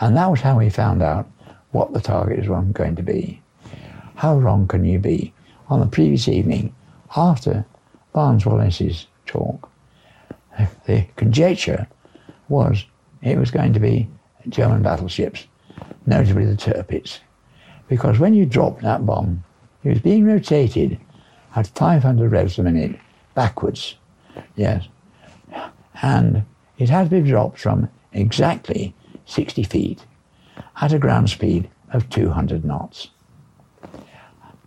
and 0.00 0.16
that 0.16 0.30
was 0.30 0.40
how 0.40 0.56
we 0.56 0.70
found 0.70 1.02
out 1.02 1.30
what 1.72 1.92
the 1.92 2.00
targets 2.00 2.48
were 2.48 2.62
going 2.62 2.96
to 2.96 3.02
be. 3.02 3.42
How 4.14 4.38
wrong 4.38 4.66
can 4.66 4.86
you 4.86 4.98
be? 4.98 5.34
On 5.68 5.80
the 5.80 5.86
previous 5.86 6.26
evening, 6.26 6.74
after 7.16 7.64
Barnes 8.12 8.44
Wallis's 8.44 9.06
talk, 9.26 9.70
the 10.86 11.06
conjecture 11.16 11.86
was 12.48 12.84
it 13.22 13.38
was 13.38 13.50
going 13.50 13.72
to 13.72 13.80
be 13.80 14.08
German 14.48 14.82
battleships, 14.82 15.46
notably 16.06 16.44
the 16.46 16.56
Tirpitz, 16.56 17.20
because 17.88 18.18
when 18.18 18.34
you 18.34 18.46
dropped 18.46 18.82
that 18.82 19.04
bomb, 19.04 19.44
it 19.84 19.90
was 19.90 20.00
being 20.00 20.24
rotated 20.24 20.98
at 21.54 21.66
500 21.66 22.30
revs 22.30 22.58
a 22.58 22.62
minute 22.62 22.98
backwards. 23.34 23.96
Yes. 24.56 24.86
And 26.02 26.44
it 26.78 26.88
had 26.88 27.10
to 27.10 27.22
be 27.22 27.28
dropped 27.28 27.58
from 27.58 27.88
exactly 28.12 28.94
60 29.26 29.62
feet 29.64 30.06
at 30.80 30.92
a 30.92 30.98
ground 30.98 31.30
speed 31.30 31.68
of 31.92 32.08
200 32.10 32.64
knots. 32.64 33.08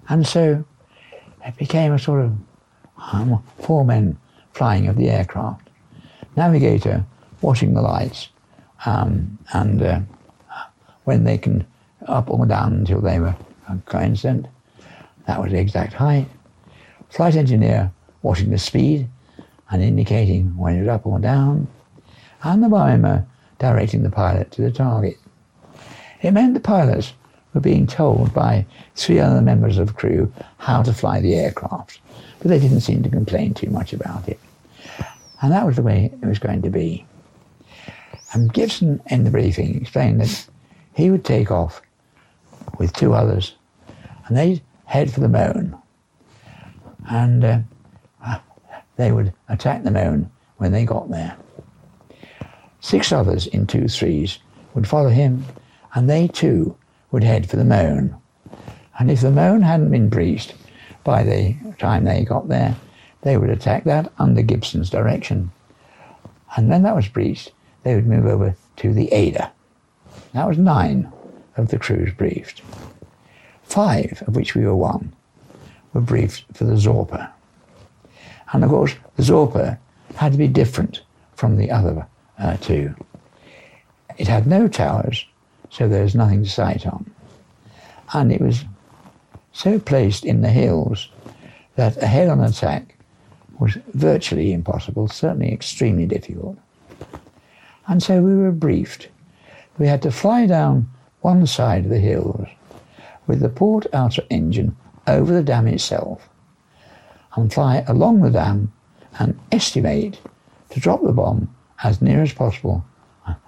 And 0.10 0.28
so 0.28 0.66
it 1.46 1.58
became 1.58 1.94
a 1.94 2.00
sort 2.00 2.26
of 2.26 2.34
um, 3.12 3.44
four 3.62 3.84
men 3.84 4.18
flying 4.54 4.88
of 4.88 4.98
the 4.98 5.10
aircraft, 5.10 5.70
navigator 6.36 7.04
watching 7.42 7.74
the 7.74 7.82
lights, 7.82 8.30
um, 8.86 9.38
and 9.54 9.82
uh, 9.82 10.00
when 11.04 11.24
they 11.24 11.38
can 11.38 11.66
up 12.08 12.30
or 12.30 12.46
down 12.46 12.74
until 12.74 13.02
they 13.02 13.20
were 13.20 13.36
coincident, 13.86 14.48
that 15.28 15.42
was 15.42 15.52
the 15.52 15.60
exact 15.60 15.94
height. 15.94 16.28
Flight 17.10 17.36
engineer 17.36 17.92
watching 18.22 18.50
the 18.50 18.58
speed 18.58 19.08
and 19.70 19.82
indicating 19.82 20.56
when 20.58 20.76
it 20.76 20.82
was 20.82 20.90
up 20.90 21.06
or 21.06 21.20
down, 21.20 21.68
and 22.44 22.64
the 22.64 22.70
bomb 22.70 22.90
aimer 22.90 23.26
directing 23.60 24.04
the 24.04 24.10
pilot 24.10 24.52
to 24.52 24.62
the 24.62 24.72
target. 24.72 25.18
It 26.22 26.32
meant 26.32 26.54
the 26.54 26.60
pilots 26.60 27.14
were 27.54 27.62
being 27.62 27.88
told 27.88 28.34
by 28.34 28.66
three 28.96 29.20
other 29.20 29.42
members 29.42 29.78
of 29.78 29.88
the 29.88 29.94
crew 29.94 30.32
how 30.58 30.82
to 30.84 30.94
fly 30.94 31.20
the 31.20 31.36
aircraft, 31.36 32.00
but 32.40 32.50
they 32.50 32.60
didn't 32.60 32.82
seem 32.82 33.04
to 33.04 33.10
complain 33.10 33.54
too 33.54 33.70
much 33.70 33.94
about 33.94 34.28
it. 34.28 34.40
And 35.42 35.52
that 35.52 35.66
was 35.66 35.76
the 35.76 35.82
way 35.82 36.12
it 36.22 36.26
was 36.26 36.40
going 36.40 36.62
to 36.62 36.70
be. 36.70 37.06
And 38.34 38.52
Gibson, 38.52 39.02
in 39.08 39.24
the 39.24 39.32
briefing, 39.32 39.80
explained 39.80 40.22
that 40.22 40.48
he 40.96 41.12
would 41.12 41.26
take 41.26 41.52
off 41.52 41.82
with 42.80 42.94
two 42.94 43.14
others, 43.14 43.56
and 44.26 44.38
they'd 44.38 44.62
head 44.86 45.12
for 45.12 45.20
the 45.20 45.28
Möhne. 45.28 45.80
And 47.10 47.44
uh, 47.44 48.40
they 48.96 49.12
would 49.12 49.34
attack 49.50 49.84
the 49.84 49.90
Möhne 49.90 50.30
when 50.58 50.72
they 50.72 50.86
got 50.86 51.10
there. 51.10 51.36
Six 52.80 53.12
others 53.12 53.48
in 53.48 53.68
two 53.68 53.88
threes 53.88 54.40
would 54.74 54.88
follow 54.88 55.10
him, 55.10 55.46
and 55.94 56.10
they 56.10 56.28
too 56.28 56.76
would 57.14 57.24
head 57.24 57.48
for 57.48 57.58
the 57.58 57.64
Möhne. 57.64 58.20
And 59.00 59.10
if 59.10 59.22
the 59.22 59.28
Möhne 59.28 59.62
hadn't 59.64 59.92
been 59.92 60.10
breached 60.10 60.56
by 61.04 61.24
the 61.24 61.56
time 61.78 62.04
they 62.04 62.26
got 62.26 62.50
there, 62.50 62.76
they 63.22 63.38
would 63.38 63.52
attack 63.52 63.84
that 63.86 64.12
under 64.18 64.42
Gibson's 64.42 64.90
direction. 64.90 65.52
And 66.58 66.70
when 66.70 66.82
that 66.82 66.96
was 66.96 67.08
breached, 67.08 67.52
they 67.84 67.94
would 67.94 68.08
move 68.08 68.26
over 68.26 68.56
to 68.78 68.94
the 68.94 69.14
Eder. 69.14 69.52
That 70.34 70.48
was 70.48 70.58
nine 70.58 71.12
of 71.56 71.70
the 71.70 71.78
crews 71.78 72.12
briefed. 72.14 72.64
Five, 73.62 74.24
of 74.26 74.36
which 74.36 74.56
we 74.56 74.66
were 74.66 74.76
one, 74.76 75.14
were 75.94 76.02
briefed 76.02 76.46
for 76.54 76.64
the 76.64 76.74
Sorpe. 76.74 77.32
And 78.52 78.64
of 78.64 78.72
course, 78.72 78.96
the 79.18 79.24
Sorpe 79.24 79.78
had 80.16 80.32
to 80.32 80.38
be 80.38 80.48
different 80.48 81.04
from 81.36 81.58
the 81.58 81.70
other 81.70 82.08
uh, 82.40 82.58
two. 82.58 82.96
It 84.18 84.28
had 84.28 84.48
no 84.48 84.68
towers, 84.68 85.26
so 85.74 85.88
there 85.88 86.04
was 86.04 86.14
nothing 86.14 86.44
to 86.44 86.50
sight 86.50 86.86
on. 86.86 87.10
And 88.14 88.32
it 88.32 88.40
was 88.40 88.64
so 89.54 89.80
placed 89.80 90.24
in 90.24 90.42
the 90.42 90.50
hills 90.50 91.10
that 91.76 91.98
a 91.98 92.06
head-on 92.06 92.42
attack 92.42 92.96
was 93.60 93.78
virtually 93.96 94.54
impossible, 94.54 95.08
certainly 95.08 95.52
extremely 95.52 96.06
difficult. 96.06 96.58
And 97.88 98.04
so 98.04 98.22
we 98.22 98.36
were 98.36 98.52
briefed. 98.52 99.08
We 99.80 99.88
had 99.88 100.04
to 100.04 100.12
fly 100.12 100.46
down 100.46 100.90
one 101.22 101.48
side 101.48 101.86
of 101.86 101.90
the 101.90 102.00
hills 102.00 102.48
with 103.26 103.40
the 103.40 103.50
port 103.50 103.88
outer 103.94 104.22
engine 104.30 104.76
over 105.08 105.34
the 105.34 105.42
dam 105.42 105.66
itself 105.66 106.30
and 107.36 107.52
fly 107.52 107.84
along 107.88 108.22
the 108.22 108.30
dam 108.30 108.72
and 109.18 109.40
estimate 109.52 110.20
to 110.70 110.80
drop 110.80 111.02
the 111.02 111.14
bomb 111.14 111.54
as 111.84 112.00
near 112.00 112.22
as 112.22 112.32
possible 112.32 112.86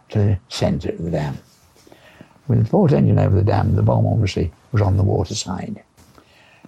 to 0.10 0.18
the 0.18 0.40
centre 0.50 0.90
of 0.90 1.04
the 1.04 1.12
dam. 1.12 1.38
With 2.48 2.64
the 2.64 2.70
port 2.70 2.94
engine 2.94 3.20
over 3.20 3.36
the 3.36 3.44
dam, 3.44 3.76
the 3.76 3.82
bomb 3.82 4.06
obviously 4.06 4.52
was 4.72 4.82
on 4.82 4.98
the 4.98 5.04
water 5.04 5.36
side. 5.36 5.84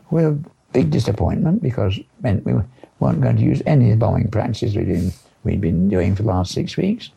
We 0.09 0.23
were 0.23 0.29
a 0.29 0.39
big 0.73 0.89
disappointment 0.91 1.61
because 1.61 1.97
it 1.97 2.05
meant 2.21 2.45
we 2.45 2.53
weren't 2.99 3.21
going 3.21 3.37
to 3.37 3.43
use 3.43 3.61
any 3.65 3.91
of 3.91 3.99
the 3.99 4.05
bombing 4.05 4.29
practices 4.29 4.75
we'd 4.75 5.13
we'd 5.43 5.61
been 5.61 5.87
doing 5.87 6.15
for 6.15 6.23
the 6.23 6.29
last 6.29 6.51
six 6.51 6.77
weeks. 6.77 7.09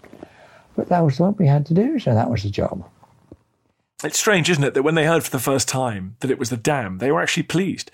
But 0.76 0.88
that 0.88 1.00
was 1.00 1.18
what 1.18 1.38
we 1.38 1.46
had 1.46 1.66
to 1.66 1.74
do, 1.74 1.98
so 1.98 2.14
that 2.14 2.30
was 2.30 2.42
the 2.42 2.50
job. 2.50 2.88
It's 4.02 4.18
strange, 4.18 4.48
isn't 4.48 4.64
it, 4.64 4.74
that 4.74 4.82
when 4.82 4.94
they 4.94 5.04
heard 5.04 5.24
for 5.24 5.30
the 5.30 5.38
first 5.38 5.68
time 5.68 6.16
that 6.20 6.30
it 6.30 6.38
was 6.38 6.50
the 6.50 6.56
dam, 6.56 6.98
they 6.98 7.12
were 7.12 7.20
actually 7.20 7.42
pleased. 7.42 7.90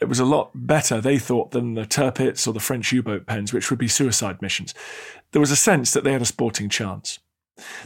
It 0.00 0.08
was 0.08 0.18
a 0.18 0.24
lot 0.24 0.50
better, 0.54 1.00
they 1.00 1.18
thought, 1.18 1.52
than 1.52 1.74
the 1.74 1.86
Tirpitz 1.86 2.48
or 2.48 2.52
the 2.52 2.60
French 2.60 2.90
U 2.92 3.02
boat 3.02 3.26
pens, 3.26 3.52
which 3.52 3.70
would 3.70 3.78
be 3.78 3.88
suicide 3.88 4.42
missions. 4.42 4.74
There 5.30 5.40
was 5.40 5.52
a 5.52 5.56
sense 5.56 5.92
that 5.92 6.02
they 6.02 6.12
had 6.12 6.22
a 6.22 6.26
sporting 6.26 6.68
chance. 6.68 7.20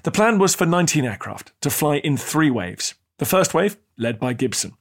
The 0.02 0.10
plan 0.10 0.38
was 0.38 0.54
for 0.54 0.66
19 0.66 1.04
aircraft 1.04 1.52
to 1.60 1.70
fly 1.70 1.96
in 1.96 2.16
three 2.16 2.50
waves. 2.50 2.94
The 3.18 3.24
first 3.24 3.52
wave, 3.52 3.76
led 3.96 4.18
by 4.18 4.32
Gibson, 4.32 4.72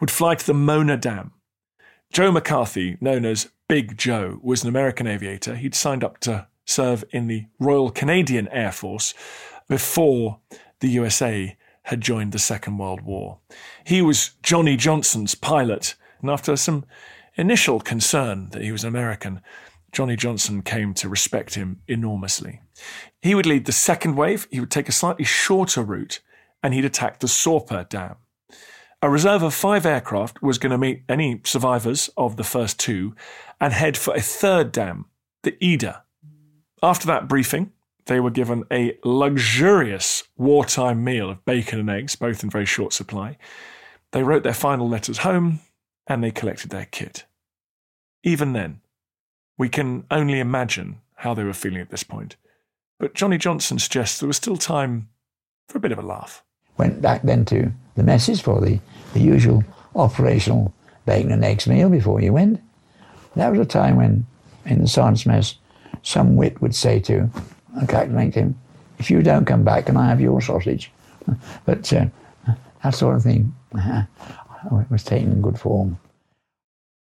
would 0.00 0.10
fly 0.10 0.34
to 0.34 0.46
the 0.46 0.52
Möhne 0.52 1.00
Dam. 1.00 1.32
Joe 2.12 2.30
McCarthy, 2.30 2.96
known 3.00 3.24
as 3.24 3.50
Big 3.68 3.96
Joe, 3.96 4.38
was 4.42 4.62
an 4.62 4.68
American 4.68 5.06
aviator. 5.06 5.56
He'd 5.56 5.74
signed 5.74 6.04
up 6.04 6.18
to 6.20 6.46
serve 6.64 7.04
in 7.10 7.26
the 7.26 7.46
Royal 7.58 7.90
Canadian 7.90 8.48
Air 8.48 8.72
Force 8.72 9.14
before 9.68 10.40
the 10.80 10.88
USA 10.88 11.56
had 11.84 12.00
joined 12.00 12.32
the 12.32 12.38
Second 12.38 12.78
World 12.78 13.02
War. 13.02 13.38
He 13.84 14.02
was 14.02 14.32
Johnny 14.42 14.76
Johnson's 14.76 15.34
pilot, 15.34 15.94
and 16.20 16.30
after 16.30 16.56
some 16.56 16.84
initial 17.36 17.80
concern 17.80 18.48
that 18.50 18.62
he 18.62 18.72
was 18.72 18.84
American, 18.84 19.40
Johnny 19.92 20.16
Johnson 20.16 20.62
came 20.62 20.94
to 20.94 21.08
respect 21.08 21.54
him 21.54 21.80
enormously. 21.86 22.60
He 23.20 23.34
would 23.34 23.46
lead 23.46 23.64
the 23.66 23.72
second 23.72 24.16
wave, 24.16 24.46
he 24.50 24.60
would 24.60 24.70
take 24.70 24.88
a 24.88 24.92
slightly 24.92 25.24
shorter 25.24 25.82
route, 25.82 26.20
and 26.62 26.74
he'd 26.74 26.84
attack 26.84 27.20
the 27.20 27.26
Sorpe 27.26 27.88
Dam. 27.88 28.16
a 29.02 29.10
reserve 29.10 29.42
of 29.42 29.52
five 29.52 29.84
aircraft 29.84 30.42
was 30.42 30.56
going 30.56 30.70
to 30.70 30.78
meet 30.78 31.02
any 31.10 31.40
survivors 31.44 32.08
of 32.16 32.36
the 32.36 32.44
first 32.44 32.80
two 32.80 33.14
and 33.60 33.72
head 33.74 33.98
for 33.98 34.14
a 34.14 34.20
third 34.20 34.72
dam, 34.72 35.04
the 35.42 35.62
Eder. 35.62 36.02
After 36.82 37.06
that 37.08 37.28
briefing, 37.28 37.72
they 38.06 38.18
were 38.18 38.30
given 38.30 38.64
a 38.70 38.96
luxurious 39.04 40.24
wartime 40.36 41.04
meal 41.04 41.30
of 41.30 41.44
bacon 41.44 41.80
and 41.80 41.90
eggs, 41.90 42.16
both 42.16 42.42
in 42.42 42.48
very 42.48 42.66
short 42.66 42.94
supply. 42.94 43.36
They 44.12 44.22
wrote 44.22 44.42
their 44.42 44.54
final 44.54 44.88
letters 44.88 45.18
home 45.18 45.60
and 46.06 46.22
they 46.24 46.30
collected 46.30 46.70
their 46.70 46.86
kit. 46.86 47.24
Even 48.22 48.54
then, 48.54 48.80
we 49.58 49.68
can 49.68 50.04
only 50.10 50.40
imagine 50.40 51.00
how 51.16 51.34
they 51.34 51.44
were 51.44 51.52
feeling 51.52 51.80
at 51.80 51.90
this 51.90 52.02
point. 52.02 52.36
But 52.98 53.14
Johnny 53.14 53.38
Johnson 53.38 53.78
suggests 53.78 54.20
there 54.20 54.26
was 54.26 54.36
still 54.36 54.56
time 54.56 55.08
for 55.68 55.78
a 55.78 55.80
bit 55.80 55.92
of 55.92 55.98
a 55.98 56.02
laugh. 56.02 56.42
Went 56.76 57.02
back 57.02 57.22
then 57.22 57.44
to 57.46 57.72
the 57.94 58.02
messes 58.02 58.40
for 58.40 58.60
the, 58.60 58.80
the 59.12 59.20
usual 59.20 59.64
operational 59.94 60.72
bacon 61.06 61.32
and 61.32 61.44
eggs 61.44 61.66
meal 61.66 61.88
before 61.88 62.20
you 62.20 62.32
went. 62.32 62.60
That 63.36 63.50
was 63.50 63.60
a 63.60 63.64
time 63.64 63.96
when, 63.96 64.26
in 64.64 64.80
the 64.80 64.88
science 64.88 65.26
mess, 65.26 65.56
some 66.02 66.36
wit 66.36 66.60
would 66.60 66.74
say 66.74 67.00
to 67.00 67.28
a 67.80 67.86
captain 67.86 68.32
him, 68.32 68.58
if 68.98 69.10
you 69.10 69.22
don't 69.22 69.44
come 69.44 69.64
back, 69.64 69.86
can 69.86 69.96
I 69.96 70.08
have 70.08 70.20
your 70.20 70.40
sausage? 70.40 70.90
but 71.64 71.92
uh, 71.92 72.06
that 72.82 72.94
sort 72.94 73.16
of 73.16 73.22
thing 73.22 73.54
was 74.90 75.02
taken 75.04 75.32
in 75.32 75.42
good 75.42 75.58
form. 75.58 75.98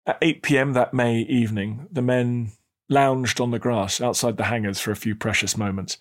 At 0.06 0.18
8 0.22 0.42
pm 0.42 0.72
that 0.72 0.94
May 0.94 1.20
evening, 1.20 1.86
the 1.90 2.02
men 2.02 2.52
lounged 2.88 3.40
on 3.40 3.50
the 3.50 3.58
grass 3.58 4.00
outside 4.00 4.36
the 4.36 4.44
hangars 4.44 4.80
for 4.80 4.90
a 4.90 4.96
few 4.96 5.14
precious 5.14 5.56
moments. 5.56 5.98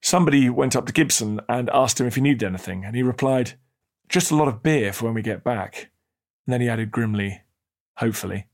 Somebody 0.00 0.48
went 0.48 0.76
up 0.76 0.86
to 0.86 0.92
Gibson 0.92 1.40
and 1.48 1.70
asked 1.70 2.00
him 2.00 2.06
if 2.06 2.14
he 2.14 2.20
needed 2.20 2.46
anything, 2.46 2.84
and 2.84 2.94
he 2.94 3.02
replied, 3.02 3.54
Just 4.08 4.30
a 4.30 4.36
lot 4.36 4.48
of 4.48 4.62
beer 4.62 4.92
for 4.92 5.06
when 5.06 5.14
we 5.14 5.22
get 5.22 5.42
back. 5.42 5.90
And 6.46 6.52
then 6.52 6.60
he 6.60 6.68
added 6.68 6.90
grimly, 6.90 7.42
Hopefully. 7.96 8.46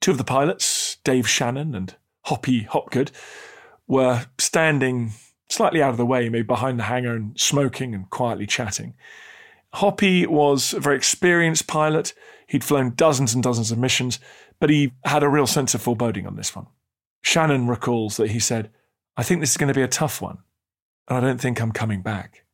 Two 0.00 0.12
of 0.12 0.18
the 0.18 0.24
pilots, 0.24 0.96
Dave 1.04 1.28
Shannon 1.28 1.74
and 1.74 1.94
Hoppy 2.22 2.62
Hopgood, 2.62 3.10
were 3.86 4.26
standing 4.38 5.12
slightly 5.48 5.82
out 5.82 5.90
of 5.90 5.96
the 5.96 6.06
way, 6.06 6.28
maybe 6.28 6.46
behind 6.46 6.78
the 6.78 6.84
hangar, 6.84 7.14
and 7.14 7.38
smoking 7.38 7.94
and 7.94 8.08
quietly 8.10 8.46
chatting. 8.46 8.94
Hoppy 9.74 10.26
was 10.26 10.72
a 10.72 10.80
very 10.80 10.96
experienced 10.96 11.66
pilot. 11.66 12.14
He'd 12.46 12.64
flown 12.64 12.94
dozens 12.94 13.34
and 13.34 13.42
dozens 13.42 13.70
of 13.70 13.78
missions, 13.78 14.18
but 14.58 14.70
he 14.70 14.92
had 15.04 15.22
a 15.22 15.28
real 15.28 15.46
sense 15.46 15.74
of 15.74 15.82
foreboding 15.82 16.26
on 16.26 16.36
this 16.36 16.54
one. 16.54 16.66
Shannon 17.22 17.66
recalls 17.66 18.16
that 18.16 18.30
he 18.30 18.38
said, 18.38 18.70
I 19.16 19.22
think 19.22 19.40
this 19.40 19.50
is 19.50 19.56
going 19.56 19.68
to 19.68 19.74
be 19.74 19.82
a 19.82 19.88
tough 19.88 20.20
one, 20.20 20.38
and 21.08 21.18
I 21.18 21.20
don't 21.20 21.40
think 21.40 21.60
I'm 21.60 21.72
coming 21.72 22.02
back. 22.02 22.44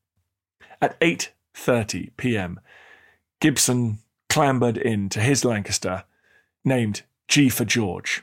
At 0.80 0.98
8:30 1.00 2.10
p.m., 2.16 2.60
Gibson 3.40 3.98
clambered 4.28 4.78
into 4.78 5.20
his 5.20 5.44
Lancaster, 5.44 6.04
named 6.64 7.02
G 7.28 7.48
for 7.48 7.64
George. 7.64 8.22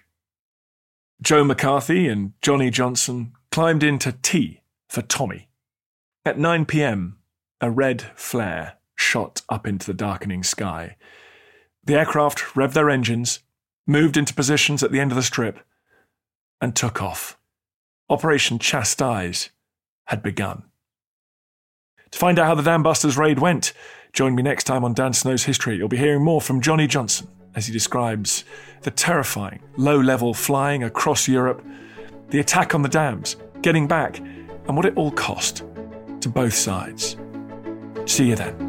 Joe 1.21 1.43
McCarthy 1.43 2.07
and 2.07 2.33
Johnny 2.41 2.69
Johnson 2.69 3.33
climbed 3.51 3.83
into 3.83 4.13
T 4.13 4.61
for 4.87 5.01
Tommy. 5.01 5.49
At 6.25 6.39
9 6.39 6.65
pm, 6.65 7.17
a 7.59 7.69
red 7.69 8.01
flare 8.15 8.77
shot 8.95 9.41
up 9.49 9.67
into 9.67 9.85
the 9.85 9.93
darkening 9.93 10.43
sky. 10.43 10.95
The 11.83 11.95
aircraft 11.95 12.39
revved 12.55 12.73
their 12.73 12.89
engines, 12.89 13.39
moved 13.89 14.15
into 14.15 14.33
positions 14.33 14.83
at 14.83 14.91
the 14.91 14.99
end 14.99 15.11
of 15.11 15.15
the 15.15 15.23
strip, 15.23 15.59
and 16.61 16.75
took 16.75 17.01
off. 17.01 17.37
Operation 18.09 18.59
Chastise 18.59 19.49
had 20.05 20.21
begun. 20.21 20.63
To 22.11 22.19
find 22.19 22.37
out 22.39 22.45
how 22.45 22.55
the 22.55 22.69
Dambusters 22.69 23.17
raid 23.17 23.39
went, 23.39 23.73
join 24.13 24.35
me 24.35 24.43
next 24.43 24.65
time 24.65 24.83
on 24.83 24.93
Dan 24.93 25.13
Snow's 25.13 25.43
History. 25.43 25.75
You'll 25.75 25.87
be 25.87 25.97
hearing 25.97 26.23
more 26.23 26.39
from 26.39 26.61
Johnny 26.61 26.87
Johnson 26.87 27.27
as 27.55 27.65
he 27.65 27.73
describes 27.73 28.45
the 28.81 28.91
terrifying 28.91 29.61
low 29.75 29.99
level 29.99 30.33
flying 30.33 30.83
across 30.83 31.27
Europe, 31.27 31.65
the 32.29 32.39
attack 32.39 32.75
on 32.75 32.83
the 32.83 32.89
dams, 32.89 33.37
getting 33.61 33.87
back, 33.87 34.19
and 34.19 34.75
what 34.75 34.85
it 34.85 34.95
all 34.97 35.11
cost 35.11 35.63
to 36.21 36.29
both 36.29 36.53
sides. 36.53 37.17
See 38.05 38.29
you 38.29 38.35
then. 38.35 38.68